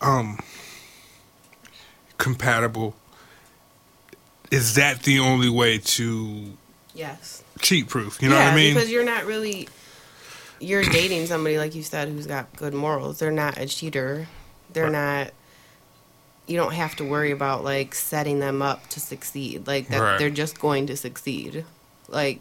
Um, 0.00 0.38
compatible. 2.18 2.94
Is 4.52 4.74
that 4.74 5.02
the 5.04 5.18
only 5.18 5.48
way 5.48 5.78
to 5.78 6.56
Yes. 6.94 7.42
cheat 7.60 7.88
proof? 7.88 8.20
You 8.20 8.28
know 8.28 8.36
yeah, 8.36 8.44
what 8.44 8.52
I 8.52 8.56
mean? 8.56 8.74
because 8.74 8.90
you're 8.90 9.04
not 9.04 9.24
really 9.24 9.66
you're 10.60 10.84
dating 10.84 11.26
somebody 11.26 11.58
like 11.58 11.74
you 11.74 11.82
said 11.82 12.08
who's 12.08 12.26
got 12.26 12.54
good 12.54 12.74
morals. 12.74 13.18
They're 13.18 13.32
not 13.32 13.58
a 13.58 13.66
cheater. 13.66 14.28
They're 14.72 14.84
Right. 14.84 14.92
not. 15.24 15.30
You 16.46 16.56
don't 16.56 16.74
have 16.74 16.94
to 16.96 17.04
worry 17.04 17.30
about 17.30 17.64
like 17.64 17.94
setting 17.94 18.40
them 18.40 18.60
up 18.62 18.88
to 18.90 19.00
succeed. 19.00 19.66
Like 19.66 19.88
that, 19.88 20.00
Right. 20.00 20.18
they're 20.18 20.30
just 20.30 20.60
going 20.60 20.86
to 20.88 20.96
succeed. 20.96 21.64
Like 22.08 22.40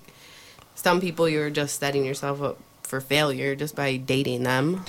some 0.76 1.00
people, 1.02 1.30
you're 1.30 1.50
just 1.50 1.80
setting 1.80 2.04
yourself 2.06 2.42
up 2.42 2.60
for 2.84 3.00
failure 3.00 3.56
just 3.56 3.76
by 3.76 3.96
dating 3.96 4.44
them. 4.44 4.84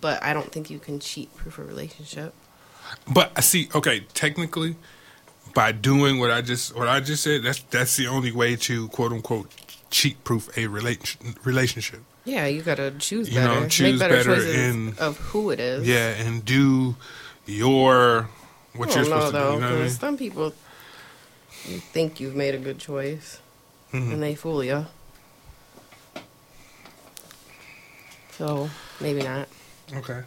But 0.00 0.22
I 0.22 0.32
don't 0.32 0.50
think 0.50 0.70
you 0.70 0.78
can 0.78 0.98
cheat 0.98 1.34
proof 1.36 1.58
a 1.58 1.62
relationship. 1.62 2.32
But 3.06 3.32
I 3.36 3.40
see. 3.40 3.68
Okay, 3.74 4.00
technically, 4.14 4.76
by 5.54 5.72
doing 5.72 6.18
what 6.18 6.30
I 6.30 6.40
just 6.42 6.74
what 6.76 6.88
I 6.88 7.00
just 7.00 7.22
said, 7.22 7.42
that's 7.42 7.60
that's 7.70 7.96
the 7.96 8.06
only 8.08 8.32
way 8.32 8.56
to 8.56 8.88
quote 8.88 9.12
unquote 9.12 9.50
cheat 9.90 10.22
proof 10.24 10.48
a 10.56 10.66
relation 10.66 11.34
relationship. 11.44 12.00
Yeah, 12.24 12.46
you 12.46 12.62
gotta 12.62 12.90
choose 12.98 13.28
You 13.30 13.36
better. 13.40 13.60
know, 13.62 13.68
choose 13.68 13.98
Make 13.98 14.10
better, 14.10 14.16
better 14.16 14.34
choices 14.36 14.56
in- 14.56 14.94
of 14.98 15.16
who 15.18 15.50
it 15.50 15.60
is. 15.60 15.86
Yeah, 15.88 16.10
and 16.10 16.44
do 16.44 16.96
your 17.46 18.28
what 18.74 18.94
you're 18.94 19.04
don't 19.04 19.10
know 19.10 19.26
supposed 19.26 19.34
to 19.34 19.38
do. 19.40 19.44
You 19.54 19.60
know 19.60 19.66
what 19.70 19.78
I 19.78 19.80
mean? 19.82 19.90
some 19.90 20.16
people 20.18 20.52
you 21.64 21.78
think 21.78 22.20
you've 22.20 22.36
made 22.36 22.54
a 22.54 22.58
good 22.58 22.78
choice, 22.78 23.38
Mhm. 23.92 24.12
and 24.12 24.22
they 24.22 24.34
fool 24.34 24.62
you. 24.62 24.86
So 28.36 28.70
maybe 29.00 29.22
not. 29.22 29.48
Okay. 29.94 30.20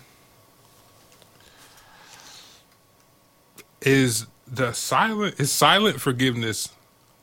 Is 3.82 4.28
the 4.52 4.74
silent 4.74 5.40
is 5.40 5.52
silent 5.52 6.02
forgiveness 6.02 6.70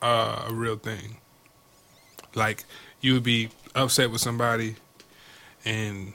uh, 0.01 0.45
a 0.47 0.53
real 0.53 0.75
thing? 0.77 1.17
Like 2.35 2.65
you 3.01 3.13
would 3.13 3.23
be 3.23 3.49
upset 3.75 4.11
with 4.11 4.21
somebody, 4.21 4.75
and 5.63 6.13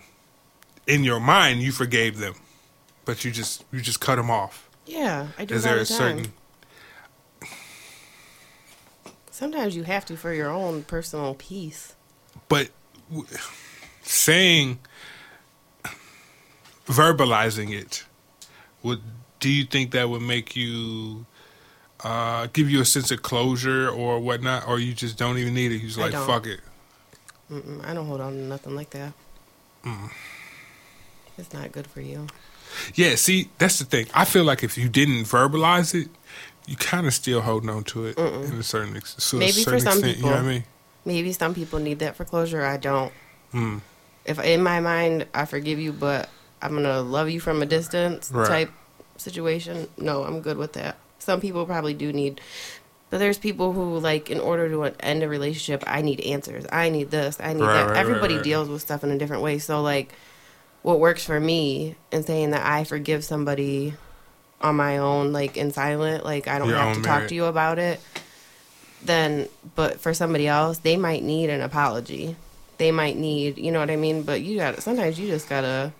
in 0.86 1.04
your 1.04 1.20
mind 1.20 1.60
you 1.60 1.72
forgave 1.72 2.18
them, 2.18 2.34
but 3.04 3.24
you 3.24 3.30
just 3.30 3.64
you 3.72 3.80
just 3.80 4.00
cut 4.00 4.16
them 4.16 4.30
off. 4.30 4.68
Yeah, 4.86 5.28
I 5.38 5.44
do 5.44 5.54
Is 5.54 5.62
there 5.62 5.78
a 5.78 5.86
certain 5.86 6.32
Sometimes 9.30 9.74
you 9.74 9.82
have 9.82 10.04
to 10.06 10.16
for 10.16 10.32
your 10.32 10.50
own 10.50 10.84
personal 10.84 11.34
peace. 11.34 11.94
but 12.48 12.70
w- 13.10 13.26
saying 14.02 14.78
verbalizing 16.86 17.72
it 17.72 18.04
would 18.82 19.00
do 19.44 19.50
you 19.50 19.64
think 19.64 19.90
that 19.90 20.08
would 20.08 20.22
make 20.22 20.56
you 20.56 21.26
uh, 22.02 22.46
give 22.54 22.70
you 22.70 22.80
a 22.80 22.84
sense 22.84 23.10
of 23.10 23.20
closure 23.20 23.88
or 23.90 24.18
whatnot 24.18 24.66
or 24.66 24.78
you 24.78 24.94
just 24.94 25.18
don't 25.18 25.36
even 25.36 25.52
need 25.52 25.70
it 25.70 25.76
you 25.82 25.88
just 25.88 25.98
like 25.98 26.12
fuck 26.12 26.46
it 26.46 26.60
Mm-mm, 27.50 27.84
I 27.84 27.92
don't 27.92 28.06
hold 28.06 28.22
on 28.22 28.32
to 28.32 28.38
nothing 28.38 28.74
like 28.74 28.88
that. 28.90 29.12
Mm. 29.84 30.10
It's 31.36 31.52
not 31.52 31.72
good 31.72 31.86
for 31.86 32.00
you. 32.00 32.26
yeah 32.94 33.16
see 33.16 33.48
that's 33.58 33.78
the 33.78 33.84
thing 33.84 34.06
i 34.14 34.24
feel 34.24 34.44
like 34.44 34.64
if 34.64 34.78
you 34.78 34.88
didn't 34.88 35.24
verbalize 35.24 35.94
it 35.94 36.08
you 36.66 36.74
kind 36.76 37.06
of 37.06 37.12
still 37.12 37.42
holding 37.42 37.68
on 37.68 37.84
to 37.84 38.06
it 38.06 38.16
in 38.18 38.54
a 38.58 38.62
certain, 38.62 38.96
ex- 38.96 39.14
to 39.30 39.36
a 39.36 39.40
Maybe 39.40 39.62
for 39.64 39.78
some 39.78 39.98
extent 39.98 40.16
you 40.16 40.22
know 40.24 40.30
what 40.30 40.36
i 40.36 40.40
people. 40.40 40.52
mean 40.54 40.64
Maybe 41.06 41.32
some 41.32 41.54
people 41.54 41.78
need 41.80 41.98
that 41.98 42.16
for 42.16 42.24
closure. 42.24 42.64
I 42.64 42.78
don't. 42.78 43.12
mm. 43.52 43.82
If 44.24 44.38
in 44.42 44.62
my 44.62 44.80
mind 44.80 45.26
I 45.34 45.44
forgive 45.44 45.78
you, 45.78 45.92
but 45.92 46.30
I'm 46.62 46.72
gonna 46.72 47.02
love 47.02 47.28
you 47.28 47.40
from 47.40 47.60
a 47.60 47.66
distance 47.66 48.30
Right. 48.32 48.48
type 48.48 48.70
situation. 49.16 49.88
No, 49.96 50.24
I'm 50.24 50.40
good 50.40 50.56
with 50.56 50.72
that. 50.74 50.96
Some 51.18 51.40
people 51.40 51.64
probably 51.66 51.94
do 51.94 52.12
need, 52.12 52.40
but 53.10 53.18
there's 53.18 53.38
people 53.38 53.72
who 53.72 53.98
like 53.98 54.30
in 54.30 54.40
order 54.40 54.68
to 54.68 54.84
end 55.04 55.22
a 55.22 55.28
relationship, 55.28 55.84
I 55.86 56.02
need 56.02 56.20
answers. 56.20 56.66
I 56.70 56.90
need 56.90 57.10
this. 57.10 57.38
I 57.40 57.52
need 57.52 57.62
Right, 57.62 57.74
that. 57.74 57.88
right, 57.88 57.96
Everybody 57.96 58.34
right. 58.34 58.42
deals 58.44 58.68
with 58.68 58.82
stuff 58.82 59.04
in 59.04 59.10
a 59.10 59.18
different 59.18 59.42
way. 59.42 59.58
So 59.58 59.82
like, 59.82 60.12
what 60.82 61.00
works 61.00 61.24
for 61.24 61.38
me 61.40 61.94
in 62.12 62.22
saying 62.24 62.50
that 62.50 62.66
I 62.66 62.84
forgive 62.84 63.24
somebody 63.24 63.94
on 64.60 64.76
my 64.76 64.98
own, 64.98 65.32
like 65.32 65.56
in 65.56 65.70
silent, 65.72 66.24
like 66.24 66.48
I 66.48 66.58
don't 66.58 66.68
Your 66.68 66.76
have 66.78 66.96
to 66.96 67.02
talk 67.02 67.26
to 67.28 67.34
you 67.34 67.44
about 67.46 67.78
it. 67.78 68.00
Then, 69.02 69.48
but 69.76 70.00
for 70.00 70.14
somebody 70.14 70.46
else, 70.48 70.78
they 70.78 70.96
might 70.96 71.22
need 71.22 71.50
an 71.50 71.60
apology. 71.60 72.36
They 72.78 72.90
might 72.90 73.16
need, 73.16 73.58
you 73.58 73.70
know 73.70 73.78
what 73.80 73.90
I 73.90 73.96
mean. 73.96 74.22
But 74.22 74.40
you 74.40 74.56
got 74.56 74.76
to 74.76 74.80
sometimes 74.80 75.18
you 75.20 75.26
just 75.28 75.48
gotta 75.48 75.92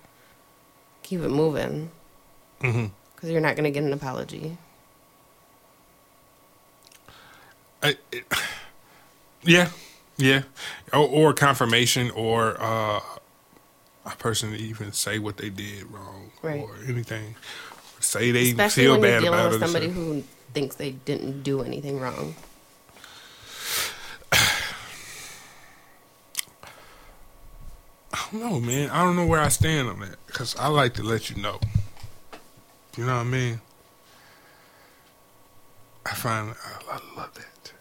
keep 1.02 1.20
it 1.20 1.28
moving 1.28 1.90
hmm 2.60 2.86
because 3.24 3.32
you're 3.32 3.40
not 3.40 3.56
gonna 3.56 3.70
get 3.70 3.82
an 3.82 3.92
apology. 3.94 4.58
I, 7.82 7.96
it, 8.12 8.24
yeah 9.42 9.70
yeah 10.16 10.42
or, 10.92 11.08
or 11.08 11.32
confirmation 11.34 12.10
or 12.12 12.56
uh, 12.60 13.00
a 14.06 14.10
person 14.18 14.52
to 14.52 14.56
even 14.58 14.92
say 14.92 15.18
what 15.18 15.36
they 15.38 15.48
did 15.50 15.90
wrong 15.90 16.30
Right. 16.42 16.60
or 16.60 16.76
anything 16.86 17.34
say 18.00 18.30
they 18.30 18.50
Especially 18.50 18.84
feel 18.84 18.92
when 18.92 19.00
you're 19.02 19.10
bad 19.10 19.20
dealing 19.22 19.38
about 19.38 19.52
with 19.52 19.62
it 19.62 19.64
somebody 19.64 19.88
who 19.88 20.22
thinks 20.52 20.76
they 20.76 20.92
didn't 20.92 21.42
do 21.42 21.62
anything 21.62 21.98
wrong. 22.00 22.34
I 24.32 24.68
don't 28.30 28.40
know, 28.40 28.60
man. 28.60 28.90
I 28.90 29.02
don't 29.02 29.16
know 29.16 29.26
where 29.26 29.40
I 29.40 29.48
stand 29.48 29.88
on 29.88 29.98
that 30.00 30.16
because 30.26 30.54
I 30.56 30.68
like 30.68 30.94
to 30.94 31.02
let 31.02 31.30
you 31.30 31.40
know. 31.42 31.58
You 32.96 33.04
know 33.06 33.14
what 33.16 33.20
I 33.20 33.24
mean? 33.24 33.60
I 36.06 36.14
find 36.14 36.50
I, 36.50 36.54
I 36.92 37.00
love 37.16 37.34
that. 37.34 37.72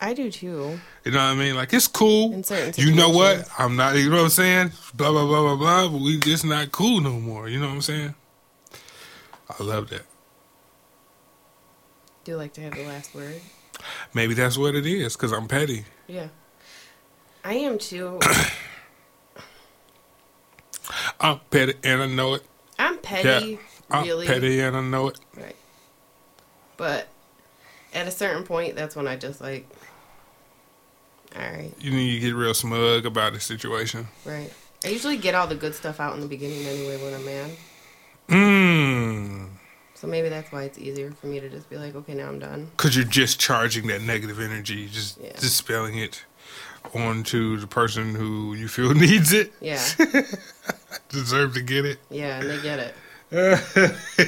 I 0.00 0.14
do 0.14 0.30
too. 0.30 0.78
You 1.04 1.10
know 1.10 1.18
what 1.18 1.24
I 1.24 1.34
mean? 1.34 1.54
Like 1.56 1.72
it's 1.72 1.86
cool. 1.88 2.42
You 2.76 2.94
know 2.94 3.10
what? 3.10 3.48
I'm 3.58 3.76
not. 3.76 3.96
You 3.96 4.08
know 4.10 4.16
what 4.16 4.22
I'm 4.24 4.30
saying? 4.30 4.72
Blah 4.94 5.10
blah 5.10 5.26
blah 5.26 5.42
blah 5.42 5.56
blah. 5.56 5.88
But 5.88 6.00
we 6.00 6.18
just 6.18 6.44
not 6.44 6.72
cool 6.72 7.00
no 7.00 7.18
more. 7.20 7.48
You 7.48 7.60
know 7.60 7.66
what 7.66 7.74
I'm 7.74 7.82
saying? 7.82 8.14
I 9.58 9.62
love 9.62 9.88
that. 9.90 10.02
Do 12.24 12.32
you 12.32 12.38
like 12.38 12.52
to 12.54 12.60
have 12.60 12.74
the 12.74 12.84
last 12.84 13.14
word. 13.14 13.40
Maybe 14.12 14.34
that's 14.34 14.58
what 14.58 14.74
it 14.74 14.86
is 14.86 15.16
because 15.16 15.32
I'm 15.32 15.48
petty. 15.48 15.84
Yeah, 16.06 16.28
I 17.44 17.54
am 17.54 17.78
too. 17.78 18.18
I'm 21.20 21.40
petty 21.50 21.74
and 21.84 22.02
I 22.02 22.06
know 22.06 22.34
it. 22.34 22.42
I'm 22.78 22.98
petty, 22.98 23.28
Yeah. 23.52 23.58
I'm 23.90 24.04
really. 24.04 24.26
petty 24.26 24.60
and 24.60 24.76
I 24.76 24.80
know 24.82 25.08
it. 25.08 25.18
Right. 25.36 25.56
But 26.76 27.08
at 27.94 28.06
a 28.06 28.10
certain 28.10 28.44
point, 28.44 28.76
that's 28.76 28.94
when 28.94 29.08
I 29.08 29.16
just 29.16 29.40
like, 29.40 29.66
all 31.36 31.42
right, 31.42 31.72
You 31.80 31.90
need 31.90 32.14
to 32.14 32.26
get 32.26 32.34
real 32.34 32.54
smug 32.54 33.04
about 33.06 33.32
the 33.34 33.40
situation. 33.40 34.08
right. 34.24 34.52
I 34.84 34.88
usually 34.90 35.16
get 35.16 35.34
all 35.34 35.48
the 35.48 35.56
good 35.56 35.74
stuff 35.74 35.98
out 35.98 36.14
in 36.14 36.20
the 36.20 36.26
beginning 36.28 36.64
anyway 36.64 37.02
when 37.02 37.12
I'm 37.12 37.24
mad. 37.24 37.50
Mmm. 38.28 39.48
So 39.94 40.06
maybe 40.06 40.28
that's 40.28 40.52
why 40.52 40.62
it's 40.62 40.78
easier 40.78 41.10
for 41.10 41.26
me 41.26 41.40
to 41.40 41.48
just 41.48 41.68
be 41.68 41.76
like, 41.76 41.96
okay, 41.96 42.14
now 42.14 42.28
I'm 42.28 42.38
done. 42.38 42.70
Because 42.76 42.94
you're 42.94 43.04
just 43.04 43.40
charging 43.40 43.88
that 43.88 44.02
negative 44.02 44.38
energy, 44.38 44.86
just 44.86 45.18
Yeah. 45.20 45.32
dispelling 45.32 45.98
it 45.98 46.22
onto 46.94 47.56
the 47.56 47.66
person 47.66 48.14
who 48.14 48.54
you 48.54 48.68
feel 48.68 48.94
needs 49.06 49.32
it, 49.32 49.52
Yeah, 49.60 49.82
deserve 51.08 51.54
to 51.54 51.60
get 51.62 51.84
it. 51.84 51.98
yeah, 52.10 52.38
and 52.40 52.48
they 52.48 52.60
get 52.62 52.78
it. 52.78 52.94
I 53.30 54.20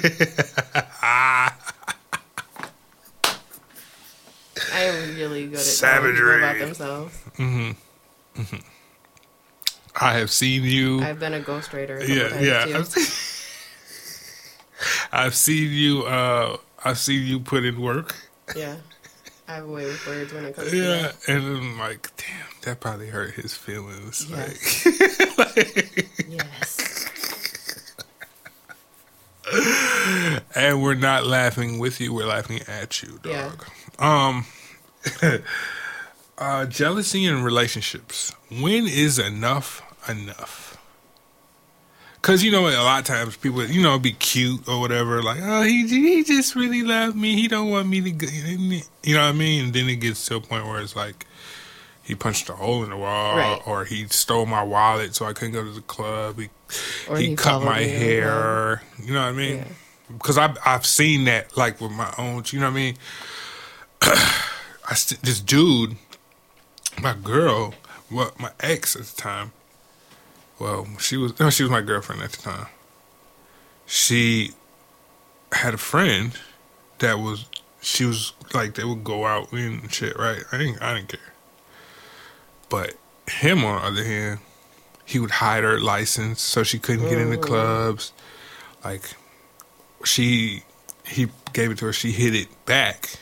am 4.73 5.15
really 5.17 5.47
good 5.47 5.59
at 5.59 5.65
people 5.65 6.35
about 6.37 6.53
Savagery. 6.55 6.59
themselves. 6.59 7.15
I 9.97 10.19
have 10.19 10.31
seen 10.31 10.65
you. 10.65 11.01
I've 11.03 11.19
been 11.19 11.35
a 11.35 11.41
ghostwriter 11.41 12.01
a 12.01 12.09
yeah, 12.09 12.41
yeah. 12.69 12.79
I've, 12.79 12.95
I've 15.13 15.35
seen 15.35 15.73
you. 15.73 16.03
Uh, 16.03 16.57
I've 16.85 16.99
seen 16.99 17.27
you 17.27 17.41
put 17.41 17.65
in 17.65 17.81
work. 17.81 18.15
Yeah, 18.57 18.77
I 19.49 19.55
have 19.57 19.65
a 19.65 19.69
way 19.69 19.85
with 19.87 20.07
words 20.07 20.33
when 20.33 20.45
it 20.47 20.57
comes 20.57 20.71
to 20.71 20.77
Yeah, 20.77 21.13
and 21.27 21.45
I'm 21.45 21.79
like, 21.79 22.11
damn, 22.17 22.47
that 22.63 22.81
probably 22.81 23.09
hurt 23.09 23.35
his 23.35 23.55
feelings. 23.55 24.27
Yes. 24.29 24.87
Like, 25.39 25.57
Yes. 26.29 26.70
And 30.55 30.83
we're 30.83 30.95
not 30.95 31.27
laughing 31.27 31.79
with 31.79 32.01
you, 32.01 32.13
we're 32.15 32.27
laughing 32.27 32.61
at 32.69 33.03
you, 33.03 33.21
Yeah. 33.25 33.51
dog. 33.51 33.67
Um 33.99 34.47
uh 36.39 36.67
jealousy 36.67 37.25
in 37.27 37.43
relationships. 37.43 38.33
When 38.51 38.87
is 38.87 39.19
enough 39.19 39.83
enough? 40.09 40.77
Cause 42.23 42.43
you 42.43 42.51
know 42.53 42.69
a 42.69 42.77
lot 42.83 43.01
of 43.01 43.07
times 43.07 43.37
people 43.39 43.65
you 43.65 43.83
know 43.83 43.99
be 43.99 44.13
cute 44.13 44.69
or 44.69 44.79
whatever 44.79 45.23
like 45.23 45.39
oh 45.43 45.63
he 45.63 45.87
he 45.89 46.23
just 46.23 46.55
really 46.55 46.83
loved 46.83 47.17
me 47.17 47.35
he 47.35 47.49
don't 47.49 47.71
want 47.71 47.89
me 47.89 48.03
to 48.03 48.11
go 48.11 48.27
you 49.03 49.15
know 49.15 49.23
what 49.23 49.29
I 49.29 49.33
mean 49.33 49.65
and 49.65 49.73
then 49.73 49.89
it 49.89 49.97
gets 49.97 50.27
to 50.27 50.37
a 50.37 50.41
point 50.41 50.67
where 50.67 50.83
it's 50.83 50.95
like 50.95 51.27
he 52.03 52.15
punched 52.15 52.51
a 52.51 52.53
hole 52.53 52.85
in 52.85 52.91
the 52.91 52.97
wall 52.99 53.37
Right. 53.37 53.59
or 53.67 53.87
he 53.87 54.07
stole 54.09 54.45
my 54.45 54.63
wallet 54.63 55.15
so 55.15 55.25
I 55.25 55.33
couldn't 55.33 55.55
go 55.55 55.65
to 55.65 55.71
the 55.71 55.81
club 55.81 56.39
he, 56.39 56.51
Or 57.09 57.17
he, 57.19 57.29
he 57.31 57.37
cut 57.37 57.63
my 57.63 57.79
around. 57.81 57.89
hair 57.89 58.83
you 59.03 59.13
know 59.15 59.21
what 59.23 59.29
I 59.29 59.33
mean 59.33 59.57
Yeah. 59.59 59.65
because 60.13 60.39
I've 60.39 60.57
I've 60.65 60.87
seen 60.87 61.25
that 61.25 61.57
like 61.57 61.81
with 61.81 61.93
my 61.93 62.13
own. 62.19 62.45
You 62.47 62.61
know 62.61 62.67
what 62.67 62.73
I 62.73 62.75
mean? 62.75 62.97
I 64.03 64.95
st- 64.95 65.23
this 65.23 65.41
dude, 65.41 65.97
my 67.01 67.15
girl, 67.15 67.75
well, 68.11 68.33
my 68.39 68.51
ex 68.61 68.97
at 68.97 69.03
the 69.03 69.17
time. 69.21 69.53
Well, 70.59 70.87
she 70.99 71.17
was 71.17 71.39
no, 71.41 71.49
she 71.51 71.63
was 71.63 71.71
my 71.71 71.81
girlfriend 71.81 72.23
at 72.23 72.33
the 72.33 72.43
time. 72.43 72.67
She 73.87 74.53
had 75.53 75.75
a 75.75 75.79
friend 75.79 76.33
that 76.99 77.19
was 77.19 77.47
she 77.81 78.05
was 78.05 78.33
like 78.55 78.75
they 78.75 78.85
would 78.85 79.05
go 79.05 79.27
out 79.27 79.53
and 79.53 79.93
shit, 79.93 80.17
right? 80.19 80.43
I 80.53 80.59
didn't 80.59 80.83
I 80.83 80.95
didn't 80.95 81.09
care. 81.09 81.21
But 82.69 82.95
him 83.29 83.65
on 83.65 83.81
the 83.81 84.01
other 84.01 84.05
hand, 84.05 84.39
he 85.11 85.19
would 85.19 85.33
hide 85.33 85.65
her 85.65 85.81
license 85.81 86.41
so 86.41 86.63
she 86.63 86.79
couldn't 86.79 87.09
get 87.09 87.19
into 87.19 87.37
oh. 87.37 87.41
clubs. 87.41 88.13
Like 88.85 89.03
she 90.05 90.63
he 91.05 91.27
gave 91.53 91.73
it 91.73 91.79
to 91.79 91.87
her 91.87 91.93
she 91.93 92.13
hid 92.13 92.35
it 92.35 92.49
back. 92.65 93.19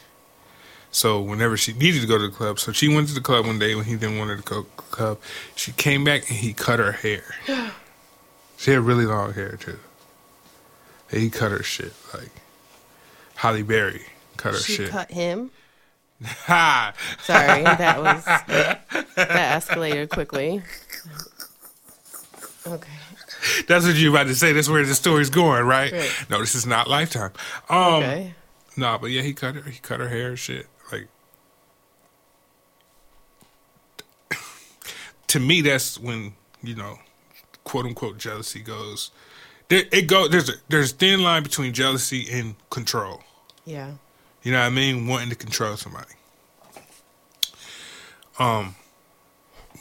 So 0.90 1.20
whenever 1.20 1.56
she 1.56 1.72
needed 1.72 2.02
to 2.02 2.06
go 2.06 2.18
to 2.18 2.28
the 2.28 2.34
club 2.34 2.58
so 2.58 2.72
she 2.72 2.88
went 2.94 3.08
to 3.08 3.14
the 3.14 3.22
club 3.22 3.46
one 3.46 3.58
day 3.58 3.74
when 3.74 3.86
he 3.86 3.96
didn't 3.96 4.18
want 4.18 4.28
her 4.30 4.36
to 4.36 4.42
go 4.42 4.62
to 4.62 4.68
the 4.76 4.82
club. 4.82 5.18
She 5.56 5.72
came 5.72 6.04
back 6.04 6.28
and 6.28 6.38
he 6.38 6.52
cut 6.52 6.78
her 6.78 6.92
hair. 6.92 7.24
She 8.60 8.72
had 8.72 8.80
really 8.80 9.06
long 9.06 9.34
hair 9.34 9.56
too. 9.56 9.78
And 11.12 11.20
he 11.20 11.30
cut 11.30 11.52
her 11.52 11.62
shit 11.62 11.92
like 12.12 12.32
Halle 13.36 13.62
Berry 13.62 14.02
cut 14.36 14.54
her 14.54 14.58
She 14.58 14.72
shit. 14.74 14.90
cut 14.90 15.12
him. 15.12 15.52
ha! 16.24 16.92
Sorry, 17.22 17.62
that 17.62 17.98
was 17.98 18.24
that 18.24 18.88
escalated 19.16 20.08
quickly. 20.08 20.60
Okay. 22.68 22.90
that's 23.66 23.84
what 23.86 23.94
you're 23.96 24.10
about 24.10 24.26
to 24.26 24.34
say 24.34 24.52
that's 24.52 24.68
where 24.68 24.84
the 24.84 24.94
story's 24.94 25.30
going 25.30 25.64
right, 25.64 25.92
Right. 25.92 26.10
no 26.30 26.40
this 26.40 26.54
is 26.54 26.66
not 26.66 26.88
lifetime 26.88 27.32
um 27.68 28.02
Okay. 28.02 28.34
Nah, 28.76 28.96
but 28.96 29.06
yeah, 29.10 29.22
he 29.22 29.32
cut 29.34 29.56
her. 29.56 29.62
He 29.68 29.80
cut 29.80 29.98
her 29.98 30.08
hair 30.08 30.36
shit. 30.36 30.68
Like, 30.92 31.08
to 35.28 35.40
me, 35.40 35.62
that's 35.62 35.98
when 35.98 36.34
you 36.62 36.76
know, 36.76 36.98
quote 37.64 37.86
unquote, 37.86 38.18
jealousy 38.18 38.60
goes. 38.60 39.10
There, 39.68 39.82
it 39.90 40.06
go. 40.06 40.28
There's 40.28 40.48
a 40.48 40.52
there's 40.68 40.92
a 40.92 40.94
thin 40.94 41.24
line 41.24 41.42
between 41.42 41.72
jealousy 41.72 42.28
and 42.30 42.54
control. 42.70 43.22
Yeah. 43.64 43.94
You 44.44 44.52
know 44.52 44.60
what 44.60 44.66
I 44.66 44.70
mean? 44.70 45.08
Wanting 45.08 45.30
to 45.30 45.34
control 45.36 45.76
somebody. 45.76 46.14
Um, 48.38 48.76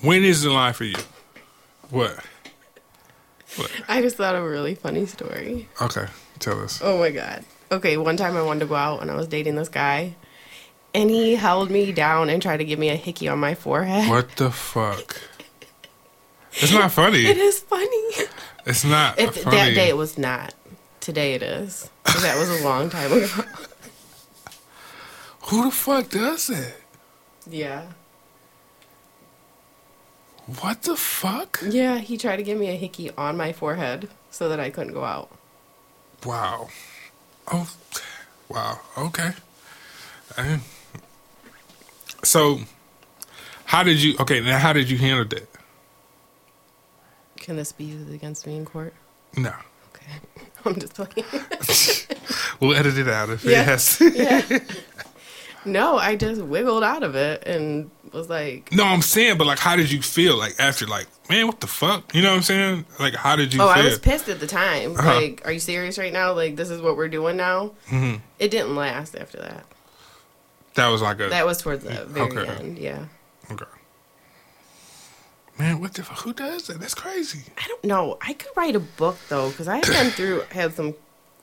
when 0.01 0.23
is 0.23 0.41
the 0.41 0.49
line 0.51 0.73
for 0.73 0.85
you? 0.85 0.95
What? 1.91 2.17
I 3.87 4.01
just 4.01 4.17
thought 4.17 4.35
of 4.35 4.43
a 4.43 4.49
really 4.49 4.75
funny 4.75 5.05
story. 5.05 5.67
Okay, 5.81 6.05
tell 6.39 6.61
us. 6.61 6.79
Oh 6.83 6.99
my 6.99 7.11
god. 7.11 7.43
Okay, 7.71 7.97
one 7.97 8.15
time 8.17 8.37
I 8.37 8.41
wanted 8.41 8.61
to 8.61 8.65
go 8.67 8.75
out 8.75 9.01
and 9.01 9.11
I 9.11 9.15
was 9.15 9.27
dating 9.27 9.55
this 9.55 9.69
guy, 9.69 10.15
and 10.93 11.09
he 11.09 11.35
held 11.35 11.69
me 11.69 11.91
down 11.91 12.29
and 12.29 12.41
tried 12.41 12.57
to 12.57 12.65
give 12.65 12.79
me 12.79 12.89
a 12.89 12.95
hickey 12.95 13.27
on 13.27 13.39
my 13.39 13.55
forehead. 13.55 14.09
What 14.09 14.35
the 14.37 14.51
fuck? 14.51 15.19
It's 16.53 16.71
not 16.73 16.91
funny. 16.91 17.25
It 17.25 17.37
is 17.37 17.59
funny. 17.59 18.09
It's 18.65 18.83
not 18.83 19.19
If 19.19 19.35
funny. 19.43 19.55
that 19.57 19.73
day 19.75 19.89
it 19.89 19.97
was 19.97 20.17
not. 20.17 20.53
Today 21.01 21.33
it 21.35 21.43
is. 21.43 21.89
That 22.05 22.37
was 22.37 22.49
a 22.61 22.63
long 22.63 22.89
time 22.89 23.11
ago. 23.11 23.25
Who 25.49 25.65
the 25.65 25.71
fuck 25.71 26.09
does 26.09 26.47
that? 26.47 26.73
yeah. 27.49 27.85
What 30.61 30.83
the 30.83 30.95
fuck? 30.95 31.59
Yeah, 31.67 31.97
he 31.99 32.17
tried 32.17 32.37
to 32.37 32.43
give 32.43 32.57
me 32.57 32.69
a 32.69 32.75
hickey 32.75 33.11
on 33.17 33.35
my 33.35 33.51
forehead 33.51 34.09
so 34.31 34.47
that 34.49 34.59
I 34.59 34.69
couldn't 34.69 34.93
go 34.93 35.03
out. 35.03 35.29
Wow. 36.25 36.69
Oh, 37.51 37.69
wow. 38.49 38.79
Okay. 38.97 39.31
Uh, 40.37 40.57
So, 42.23 42.59
how 43.65 43.83
did 43.83 44.01
you? 44.01 44.15
Okay, 44.19 44.39
now 44.41 44.57
how 44.57 44.73
did 44.73 44.89
you 44.89 44.97
handle 44.97 45.25
that? 45.25 45.47
Can 47.37 47.55
this 47.57 47.71
be 47.71 47.83
used 47.85 48.11
against 48.13 48.47
me 48.47 48.55
in 48.57 48.65
court? 48.65 48.93
No, 49.37 49.53
Okay. 49.93 50.11
I'm 50.65 50.75
just 50.79 50.93
playing. 50.95 51.25
we'll 52.59 52.75
edit 52.75 52.97
it 52.97 53.07
out 53.07 53.29
if 53.29 53.43
Yeah. 53.43 53.61
it 53.61 53.65
has. 53.65 54.01
yeah. 54.01 54.59
No, 55.65 55.97
I 55.97 56.15
just 56.15 56.39
wiggled 56.41 56.81
out 56.83 57.03
of 57.03 57.15
it 57.15 57.43
and 57.45 57.91
was 58.13 58.29
like, 58.29 58.71
no, 58.71 58.83
I'm 58.85 59.01
saying, 59.01 59.37
but 59.37 59.47
like, 59.47 59.59
how 59.59 59.75
did 59.75 59.91
you 59.91 60.01
feel? 60.01 60.37
Like 60.37 60.55
after, 60.59 60.85
like, 60.87 61.07
man, 61.29 61.47
what 61.47 61.59
the 61.59 61.67
fuck? 61.67 62.13
You 62.15 62.21
know 62.21 62.29
what 62.31 62.37
I'm 62.37 62.41
saying? 62.43 62.85
Like, 62.99 63.15
how 63.15 63.35
did 63.35 63.53
you 63.53 63.61
Oh, 63.61 63.73
feel? 63.73 63.83
I 63.83 63.85
was 63.85 63.99
pissed 63.99 64.29
at 64.29 64.39
the 64.39 64.47
time. 64.47 64.97
Uh-huh. 64.97 65.15
Like, 65.15 65.41
are 65.45 65.51
you 65.51 65.59
serious 65.59 65.97
right 65.97 66.13
now? 66.13 66.33
Like, 66.33 66.55
this 66.55 66.69
is 66.69 66.81
what 66.81 66.97
we're 66.97 67.07
doing 67.09 67.37
now? 67.37 67.71
Mhm. 67.89 68.21
It 68.39 68.51
didn't 68.51 68.75
last 68.75 69.15
after 69.15 69.37
that. 69.39 69.65
That 70.75 70.87
was 70.89 71.01
like 71.01 71.19
a 71.19 71.29
That 71.29 71.45
was 71.45 71.59
towards 71.61 71.83
the 71.83 72.05
very 72.05 72.31
Okay. 72.37 72.47
end. 72.51 72.77
Yeah. 72.77 73.05
okay. 73.51 73.65
Man, 75.57 75.79
what 75.81 75.93
the 75.95 76.03
fuck? 76.03 76.19
Who 76.19 76.33
does 76.33 76.67
that? 76.67 76.79
That's 76.79 76.93
crazy. 76.93 77.41
I 77.57 77.67
don't 77.67 77.83
know. 77.83 78.17
I 78.21 78.33
could 78.33 78.51
write 78.55 78.75
a 78.75 78.79
book 78.79 79.17
though, 79.27 79.49
because 79.49 79.67
I've 79.67 79.81
been 79.83 80.11
through 80.11 80.43
had 80.51 80.75
some 80.75 80.93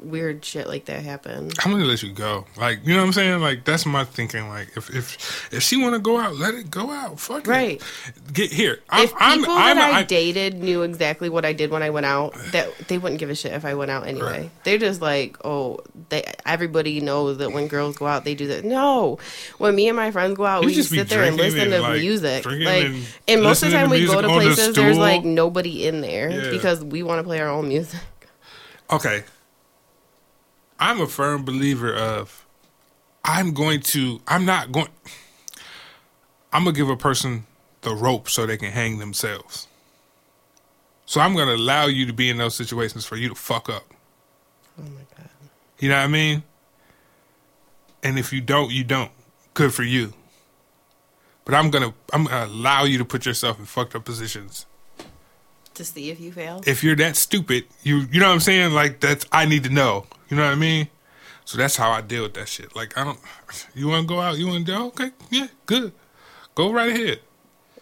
weird 0.01 0.45
shit 0.45 0.67
like 0.67 0.85
that 0.87 1.03
happen. 1.03 1.51
I'm 1.65 1.71
gonna 1.73 1.85
let 1.85 2.03
you 2.03 2.13
go. 2.13 2.45
Like, 2.59 2.81
you 2.85 2.95
know 2.95 3.01
what 3.01 3.07
I'm 3.07 3.13
saying? 3.15 3.41
Like, 3.41 3.65
that's 3.65 3.87
my 3.87 4.05
thinking. 4.05 4.49
Like, 4.49 4.77
if 4.77 4.95
if 4.95 5.53
if 5.53 5.63
she 5.63 5.77
want 5.77 5.95
to 5.95 5.99
go 5.99 6.19
out, 6.19 6.37
let 6.37 6.55
it 6.55 6.71
go 6.71 6.91
out. 6.91 7.19
Fuck 7.21 7.47
Right. 7.47 7.81
it. 7.81 8.33
Get 8.33 8.53
here. 8.53 8.81
I'm, 8.91 9.05
if 9.05 9.11
people 9.11 9.21
I'm, 9.21 9.45
I'm, 9.45 9.77
that 9.77 9.95
I 9.95 9.99
I- 10.01 10.03
dated 10.03 10.55
knew 10.63 10.83
exactly 10.83 11.29
what 11.31 11.45
I 11.45 11.53
did 11.53 11.71
when 11.71 11.83
I 11.83 11.91
went 11.91 12.07
out, 12.07 12.35
that 12.53 12.69
they 12.89 12.99
wouldn't 12.99 13.19
give 13.19 13.31
a 13.31 13.35
shit 13.35 13.53
if 13.53 13.65
I 13.65 13.75
went 13.75 13.91
out 13.91 14.07
anyway. 14.07 14.41
Right. 14.43 14.51
They're 14.65 14.79
just 14.79 15.01
like, 15.01 15.39
oh, 15.45 15.81
they 16.11 16.25
everybody 16.45 17.01
knows 17.01 17.39
that 17.39 17.53
when 17.53 17.69
girls 17.69 17.97
go 17.97 18.07
out, 18.07 18.25
they 18.25 18.35
do 18.35 18.49
that. 18.49 18.65
No, 18.65 19.19
when 19.59 19.75
me 19.75 19.89
and 19.89 19.97
my 19.97 20.11
friends 20.11 20.37
go 20.37 20.45
out, 20.45 20.63
You 20.63 20.67
we 20.67 20.75
just 20.75 20.91
sit 20.91 21.09
there 21.09 21.23
and 21.23 21.37
listen 21.37 21.61
and, 21.61 21.71
to 21.73 21.81
like, 21.81 22.01
music. 22.01 22.45
Like, 22.45 22.85
and 22.87 23.07
and, 23.29 23.43
most 23.43 23.63
of 23.63 23.71
the 23.71 23.77
time 23.77 23.91
we 23.91 24.05
go 24.05 24.13
to 24.13 24.17
on 24.19 24.23
the 24.25 24.29
places, 24.29 24.75
there's 24.75 24.99
like 24.99 25.25
nobody 25.25 25.87
in 25.87 26.01
there 26.03 26.29
Yeah. 26.31 26.51
because 26.51 26.85
we 26.85 27.03
want 27.03 27.21
to 27.21 27.25
play 27.25 27.41
our 27.41 27.49
own 27.49 27.69
music. 27.69 28.01
okay. 28.91 29.25
I'm 30.85 31.01
a 31.01 31.07
firm 31.07 31.47
believer 31.47 31.95
of 31.95 32.45
I'm 33.25 33.55
going 33.55 33.81
to 33.81 34.21
I'm 34.29 34.45
not 34.45 34.71
going 34.71 34.89
I'm 36.53 36.65
gonna 36.65 36.77
give 36.77 36.91
a 36.91 36.97
person 36.97 37.47
the 37.81 37.95
rope 37.95 38.29
so 38.29 38.45
they 38.45 38.59
can 38.59 38.71
hang 38.71 38.99
themselves. 38.99 39.67
So 41.07 41.23
I'm 41.23 41.35
gonna 41.35 41.55
allow 41.55 41.87
you 41.87 42.05
to 42.05 42.13
be 42.13 42.29
in 42.29 42.37
those 42.37 42.55
situations 42.55 43.07
for 43.07 43.17
you 43.17 43.31
to 43.31 43.35
fuck 43.35 43.71
up. 43.71 43.95
Oh 44.79 44.83
my 44.83 45.01
god. 45.17 45.31
You 45.79 45.89
know 45.89 45.97
what 45.97 46.05
I 46.05 46.09
mean? 46.09 46.43
And 48.03 48.19
if 48.19 48.31
you 48.31 48.43
don't, 48.43 48.71
you 48.71 48.85
don't. 48.85 49.11
Good 49.55 49.73
for 49.73 49.85
you. 49.85 50.13
But 51.47 51.55
I'm 51.55 51.71
gonna 51.71 51.95
I'm 52.13 52.25
gonna 52.25 52.45
allow 52.45 52.85
you 52.85 52.99
to 52.99 53.07
put 53.07 53.25
yourself 53.25 53.59
in 53.59 53.65
fucked 53.65 53.95
up 53.95 54.05
positions. 54.05 54.67
To 55.75 55.85
see 55.85 56.11
if 56.11 56.21
you 56.21 56.33
fail. 56.33 56.63
If 56.67 56.85
you're 56.85 56.97
that 56.97 57.17
stupid, 57.17 57.65
you 57.83 58.07
you 58.13 58.21
know 58.21 58.29
what 58.29 58.35
I'm 58.35 58.41
saying? 58.41 58.73
Like 58.73 59.01
that's 59.01 59.27
I 59.33 59.45
need 59.45 59.65
to 59.65 59.71
know. 59.71 60.07
You 60.29 60.37
know 60.37 60.45
what 60.45 60.53
I 60.53 60.57
mean? 60.57 60.89
So 61.45 61.59
that's 61.59 61.77
how 61.77 61.91
I 61.91 62.01
deal 62.01 62.23
with 62.23 62.35
that 62.35 62.49
shit. 62.49 62.75
Like 62.77 62.97
I 62.97 63.05
don't 63.05 63.19
you 63.75 63.89
wanna 63.89 64.07
go 64.07 64.21
out, 64.21 64.39
you 64.39 64.47
wanna 64.47 64.65
go? 64.65 64.87
okay, 64.89 65.11
yeah, 65.31 65.49
good. 65.67 65.93
Go 66.55 66.73
right 66.73 66.91
ahead. 66.91 67.21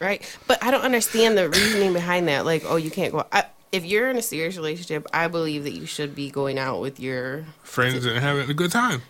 Right. 0.00 0.22
But 0.48 0.62
I 0.64 0.70
don't 0.70 0.80
understand 0.82 1.36
the 1.38 1.48
reasoning 1.48 1.92
behind 1.92 2.26
that. 2.28 2.44
Like, 2.44 2.64
oh, 2.66 2.76
you 2.76 2.90
can't 2.90 3.12
go. 3.12 3.24
I, 3.30 3.44
if 3.70 3.84
you're 3.84 4.10
in 4.10 4.16
a 4.16 4.22
serious 4.22 4.56
relationship, 4.56 5.06
I 5.12 5.28
believe 5.28 5.62
that 5.64 5.72
you 5.72 5.86
should 5.86 6.14
be 6.14 6.30
going 6.30 6.58
out 6.58 6.80
with 6.80 6.98
your 6.98 7.44
Friends 7.62 8.04
and 8.04 8.18
having 8.18 8.50
a 8.50 8.54
good 8.54 8.72
time. 8.72 9.02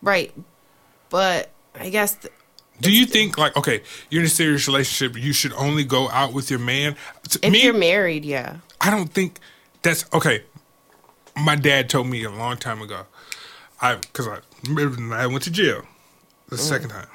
right. 0.00 0.32
But 1.10 1.50
I 1.78 1.90
guess 1.90 2.14
th- 2.14 2.32
Do 2.82 2.90
you 2.92 3.06
think 3.06 3.38
like 3.38 3.56
okay, 3.56 3.82
you're 4.10 4.22
in 4.22 4.26
a 4.26 4.30
serious 4.30 4.66
relationship, 4.66 5.16
you 5.16 5.32
should 5.32 5.52
only 5.52 5.84
go 5.84 6.08
out 6.10 6.32
with 6.32 6.50
your 6.50 6.58
man? 6.58 6.96
To 7.30 7.38
if 7.42 7.52
me, 7.52 7.62
you're 7.62 7.72
married, 7.72 8.24
yeah. 8.24 8.56
I 8.80 8.90
don't 8.90 9.06
think 9.06 9.38
that's 9.82 10.04
okay. 10.12 10.42
My 11.36 11.54
dad 11.54 11.88
told 11.88 12.08
me 12.08 12.24
a 12.24 12.30
long 12.30 12.56
time 12.56 12.82
ago. 12.82 13.06
I 13.80 13.94
because 13.96 14.26
I 14.26 14.38
I 15.12 15.26
went 15.28 15.44
to 15.44 15.50
jail 15.50 15.82
the 16.48 16.58
second 16.58 16.90
time. 16.90 17.06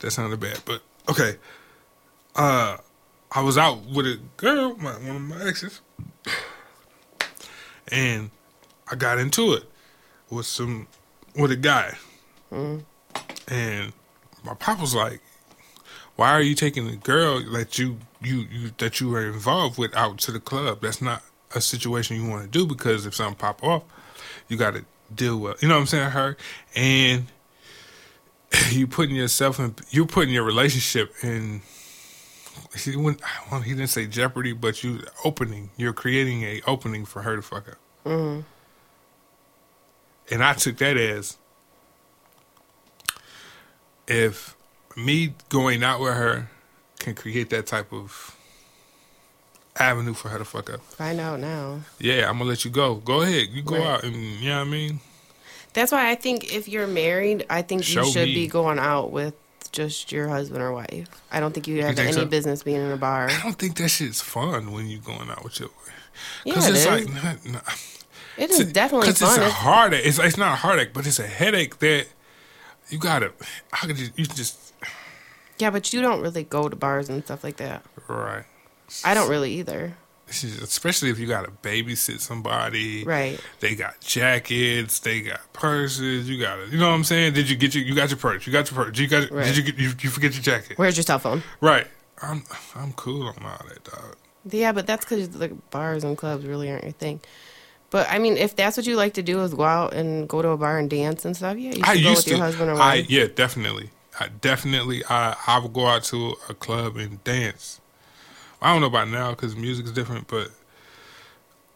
That 0.00 0.10
sounded 0.10 0.40
bad, 0.40 0.60
but 0.64 0.82
okay. 1.08 1.36
Uh, 2.34 2.76
I 3.30 3.42
was 3.42 3.56
out 3.56 3.84
with 3.84 4.06
a 4.06 4.18
girl, 4.36 4.76
my, 4.76 4.92
one 4.92 5.16
of 5.16 5.22
my 5.22 5.44
exes, 5.46 5.80
and 7.88 8.30
I 8.90 8.96
got 8.96 9.18
into 9.18 9.52
it 9.52 9.64
with 10.28 10.46
some 10.46 10.88
with 11.36 11.52
a 11.52 11.56
guy, 11.56 11.96
and 13.50 13.92
my 14.44 14.54
pop 14.54 14.80
was 14.80 14.94
like, 14.94 15.20
"Why 16.16 16.30
are 16.30 16.40
you 16.40 16.54
taking 16.54 16.88
a 16.88 16.96
girl 16.96 17.42
that 17.52 17.78
you 17.78 17.98
you 18.22 18.46
you 18.50 18.70
that 18.78 19.00
you 19.00 19.10
were 19.10 19.26
involved 19.26 19.78
with 19.78 19.94
out 19.94 20.18
to 20.20 20.32
the 20.32 20.40
club? 20.40 20.80
That's 20.80 21.02
not 21.02 21.22
a 21.54 21.60
situation 21.60 22.16
you 22.16 22.28
want 22.28 22.42
to 22.44 22.48
do 22.48 22.66
because 22.66 23.04
if 23.04 23.14
something 23.14 23.36
pop 23.36 23.62
off, 23.62 23.82
you 24.48 24.56
got 24.56 24.74
to 24.74 24.84
deal 25.14 25.38
with. 25.38 25.62
You 25.62 25.68
know 25.68 25.74
what 25.74 25.80
I'm 25.80 25.86
saying? 25.86 26.10
Her 26.10 26.36
and 26.74 27.26
you 28.70 28.86
putting 28.86 29.16
yourself 29.16 29.58
in 29.58 29.74
you're 29.90 30.06
putting 30.06 30.34
your 30.34 30.44
relationship 30.44 31.12
in 31.22 31.62
he 32.76 32.96
wouldn't 32.96 33.22
well, 33.50 33.60
he 33.60 33.70
didn't 33.70 33.88
say 33.88 34.06
jeopardy 34.06 34.52
but 34.52 34.82
you 34.82 35.00
opening 35.24 35.70
you're 35.76 35.92
creating 35.92 36.42
a 36.42 36.60
opening 36.66 37.04
for 37.04 37.22
her 37.22 37.36
to 37.36 37.42
fuck 37.42 37.68
up 37.68 37.78
mm-hmm. 38.04 38.40
and 40.30 40.44
i 40.44 40.52
took 40.52 40.76
that 40.78 40.96
as 40.96 41.36
if 44.10 44.54
me 44.96 45.32
going 45.48 45.82
out 45.84 46.00
with 46.00 46.12
her 46.14 46.50
can 46.98 47.14
create 47.14 47.48
that 47.50 47.66
type 47.66 47.92
of 47.92 48.36
avenue 49.76 50.12
for 50.12 50.28
her 50.28 50.38
to 50.38 50.44
fuck 50.44 50.68
up 50.68 50.80
Find 50.82 51.20
out 51.20 51.40
now. 51.40 51.80
yeah 51.98 52.28
i'm 52.28 52.36
gonna 52.38 52.50
let 52.50 52.64
you 52.64 52.70
go 52.70 52.96
go 52.96 53.22
ahead 53.22 53.48
you 53.50 53.62
go 53.62 53.76
Right. 53.76 53.86
out 53.86 54.02
and 54.04 54.14
you 54.16 54.48
know 54.50 54.58
what 54.58 54.66
i 54.66 54.70
mean 54.70 55.00
That's 55.72 55.92
why 55.92 56.10
I 56.10 56.16
think 56.16 56.52
if 56.52 56.66
you're 56.68 56.88
married, 56.88 57.46
I 57.48 57.62
think 57.62 57.84
Show 57.84 58.02
you 58.04 58.10
should 58.12 58.28
me. 58.28 58.34
be 58.34 58.46
going 58.48 58.80
out 58.80 59.12
with 59.12 59.34
just 59.70 60.10
your 60.10 60.26
husband 60.26 60.60
or 60.64 60.72
wife. 60.72 61.06
I 61.30 61.38
don't 61.38 61.54
think 61.54 61.68
you 61.68 61.82
have 61.84 61.94
think 61.94 62.08
any 62.08 62.12
so? 62.12 62.24
business 62.26 62.64
being 62.64 62.80
in 62.82 62.90
a 62.90 62.96
bar. 62.96 63.30
i 63.30 63.40
don't 63.40 63.56
think 63.56 63.76
that 63.76 63.88
shit's 63.88 64.20
fun 64.20 64.72
when 64.72 64.88
you're 64.88 65.00
going 65.12 65.30
out 65.30 65.44
with 65.44 65.60
your 65.60 65.70
Yeah, 66.44 66.54
because 66.54 66.66
it 66.66 66.74
it's 66.74 66.80
is. 66.80 66.86
like 66.86 67.06
not, 67.22 67.46
not, 67.52 67.64
it 68.36 68.50
is 68.50 68.72
definitely 68.72 69.06
Because 69.12 69.22
it's 69.22 69.38
a 69.38 69.50
heartache. 69.50 70.04
It's, 70.04 70.18
it's 70.18 70.36
not 70.36 70.54
a 70.54 70.56
heartache, 70.56 70.92
but 70.92 71.06
it's 71.06 71.20
a 71.20 71.26
headache 71.28 71.78
that 71.78 72.06
you 72.90 72.98
gotta. 72.98 73.32
How 73.72 73.86
could 73.86 73.98
you? 73.98 74.08
You 74.16 74.26
just 74.26 74.74
yeah, 75.60 75.70
but 75.70 75.92
you 75.92 76.00
don't 76.00 76.20
really 76.20 76.44
go 76.44 76.68
to 76.68 76.76
bars 76.76 77.08
and 77.08 77.22
stuff 77.24 77.44
like 77.44 77.56
that. 77.58 77.84
right. 78.08 78.44
I 79.04 79.14
don't 79.14 79.28
really 79.28 79.52
either. 79.54 79.96
Especially 80.28 81.10
if 81.10 81.18
you 81.18 81.26
gotta 81.26 81.50
babysit 81.62 82.20
somebody. 82.20 83.04
Right. 83.04 83.40
They 83.60 83.74
got 83.74 84.00
jackets. 84.00 85.00
They 85.00 85.22
got 85.22 85.40
purses. 85.52 86.28
You 86.30 86.40
got 86.40 86.56
to 86.56 86.70
You 86.70 86.78
know 86.78 86.88
what 86.88 86.94
I'm 86.94 87.04
saying? 87.04 87.34
Did 87.34 87.50
you 87.50 87.56
get 87.56 87.74
your? 87.74 87.84
You 87.84 87.94
got 87.94 88.10
your 88.10 88.18
purse. 88.18 88.46
You 88.46 88.52
got 88.52 88.70
your 88.70 88.84
purse. 88.84 88.98
You 88.98 89.08
got. 89.08 89.30
Right. 89.30 89.46
Did 89.46 89.56
you 89.56 89.62
get? 89.64 89.78
You, 89.78 89.92
you 90.00 90.08
forget 90.08 90.32
your 90.34 90.42
jacket? 90.42 90.78
Where's 90.78 90.96
your 90.96 91.04
cell 91.04 91.18
phone? 91.18 91.42
Right. 91.60 91.86
I'm. 92.22 92.44
I'm 92.76 92.92
cool 92.92 93.26
on 93.26 93.34
all 93.44 93.66
that, 93.68 93.84
dog. 93.84 94.16
Yeah, 94.48 94.72
but 94.72 94.86
that's 94.86 95.04
because 95.04 95.28
the 95.30 95.48
bars 95.70 96.04
and 96.04 96.16
clubs 96.16 96.46
really 96.46 96.70
aren't 96.70 96.84
your 96.84 96.92
thing. 96.92 97.20
But 97.90 98.08
I 98.08 98.18
mean, 98.18 98.36
if 98.36 98.54
that's 98.56 98.76
what 98.76 98.86
you 98.86 98.96
like 98.96 99.14
to 99.14 99.22
do 99.22 99.42
is 99.42 99.52
go 99.54 99.64
out 99.64 99.92
and 99.94 100.28
go 100.28 100.40
to 100.42 100.48
a 100.50 100.56
bar 100.56 100.78
and 100.78 100.88
dance 100.88 101.24
and 101.24 101.36
stuff, 101.36 101.56
yeah, 101.58 101.70
you 101.70 101.84
should 101.84 101.84
I 101.84 102.02
go 102.02 102.10
with 102.12 102.24
to. 102.24 102.30
your 102.30 102.38
husband 102.38 102.70
or 102.70 102.74
I 102.74 102.78
wife. 102.78 103.10
yeah, 103.10 103.26
definitely. 103.34 103.90
I 104.18 104.28
definitely. 104.40 105.02
I 105.08 105.36
I 105.46 105.58
would 105.58 105.72
go 105.72 105.86
out 105.86 106.04
to 106.04 106.34
a 106.48 106.54
club 106.54 106.96
and 106.96 107.22
dance. 107.24 107.80
I 108.62 108.72
don't 108.72 108.80
know 108.80 108.86
about 108.88 109.08
now 109.08 109.30
because 109.30 109.56
music 109.56 109.86
is 109.86 109.92
different, 109.92 110.28
but 110.28 110.50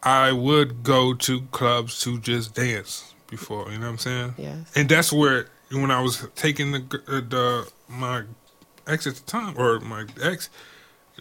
I 0.03 0.33
would 0.33 0.83
go 0.83 1.15
to 1.15 1.41
clubs 1.51 2.01
to 2.03 2.19
just 2.21 2.55
dance 2.55 3.15
before. 3.29 3.71
You 3.73 3.79
know 3.79 3.87
what 3.87 3.93
I'm 3.93 3.99
saying? 3.99 4.35
Yes. 4.37 4.73
And 4.77 4.89
that's 4.89 5.13
where 5.13 5.49
when 5.73 5.91
I 5.91 6.01
was 6.01 6.29
taking 6.37 6.73
the 6.73 7.03
uh, 7.09 7.21
the 7.29 7.71
my 7.89 8.23
ex 8.87 9.07
at 9.07 9.15
the 9.17 9.23
time 9.23 9.55
or 9.57 9.81
my 9.81 10.05
ex, 10.23 10.51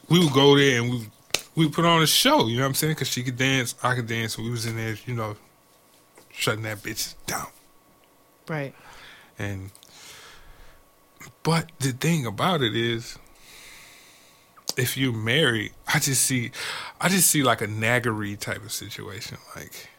we 0.09 0.19
would 0.19 0.33
go 0.33 0.57
there 0.57 0.81
and 0.81 0.91
we 0.91 1.07
we 1.55 1.69
put 1.69 1.85
on 1.85 2.01
a 2.01 2.07
show. 2.07 2.47
You 2.47 2.57
know 2.57 2.63
what 2.63 2.69
I'm 2.69 2.73
saying? 2.73 2.93
Because 2.93 3.09
she 3.09 3.23
could 3.23 3.37
dance, 3.37 3.75
I 3.83 3.95
could 3.95 4.07
dance, 4.07 4.37
and 4.37 4.45
we 4.45 4.51
was 4.51 4.65
in 4.65 4.75
there, 4.75 4.97
you 5.05 5.13
know, 5.13 5.35
shutting 6.31 6.63
that 6.63 6.79
bitch 6.79 7.15
down. 7.25 7.47
Right. 8.47 8.73
And 9.37 9.71
but 11.43 11.71
the 11.79 11.91
thing 11.91 12.25
about 12.25 12.61
it 12.61 12.75
is 12.75 13.17
if 14.77 14.97
you're 14.97 15.13
married, 15.13 15.73
I 15.87 15.99
just 15.99 16.23
see 16.23 16.51
I 16.99 17.09
just 17.09 17.29
see 17.29 17.43
like 17.43 17.61
a 17.61 17.67
naggery 17.67 18.37
type 18.39 18.63
of 18.63 18.71
situation. 18.71 19.37
Like, 19.55 19.89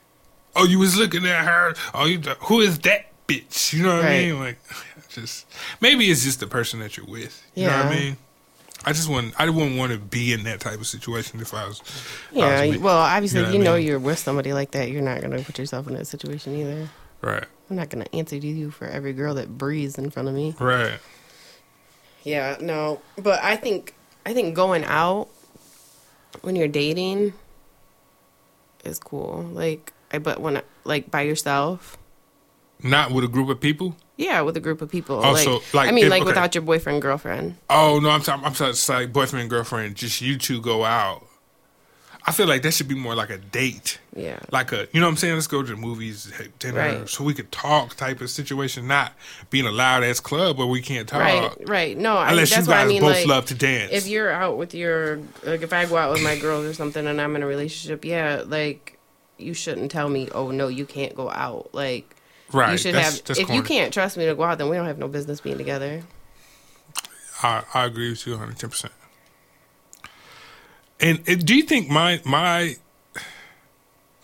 oh, 0.56 0.66
you 0.66 0.78
was 0.78 0.96
looking 0.96 1.26
at 1.26 1.44
her. 1.44 1.74
Oh, 1.94 2.06
you 2.06 2.18
who 2.20 2.60
is 2.60 2.78
that 2.80 3.12
bitch? 3.26 3.72
You 3.72 3.84
know 3.84 3.96
what 3.96 4.04
I 4.04 4.22
mean? 4.22 4.40
Like, 4.40 4.58
just 5.08 5.46
maybe 5.80 6.10
it's 6.10 6.24
just 6.24 6.40
the 6.40 6.46
person 6.46 6.80
that 6.80 6.96
you're 6.96 7.06
with. 7.06 7.42
You 7.54 7.66
know 7.66 7.76
what 7.76 7.86
I 7.86 7.94
mean? 7.94 8.16
I 8.86 8.92
just 8.92 9.08
wouldn't. 9.08 9.34
I 9.40 9.48
wouldn't 9.48 9.78
want 9.78 9.92
to 9.92 9.98
be 9.98 10.32
in 10.32 10.44
that 10.44 10.60
type 10.60 10.78
of 10.80 10.86
situation 10.86 11.40
if 11.40 11.54
I 11.54 11.66
was. 11.66 11.80
if 11.80 12.26
I 12.32 12.38
Yeah. 12.38 12.64
was. 12.66 12.78
Well, 12.78 12.98
obviously, 12.98 13.38
You 13.40 13.42
know 13.44 13.48
if 13.48 13.54
you 13.54 13.58
what 13.60 13.66
I 13.68 13.70
know 13.70 13.76
mean? 13.78 13.86
you're 13.86 13.98
with 13.98 14.18
somebody 14.18 14.52
like 14.52 14.72
that, 14.72 14.90
you're 14.90 15.02
not 15.02 15.20
going 15.20 15.36
to 15.36 15.42
put 15.44 15.58
yourself 15.58 15.86
in 15.88 15.94
that 15.94 16.06
situation 16.06 16.54
either. 16.56 16.88
right, 17.22 17.44
I'm 17.70 17.76
not 17.76 17.88
going 17.90 18.04
to 18.04 18.14
answer 18.14 18.38
to 18.38 18.46
you 18.46 18.70
for 18.70 18.86
every 18.86 19.12
girl 19.14 19.34
that 19.34 19.56
breathes 19.56 19.96
in 19.98 20.10
front 20.10 20.28
of 20.28 20.34
me. 20.34 20.54
right. 20.58 20.98
Yeah, 22.22 22.56
no, 22.60 23.00
but 23.16 23.42
I 23.42 23.56
think 23.56 23.94
I 24.24 24.32
think 24.32 24.54
going 24.54 24.84
out 24.84 25.28
when 26.42 26.56
you're 26.56 26.68
dating 26.68 27.34
is 28.84 28.98
cool. 28.98 29.42
Like, 29.52 29.92
I 30.12 30.18
but 30.18 30.40
when 30.40 30.60
like 30.84 31.10
by 31.10 31.22
yourself, 31.22 31.96
Not 32.82 33.10
with 33.12 33.24
a 33.24 33.28
group 33.28 33.48
of 33.48 33.60
people. 33.60 33.96
Yeah, 34.16 34.40
with 34.42 34.56
a 34.56 34.60
group 34.60 34.80
of 34.82 34.90
people. 34.90 35.16
Oh, 35.24 35.32
like, 35.32 35.44
so, 35.44 35.60
like, 35.72 35.88
I 35.88 35.92
mean, 35.92 36.04
if- 36.04 36.10
like 36.10 36.22
okay. 36.22 36.26
without 36.28 36.54
your 36.54 36.62
boyfriend 36.62 37.02
girlfriend. 37.02 37.56
Oh 37.68 38.00
no, 38.02 38.10
I'm 38.10 38.22
talking. 38.22 38.44
I'm 38.44 38.52
talking 38.52 38.70
it's 38.70 38.88
like 38.88 39.12
boyfriend 39.12 39.42
and 39.42 39.50
girlfriend. 39.50 39.96
Just 39.96 40.20
you 40.20 40.38
two 40.38 40.60
go 40.60 40.84
out. 40.84 41.26
I 42.26 42.32
feel 42.32 42.46
like 42.46 42.62
that 42.62 42.72
should 42.72 42.88
be 42.88 42.94
more 42.94 43.14
like 43.14 43.28
a 43.28 43.36
date, 43.36 43.98
Yeah, 44.16 44.38
like 44.50 44.72
a 44.72 44.88
you 44.92 45.00
know 45.00 45.04
what 45.06 45.10
I'm 45.10 45.16
saying. 45.18 45.34
Let's 45.34 45.46
go 45.46 45.62
to 45.62 45.68
the 45.72 45.76
movies, 45.76 46.32
dinner, 46.58 46.78
Right. 46.78 47.06
so 47.08 47.22
we 47.22 47.34
could 47.34 47.52
talk 47.52 47.96
type 47.96 48.22
of 48.22 48.30
situation. 48.30 48.86
Not 48.86 49.12
being 49.50 49.66
a 49.66 49.70
loud 49.70 50.02
ass 50.04 50.20
club 50.20 50.56
where 50.56 50.66
we 50.66 50.80
can't 50.80 51.06
talk. 51.06 51.20
right, 51.20 51.50
right. 51.68 51.98
No, 51.98 52.16
I, 52.16 52.30
Unless 52.30 52.54
that's 52.54 52.66
you 52.66 52.70
what 52.70 52.78
I 52.78 52.82
guys 52.84 52.88
mean. 52.88 53.00
both 53.02 53.16
like, 53.16 53.26
love 53.26 53.44
to 53.46 53.54
dance. 53.54 53.92
if 53.92 54.06
you're 54.06 54.30
out 54.32 54.56
with 54.56 54.72
your 54.72 55.18
like 55.42 55.60
if 55.60 55.74
I 55.74 55.84
go 55.84 55.98
out 55.98 56.12
with 56.12 56.22
my 56.22 56.38
girls 56.38 56.64
or 56.64 56.72
something 56.72 57.06
and 57.06 57.20
I'm 57.20 57.36
in 57.36 57.42
a 57.42 57.46
relationship, 57.46 58.06
yeah, 58.06 58.42
like 58.46 58.98
you 59.36 59.52
shouldn't 59.52 59.90
tell 59.90 60.08
me, 60.08 60.30
"Oh 60.32 60.50
no, 60.50 60.68
you 60.68 60.86
can't 60.86 61.14
go 61.14 61.28
out." 61.30 61.74
Like 61.74 62.13
right, 62.54 62.72
you 62.72 62.78
should 62.78 62.94
that's, 62.94 63.16
have 63.16 63.24
that's 63.24 63.40
if 63.40 63.50
you 63.50 63.62
can't 63.62 63.92
trust 63.92 64.16
me 64.16 64.26
to 64.26 64.34
go 64.34 64.44
out, 64.44 64.58
then 64.58 64.68
we 64.68 64.76
don't 64.76 64.86
have 64.86 64.98
no 64.98 65.08
business 65.08 65.40
being 65.40 65.58
together. 65.58 66.02
I, 67.42 67.64
I 67.74 67.84
agree 67.84 68.10
with 68.10 68.26
you 68.26 68.32
110. 68.32 68.70
percent 68.70 68.92
And 71.00 71.46
do 71.46 71.54
you 71.54 71.62
think 71.62 71.90
my 71.90 72.20
my 72.24 72.76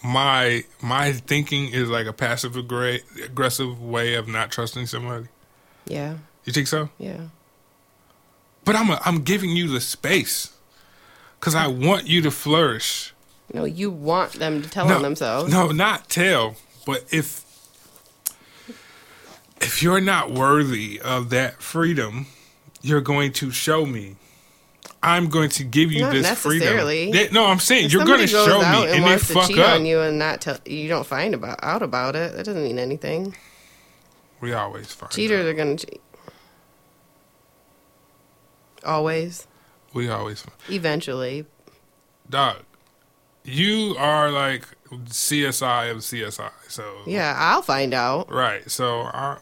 my 0.02 0.64
my 0.80 1.12
thinking 1.12 1.68
is 1.68 1.90
like 1.90 2.06
a 2.06 2.12
passive 2.12 2.56
aggressive 2.56 3.82
way 3.82 4.14
of 4.14 4.28
not 4.28 4.50
trusting 4.50 4.86
somebody? 4.86 5.26
Yeah. 5.86 6.16
You 6.44 6.52
think 6.52 6.68
so? 6.68 6.88
Yeah. 6.98 7.26
But 8.64 8.76
I'm 8.76 8.90
a, 8.90 9.00
I'm 9.04 9.22
giving 9.22 9.50
you 9.50 9.68
the 9.68 9.80
space 9.80 10.52
because 11.38 11.54
I 11.54 11.66
want 11.66 12.06
you 12.06 12.22
to 12.22 12.30
flourish. 12.30 13.12
No, 13.52 13.64
you 13.64 13.90
want 13.90 14.34
them 14.34 14.62
to 14.62 14.68
tell 14.68 14.90
on 14.90 15.02
themselves. 15.02 15.52
No, 15.52 15.68
not 15.68 16.08
tell. 16.08 16.56
But 16.86 17.04
if 17.10 17.44
if 19.60 19.82
you're 19.82 20.00
not 20.00 20.30
worthy 20.30 21.00
of 21.00 21.30
that 21.30 21.62
freedom, 21.62 22.26
you're 22.82 23.00
going 23.00 23.32
to 23.34 23.50
show 23.50 23.84
me. 23.86 24.16
I'm 25.02 25.28
going 25.28 25.48
to 25.50 25.64
give 25.64 25.90
you 25.92 26.02
Not 26.02 26.12
this 26.12 26.38
freedom. 26.38 26.74
No, 27.32 27.46
I'm 27.46 27.58
saying 27.58 27.86
If 27.86 27.92
you're 27.92 28.04
going 28.04 28.20
to 28.20 28.26
show 28.26 28.58
me, 28.60 28.84
and 28.86 28.92
they 28.92 29.00
wants 29.00 29.28
to 29.28 29.34
fuck 29.34 29.48
cheat 29.48 29.58
up. 29.58 29.74
on 29.76 29.86
you 29.86 30.00
and 30.00 30.18
not 30.18 30.40
tell 30.42 30.58
you 30.66 30.88
don't 30.88 31.06
find 31.06 31.34
about 31.34 31.58
out 31.62 31.82
about 31.82 32.16
it. 32.16 32.34
That 32.34 32.44
doesn't 32.44 32.62
mean 32.62 32.78
anything. 32.78 33.34
We 34.40 34.52
always 34.52 34.92
find. 34.92 35.10
Cheaters 35.12 35.44
out. 35.44 35.48
are 35.48 35.54
gonna 35.54 35.76
cheat. 35.76 36.00
Always, 38.84 39.46
We 39.92 40.08
always 40.08 40.40
find. 40.42 40.56
eventually. 40.70 41.44
Dog, 42.28 42.56
you 43.44 43.94
are 43.98 44.30
like 44.30 44.66
CSI 45.06 45.90
of 45.90 45.98
CSI. 45.98 46.50
So 46.68 46.84
Yeah, 47.06 47.34
I'll 47.36 47.62
find 47.62 47.92
out. 47.92 48.30
Right. 48.32 48.70
So, 48.70 49.02
I, 49.02 49.38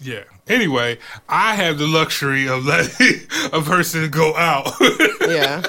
yeah. 0.00 0.24
Anyway, 0.48 0.98
I 1.28 1.54
have 1.54 1.78
the 1.78 1.86
luxury 1.86 2.48
of 2.48 2.64
letting 2.64 3.20
a 3.52 3.60
person 3.62 4.10
go 4.10 4.34
out. 4.36 4.72
Yeah. 5.30 5.62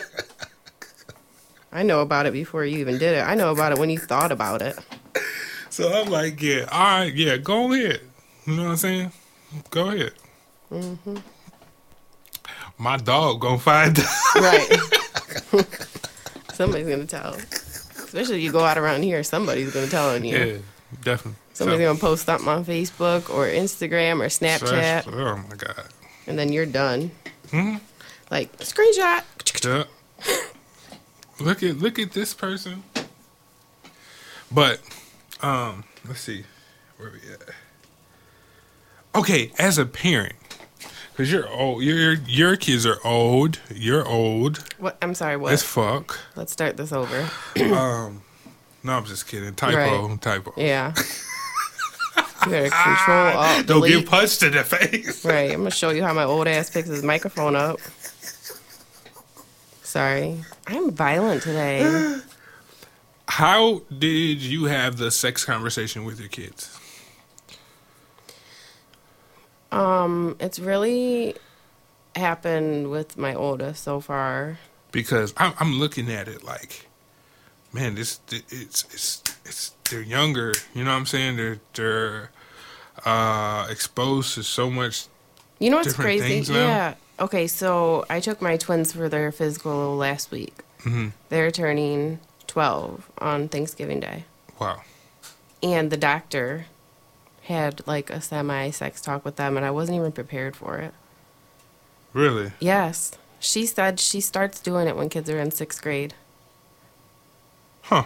I 1.72 1.84
know 1.84 2.02
about 2.02 2.26
it 2.26 2.34
before 2.34 2.66
you 2.66 2.80
even 2.80 2.98
did 2.98 3.16
it. 3.16 3.22
I 3.22 3.36
know 3.36 3.52
about 3.52 3.72
it 3.72 3.78
when 3.78 3.90
you 3.90 3.98
thought 4.00 4.32
about 4.32 4.62
it. 4.62 4.78
so 5.70 5.90
I'm 5.92 6.10
like, 6.10 6.42
yeah, 6.42 6.66
all 6.72 7.00
right, 7.00 7.14
yeah, 7.14 7.38
go 7.38 7.72
ahead. 7.72 8.02
You 8.46 8.56
know 8.56 8.64
what 8.64 8.70
I'm 8.72 8.78
saying? 8.78 9.12
Go 9.70 9.90
ahead. 9.90 10.14
Mm-hmm. 10.72 11.18
My 12.78 12.98
dog 12.98 13.40
gonna 13.42 13.60
find 13.60 13.98
out. 14.00 14.06
Right. 14.36 14.80
somebody's 16.54 16.88
gonna 16.88 17.06
tell. 17.06 17.36
Especially 17.36 18.38
if 18.38 18.42
you 18.42 18.52
go 18.52 18.64
out 18.66 18.78
around 18.78 19.04
here, 19.04 19.24
somebody's 19.24 19.74
gonna 19.74 19.88
tell 19.88 20.10
on 20.10 20.26
you. 20.26 20.36
yeah, 20.38 20.58
definitely. 21.04 21.40
Somebody's 21.54 21.82
So- 21.86 21.88
gonna 21.94 22.00
post 22.00 22.26
something 22.26 22.48
on 22.48 22.66
Facebook 22.66 23.30
or 23.30 23.46
Instagram 23.48 24.22
or 24.22 24.28
Snapchat, 24.28 25.08
Oh 25.12 25.38
my 25.50 25.56
god. 25.56 25.86
and 26.28 26.38
then 26.40 26.52
you're 26.54 26.66
done. 26.66 27.12
Hmm? 27.52 27.76
Like 28.30 28.56
screenshot. 28.60 29.24
Yeah. 29.64 29.84
Look 31.40 31.62
at 31.64 31.78
look 31.80 32.00
at 32.00 32.12
this 32.12 32.34
person. 32.34 32.84
But 34.52 34.80
Um, 35.42 35.84
let's 36.08 36.22
see, 36.22 36.46
where 36.98 37.10
we 37.12 37.18
at? 37.34 37.50
Okay, 39.16 39.52
as 39.58 39.78
a 39.78 39.86
parent, 39.86 40.36
because 41.12 41.32
you're 41.32 41.50
old, 41.50 41.84
your 41.84 42.14
your 42.14 42.56
kids 42.56 42.86
are 42.86 43.00
old. 43.04 43.60
You're 43.74 44.08
old 44.08 44.64
What? 44.78 44.98
I'm 45.02 45.14
sorry. 45.16 45.36
What? 45.38 45.52
as 45.54 45.64
fuck. 45.64 46.18
Let's 46.36 46.52
start 46.54 46.78
this 46.78 46.92
over. 46.94 47.30
Um, 47.60 48.22
no, 48.84 48.94
I'm 48.94 49.06
just 49.06 49.28
kidding. 49.28 49.54
Typo, 49.56 50.08
Right. 50.08 50.22
typo. 50.22 50.54
Yeah. 50.58 50.94
you 52.46 52.52
better 52.52 52.70
control 52.70 53.18
alt 53.38 53.66
Don't 53.68 53.82
delete. 53.82 54.00
get 54.00 54.10
punched 54.10 54.44
in 54.44 54.52
the 54.54 54.64
face. 54.64 55.24
Right. 55.32 55.52
I'm 55.52 55.60
gonna 55.60 55.72
show 55.72 55.90
you 55.92 56.04
how 56.04 56.14
my 56.14 56.24
old 56.24 56.48
ass 56.48 56.70
picks 56.70 56.88
his 56.88 57.04
microphone 57.04 57.56
up. 57.56 57.80
Sorry. 59.84 60.38
I'm 60.68 60.92
violent 60.92 61.44
today. 61.44 62.20
How 63.28 63.82
did 63.98 64.42
you 64.42 64.66
have 64.66 64.98
the 64.98 65.10
sex 65.10 65.46
conversation 65.46 66.04
with 66.04 66.20
your 66.20 66.28
kids? 66.30 66.78
Um, 69.72 70.36
it's 70.40 70.60
really 70.60 71.36
happened 72.16 72.90
with 72.92 73.18
my 73.18 73.34
oldest 73.34 73.84
so 73.84 74.02
far. 74.02 74.60
Because 74.92 75.34
I'm, 75.38 75.54
I'm 75.60 75.80
looking 75.80 76.12
at 76.12 76.28
it 76.28 76.44
like, 76.44 76.88
man, 77.74 77.96
this 77.96 78.20
it's 78.32 78.84
it's 78.94 79.24
it's 79.46 79.74
they're 79.90 80.02
younger. 80.02 80.54
You 80.74 80.84
know 80.84 80.92
what 80.92 80.98
I'm 80.98 81.06
saying? 81.06 81.38
They're 81.38 81.60
they're 81.74 82.32
uh, 83.06 83.68
exposed 83.70 84.36
to 84.36 84.44
so 84.44 84.70
much. 84.70 85.06
You 85.60 85.70
know 85.70 85.78
what's 85.78 85.94
crazy? 85.94 86.52
Yeah. 86.52 86.96
Okay, 87.20 87.46
so 87.48 88.06
I 88.10 88.20
took 88.20 88.42
my 88.42 88.58
twins 88.58 88.94
for 88.94 89.08
their 89.08 89.32
physical 89.32 89.96
last 89.96 90.32
week. 90.32 90.56
hmm 90.82 91.10
They're 91.30 91.52
turning 91.52 92.20
12 92.48 93.12
on 93.20 93.48
Thanksgiving 93.48 94.00
Day. 94.00 94.26
Wow. 94.60 94.82
And 95.62 95.92
the 95.92 95.98
doctor 95.98 96.66
had 97.44 97.86
like 97.86 98.10
a 98.10 98.22
semi 98.22 98.72
sex 98.72 99.02
talk 99.02 99.24
with 99.24 99.36
them, 99.36 99.56
and 99.56 99.66
I 99.66 99.70
wasn't 99.72 99.98
even 99.98 100.12
prepared 100.12 100.56
for 100.56 100.78
it. 100.78 100.94
Really? 102.14 102.54
Yes. 102.60 103.12
She 103.40 103.66
said 103.66 104.00
she 104.00 104.20
starts 104.22 104.60
doing 104.60 104.88
it 104.88 104.96
when 104.96 105.10
kids 105.10 105.30
are 105.30 105.40
in 105.40 105.52
sixth 105.52 105.82
grade. 105.82 106.14
Huh. 107.84 108.04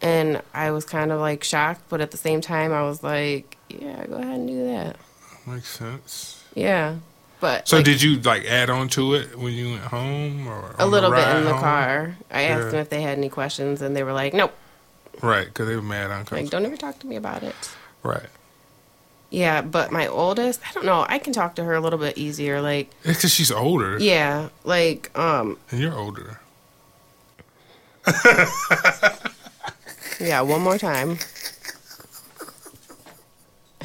And 0.00 0.42
I 0.52 0.70
was 0.72 0.84
kind 0.84 1.12
of 1.12 1.20
like 1.20 1.44
shocked, 1.44 1.82
but 1.88 2.00
at 2.00 2.10
the 2.10 2.16
same 2.16 2.40
time, 2.40 2.72
I 2.72 2.82
was 2.82 3.02
like, 3.02 3.56
yeah, 3.68 4.04
go 4.06 4.14
ahead 4.16 4.34
and 4.40 4.48
do 4.48 4.66
that. 4.66 4.96
Makes 5.46 5.68
sense. 5.78 6.42
Yeah. 6.54 6.96
But 7.40 7.68
So 7.68 7.76
like, 7.76 7.84
did 7.84 8.02
you 8.02 8.20
like 8.20 8.44
add 8.44 8.70
on 8.70 8.88
to 8.90 9.14
it 9.14 9.36
when 9.38 9.52
you 9.52 9.70
went 9.72 9.82
home, 9.84 10.46
or 10.46 10.74
a 10.78 10.86
little 10.86 11.10
bit 11.10 11.26
in 11.36 11.44
the 11.44 11.52
home? 11.52 11.60
car. 11.60 12.16
I 12.30 12.42
asked 12.42 12.64
Yeah. 12.66 12.70
them 12.70 12.80
if 12.80 12.88
they 12.90 13.02
had 13.02 13.18
any 13.18 13.28
questions, 13.28 13.82
and 13.82 13.96
they 13.96 14.02
were 14.02 14.12
like, 14.12 14.34
nope. 14.34 14.52
Right, 15.20 15.46
because 15.46 15.66
they 15.68 15.76
were 15.76 15.82
mad 15.82 16.10
on. 16.10 16.24
Like, 16.30 16.50
don't 16.50 16.64
ever 16.64 16.76
talk 16.76 16.98
to 17.00 17.06
me 17.06 17.16
about 17.16 17.42
it. 17.42 17.54
right. 18.02 18.26
Yeah, 19.30 19.62
but 19.62 19.90
my 19.90 20.06
oldest, 20.08 20.60
I 20.68 20.72
don't 20.74 20.84
know. 20.84 21.06
I 21.08 21.18
can 21.18 21.32
talk 21.32 21.54
to 21.54 21.64
her 21.64 21.72
a 21.74 21.80
little 21.80 21.98
bit 21.98 22.18
easier. 22.18 22.60
Like, 22.60 22.90
because 23.02 23.32
she's 23.32 23.50
older, 23.50 23.98
yeah, 23.98 24.50
like, 24.64 25.10
um, 25.18 25.56
and 25.70 25.80
you're 25.80 25.94
older. 25.96 26.38
yeah, 30.20 30.40
one 30.40 30.60
more 30.60 30.78
time. 30.78 31.18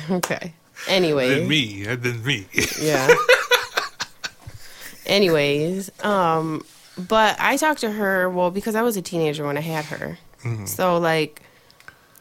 Okay. 0.09 0.53
Anyway. 0.87 1.39
Than 1.39 1.47
me, 1.47 1.87
uh, 1.87 1.95
than 1.95 2.23
me. 2.23 2.47
Yeah. 2.79 3.13
Anyways, 5.05 5.89
um, 6.03 6.63
but 6.97 7.37
I 7.39 7.57
talked 7.57 7.81
to 7.81 7.91
her, 7.91 8.29
well, 8.29 8.51
because 8.51 8.75
I 8.75 8.81
was 8.81 8.97
a 8.97 9.01
teenager 9.01 9.45
when 9.45 9.57
I 9.57 9.61
had 9.61 9.85
her. 9.85 10.17
Mm-hmm. 10.43 10.65
So, 10.65 10.97
like, 10.97 11.41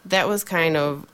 that 0.04 0.28
was 0.28 0.44
kind 0.44 0.76
of 0.76 1.06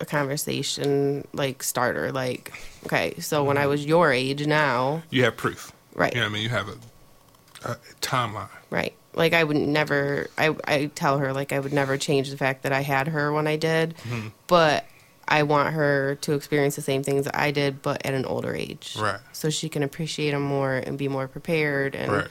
a 0.00 0.06
conversation, 0.06 1.26
like, 1.32 1.62
starter. 1.62 2.12
Like, 2.12 2.52
okay, 2.86 3.14
so 3.18 3.44
when 3.44 3.56
I 3.56 3.62
mm-hmm. 3.62 3.70
was 3.70 3.86
your 3.86 4.12
age 4.12 4.46
now, 4.46 5.02
you 5.10 5.24
have 5.24 5.36
proof. 5.36 5.72
right, 5.94 6.12
You 6.14 6.20
know 6.20 6.26
what 6.26 6.30
I 6.30 6.34
mean? 6.34 6.42
You 6.44 6.48
have 6.50 6.68
a, 6.68 7.70
a 7.72 7.76
timeline. 8.00 8.48
right. 8.70 8.94
Like, 9.14 9.32
I 9.32 9.42
would 9.42 9.56
never, 9.56 10.28
I, 10.38 10.54
I 10.64 10.86
tell 10.94 11.18
her, 11.18 11.32
like, 11.32 11.52
I 11.52 11.58
would 11.58 11.72
never 11.72 11.96
change 11.96 12.30
the 12.30 12.36
fact 12.36 12.62
that 12.62 12.72
I 12.72 12.82
had 12.82 13.08
her 13.08 13.32
when 13.32 13.46
I 13.46 13.56
did, 13.56 13.96
mm-hmm. 13.98 14.28
but 14.46 14.84
I 15.26 15.42
want 15.42 15.74
her 15.74 16.16
to 16.22 16.32
experience 16.34 16.76
the 16.76 16.82
same 16.82 17.02
things 17.02 17.24
that 17.24 17.36
I 17.36 17.50
did, 17.50 17.82
but 17.82 18.04
at 18.06 18.14
an 18.14 18.24
older 18.24 18.54
age. 18.54 18.96
Right. 18.98 19.20
so 19.32 19.50
she 19.50 19.68
can 19.68 19.82
appreciate 19.82 20.30
them 20.30 20.42
more 20.42 20.74
and 20.74 20.96
be 20.96 21.08
more 21.08 21.26
prepared. 21.28 21.94
And 21.94 22.12
Right. 22.12 22.28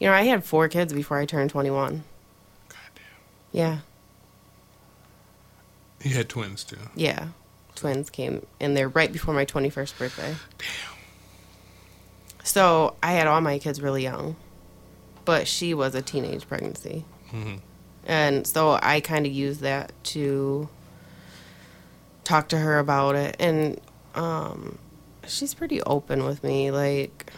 you 0.00 0.06
know, 0.08 0.12
I 0.12 0.22
had 0.22 0.44
four 0.44 0.68
kids 0.68 0.92
before 0.92 1.18
I 1.18 1.24
turned 1.26 1.50
twenty 1.50 1.70
one. 1.70 2.04
Goddamn. 2.68 3.04
Yeah, 3.52 3.78
You 6.02 6.14
had 6.14 6.28
twins 6.28 6.64
too. 6.64 6.76
yeah. 6.94 7.28
Twins 7.76 8.08
came 8.10 8.46
in 8.60 8.74
there 8.74 8.88
right 8.88 9.12
before 9.12 9.34
my 9.34 9.44
twenty 9.44 9.70
first 9.70 9.98
birthday. 9.98 10.34
Damn. 10.58 10.68
So 12.44 12.94
I 13.02 13.12
had 13.12 13.26
all 13.26 13.40
my 13.40 13.58
kids 13.58 13.80
really 13.80 14.02
young, 14.02 14.36
but 15.24 15.46
she 15.48 15.74
was 15.74 15.94
a 15.94 16.02
teenage 16.02 16.46
pregnancy, 16.48 17.04
Mhm. 17.32 17.60
and 18.06 18.46
so 18.46 18.78
I 18.82 19.00
kind 19.00 19.26
of 19.26 19.32
used 19.32 19.60
that 19.60 19.92
to 20.04 20.68
talk 22.24 22.48
to 22.48 22.58
her 22.58 22.78
about 22.78 23.14
it, 23.16 23.36
and 23.38 23.80
um, 24.14 24.78
she's 25.26 25.54
pretty 25.54 25.82
open 25.82 26.24
with 26.24 26.42
me. 26.44 26.70
Like, 26.70 27.30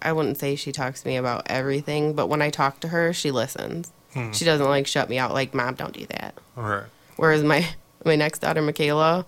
I 0.00 0.12
wouldn't 0.12 0.38
say 0.38 0.56
she 0.56 0.72
talks 0.72 1.02
to 1.02 1.08
me 1.08 1.16
about 1.16 1.42
everything, 1.46 2.12
but 2.14 2.26
when 2.28 2.42
I 2.42 2.50
talk 2.50 2.80
to 2.80 2.88
her, 2.88 3.12
she 3.12 3.30
listens. 3.30 3.92
Hmm. 4.12 4.32
She 4.32 4.44
doesn't 4.44 4.66
like 4.68 4.86
shut 4.86 5.08
me 5.08 5.18
out. 5.18 5.32
Like, 5.32 5.54
mom, 5.54 5.74
don't 5.74 5.92
do 5.94 6.06
that. 6.06 6.34
All 6.56 6.64
right. 6.64 6.84
Whereas 7.16 7.42
my 7.42 7.66
my 8.04 8.16
next 8.16 8.40
daughter, 8.40 8.60
Michaela, 8.60 9.24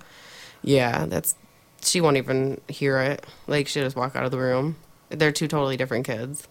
yeah, 0.63 1.07
that's 1.07 1.37
she 1.83 2.01
won't 2.01 2.17
even 2.17 2.61
hear 2.69 2.99
it. 2.99 3.25
Like, 3.47 3.69
she'll 3.69 3.85
just 3.85 3.97
walk 3.97 4.17
out 4.17 4.25
of 4.25 4.31
the 4.31 4.39
room. 4.39 4.77
They're 5.11 5.33
two 5.33 5.49
totally 5.49 5.77
different 5.77 6.07
kids. 6.07 6.49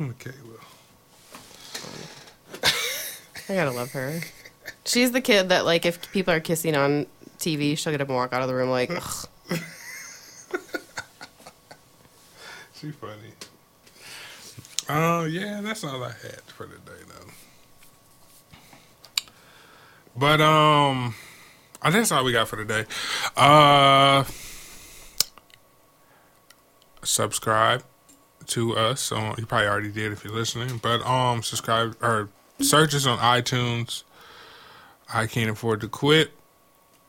Okay. 0.00 0.32
Well. 0.46 0.56
I 3.48 3.54
gotta 3.54 3.70
love 3.72 3.90
her. 3.92 4.20
She's 4.84 5.12
the 5.12 5.20
kid 5.20 5.48
that, 5.50 5.64
like, 5.64 5.84
if 5.84 6.10
people 6.12 6.32
are 6.32 6.40
kissing 6.40 6.74
on 6.76 7.06
TV, 7.38 7.76
she'll 7.76 7.92
get 7.92 8.00
up 8.00 8.08
and 8.08 8.16
walk 8.16 8.32
out 8.32 8.42
of 8.42 8.48
the 8.48 8.54
room 8.54 8.70
like, 8.70 8.90
Ugh. 8.90 9.28
She 12.80 12.90
funny. 12.92 13.34
Oh 14.88 15.24
yeah, 15.26 15.60
that's 15.60 15.84
all 15.84 16.02
I 16.02 16.12
had 16.12 16.40
for 16.46 16.66
today 16.66 17.02
though. 17.08 17.30
But 20.16 20.40
um, 20.40 21.14
I 21.82 21.90
think 21.90 22.00
that's 22.00 22.12
all 22.12 22.24
we 22.24 22.32
got 22.32 22.48
for 22.48 22.56
today. 22.56 22.86
Uh, 23.36 24.24
subscribe 27.02 27.82
to 28.50 28.76
us 28.76 29.10
on. 29.12 29.34
You 29.38 29.46
probably 29.46 29.68
already 29.68 29.90
did 29.90 30.12
if 30.12 30.24
you're 30.24 30.34
listening, 30.34 30.78
but 30.82 31.04
um, 31.06 31.42
subscribe 31.42 31.96
or 32.02 32.28
search 32.60 32.94
us 32.94 33.06
on 33.06 33.18
iTunes. 33.18 34.04
I 35.12 35.26
can't 35.26 35.50
afford 35.50 35.80
to 35.80 35.88
quit. 35.88 36.30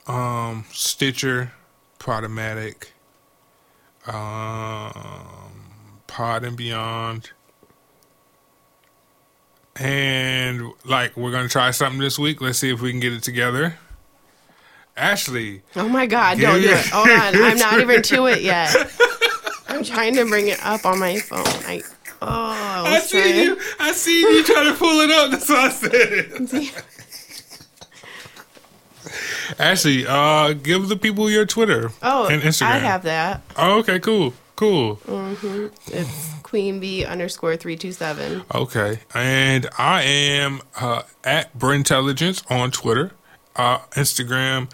Um, 0.07 0.65
Stitcher, 0.71 1.51
Podomatic, 1.99 2.87
um, 4.07 6.01
Pod 6.07 6.43
and 6.43 6.57
Beyond. 6.57 7.31
And 9.75 10.71
like 10.83 11.15
we're 11.15 11.31
gonna 11.31 11.47
try 11.47 11.71
something 11.71 11.99
this 11.99 12.19
week. 12.19 12.41
Let's 12.41 12.59
see 12.59 12.71
if 12.71 12.81
we 12.81 12.91
can 12.91 12.99
get 12.99 13.13
it 13.13 13.23
together. 13.23 13.77
Ashley, 14.97 15.61
oh 15.77 15.87
my 15.87 16.05
god, 16.05 16.39
don't 16.39 16.61
do 16.61 16.69
it. 16.69 16.85
Hold 16.87 17.09
on, 17.09 17.41
I'm 17.41 17.57
not 17.57 17.79
even 17.79 18.01
to 18.03 18.25
it 18.25 18.41
yet. 18.41 18.75
I'm 19.71 19.83
trying 19.83 20.15
to 20.15 20.25
bring 20.25 20.47
it 20.47 20.63
up 20.65 20.85
on 20.85 20.99
my 20.99 21.17
phone. 21.19 21.39
I 21.45 21.81
oh, 22.21 22.27
I 22.27 22.95
I 22.95 22.99
see 22.99 23.21
trying. 23.21 23.35
you. 23.45 23.59
I 23.79 23.91
see 23.93 24.21
you 24.21 24.43
trying 24.43 24.71
to 24.71 24.77
pull 24.77 24.99
it 25.01 25.11
up. 25.11 25.31
That's 25.31 25.49
what 25.49 25.59
I 25.59 25.69
said. 25.69 26.81
Ashley, 29.59 30.05
uh, 30.07 30.53
give 30.53 30.87
the 30.87 30.95
people 30.95 31.29
your 31.29 31.45
Twitter 31.45 31.91
Oh, 32.01 32.27
and 32.27 32.41
Instagram. 32.41 32.67
I 32.67 32.77
have 32.77 33.03
that. 33.03 33.41
Oh, 33.57 33.79
okay, 33.79 33.99
cool, 33.99 34.33
cool. 34.55 34.97
Mhm. 35.07 35.71
It's 35.87 36.29
Queen 36.43 36.79
Bee 36.79 37.03
underscore 37.05 37.57
three 37.57 37.75
two 37.75 37.91
seven. 37.91 38.43
Okay, 38.53 38.99
and 39.13 39.67
I 39.77 40.03
am 40.03 40.61
uh, 40.79 41.03
at 41.23 41.57
Brintelligence 41.57 42.43
on 42.49 42.71
Twitter, 42.71 43.11
uh, 43.55 43.79
Instagram, 43.91 44.69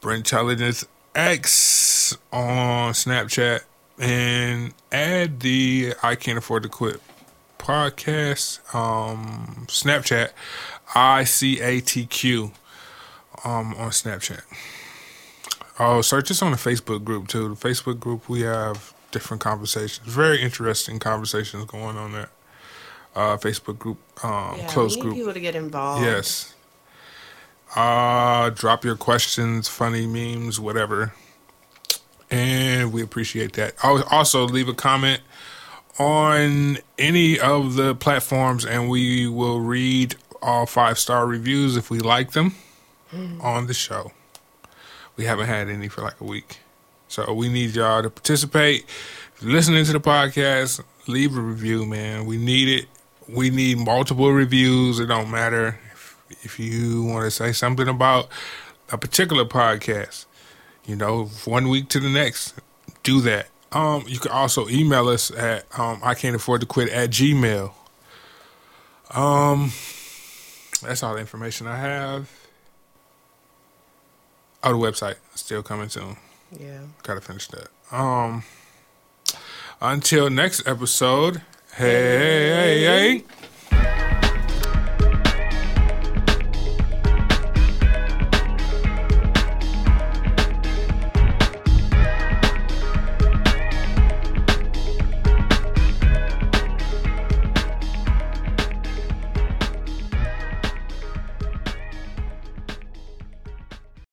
Brintelligence 0.00 0.86
X 1.14 2.16
on 2.32 2.92
Snapchat, 2.92 3.60
and 3.98 4.72
add 4.92 5.40
the 5.40 5.94
I 6.02 6.14
Can't 6.16 6.38
Afford 6.38 6.62
to 6.64 6.68
Quit 6.68 7.00
podcast 7.58 8.60
um, 8.74 9.66
Snapchat, 9.68 10.30
I 10.94 11.24
C 11.24 11.60
A 11.60 11.80
T 11.80 12.06
Q 12.06 12.52
um, 13.44 13.74
on 13.74 13.90
Snapchat. 13.90 14.42
Oh, 15.78 16.00
search 16.00 16.30
us 16.30 16.40
on 16.42 16.52
the 16.52 16.56
Facebook 16.56 17.04
group 17.04 17.28
too. 17.28 17.48
The 17.48 17.54
Facebook 17.68 17.98
group 18.00 18.28
we 18.28 18.42
have 18.42 18.94
different 19.10 19.40
conversations, 19.42 20.06
very 20.06 20.40
interesting 20.42 20.98
conversations 20.98 21.64
going 21.66 21.96
on 21.96 22.12
there. 22.12 22.28
uh, 23.14 23.36
Facebook 23.38 23.78
group, 23.78 23.98
um, 24.24 24.56
Yeah, 24.58 24.66
need 24.66 25.00
group. 25.00 25.14
people 25.14 25.32
to 25.32 25.40
get 25.40 25.54
involved. 25.56 26.04
Yes. 26.04 26.54
Uh, 27.74 28.50
drop 28.50 28.84
your 28.84 28.96
questions, 28.96 29.68
funny 29.68 30.06
memes, 30.06 30.60
whatever. 30.60 31.14
And 32.30 32.92
we 32.92 33.02
appreciate 33.02 33.52
that. 33.54 33.74
Al- 33.82 34.04
Also, 34.10 34.44
leave 34.44 34.68
a 34.68 34.74
comment 34.74 35.20
on 35.98 36.78
any 36.98 37.38
of 37.38 37.74
the 37.74 37.94
platforms, 37.94 38.64
and 38.64 38.88
we 38.88 39.26
will 39.26 39.60
read 39.60 40.16
all 40.42 40.66
five 40.66 40.98
star 40.98 41.26
reviews 41.26 41.76
if 41.76 41.90
we 41.90 41.98
like 41.98 42.32
them 42.32 42.54
hmm. 43.10 43.40
on 43.40 43.66
the 43.66 43.74
show. 43.74 44.12
We 45.16 45.24
haven't 45.24 45.46
had 45.46 45.68
any 45.68 45.88
for 45.88 46.02
like 46.02 46.20
a 46.20 46.24
week. 46.24 46.58
So 47.08 47.32
we 47.32 47.48
need 47.48 47.74
y'all 47.74 48.02
to 48.02 48.10
participate. 48.10 48.84
Listening 49.42 49.84
to 49.84 49.92
the 49.92 50.00
podcast, 50.00 50.82
leave 51.06 51.36
a 51.36 51.40
review, 51.40 51.86
man. 51.86 52.26
We 52.26 52.36
need 52.36 52.68
it. 52.80 52.86
We 53.28 53.50
need 53.50 53.78
multiple 53.78 54.32
reviews. 54.32 55.00
It 55.00 55.06
don't 55.06 55.30
matter 55.30 55.78
if, 55.92 56.16
if 56.42 56.58
you 56.58 57.04
want 57.04 57.24
to 57.24 57.30
say 57.30 57.52
something 57.52 57.88
about 57.88 58.28
a 58.90 58.98
particular 58.98 59.44
podcast. 59.44 60.26
You 60.86 60.96
know, 60.96 61.24
one 61.44 61.68
week 61.68 61.88
to 61.90 62.00
the 62.00 62.08
next, 62.08 62.54
do 63.02 63.20
that. 63.22 63.48
Um, 63.72 64.04
you 64.06 64.18
can 64.18 64.30
also 64.30 64.68
email 64.68 65.08
us 65.08 65.30
at 65.30 65.66
um, 65.78 66.00
I 66.02 66.14
can't 66.14 66.36
afford 66.36 66.60
to 66.60 66.66
quit 66.66 66.88
at 66.90 67.10
Gmail. 67.10 67.72
Um, 69.10 69.72
that's 70.82 71.02
all 71.02 71.14
the 71.14 71.20
information 71.20 71.66
I 71.66 71.76
have. 71.76 72.30
Oh, 74.62 74.70
the 74.70 74.78
website 74.78 75.16
still 75.34 75.62
coming 75.62 75.88
soon. 75.88 76.16
Yeah. 76.58 76.80
Gotta 77.02 77.20
finish 77.20 77.48
that. 77.48 77.68
Um, 77.90 78.44
until 79.80 80.30
next 80.30 80.66
episode. 80.66 81.42
Hey, 81.74 81.82
hey, 81.82 83.18
hey. 83.18 83.24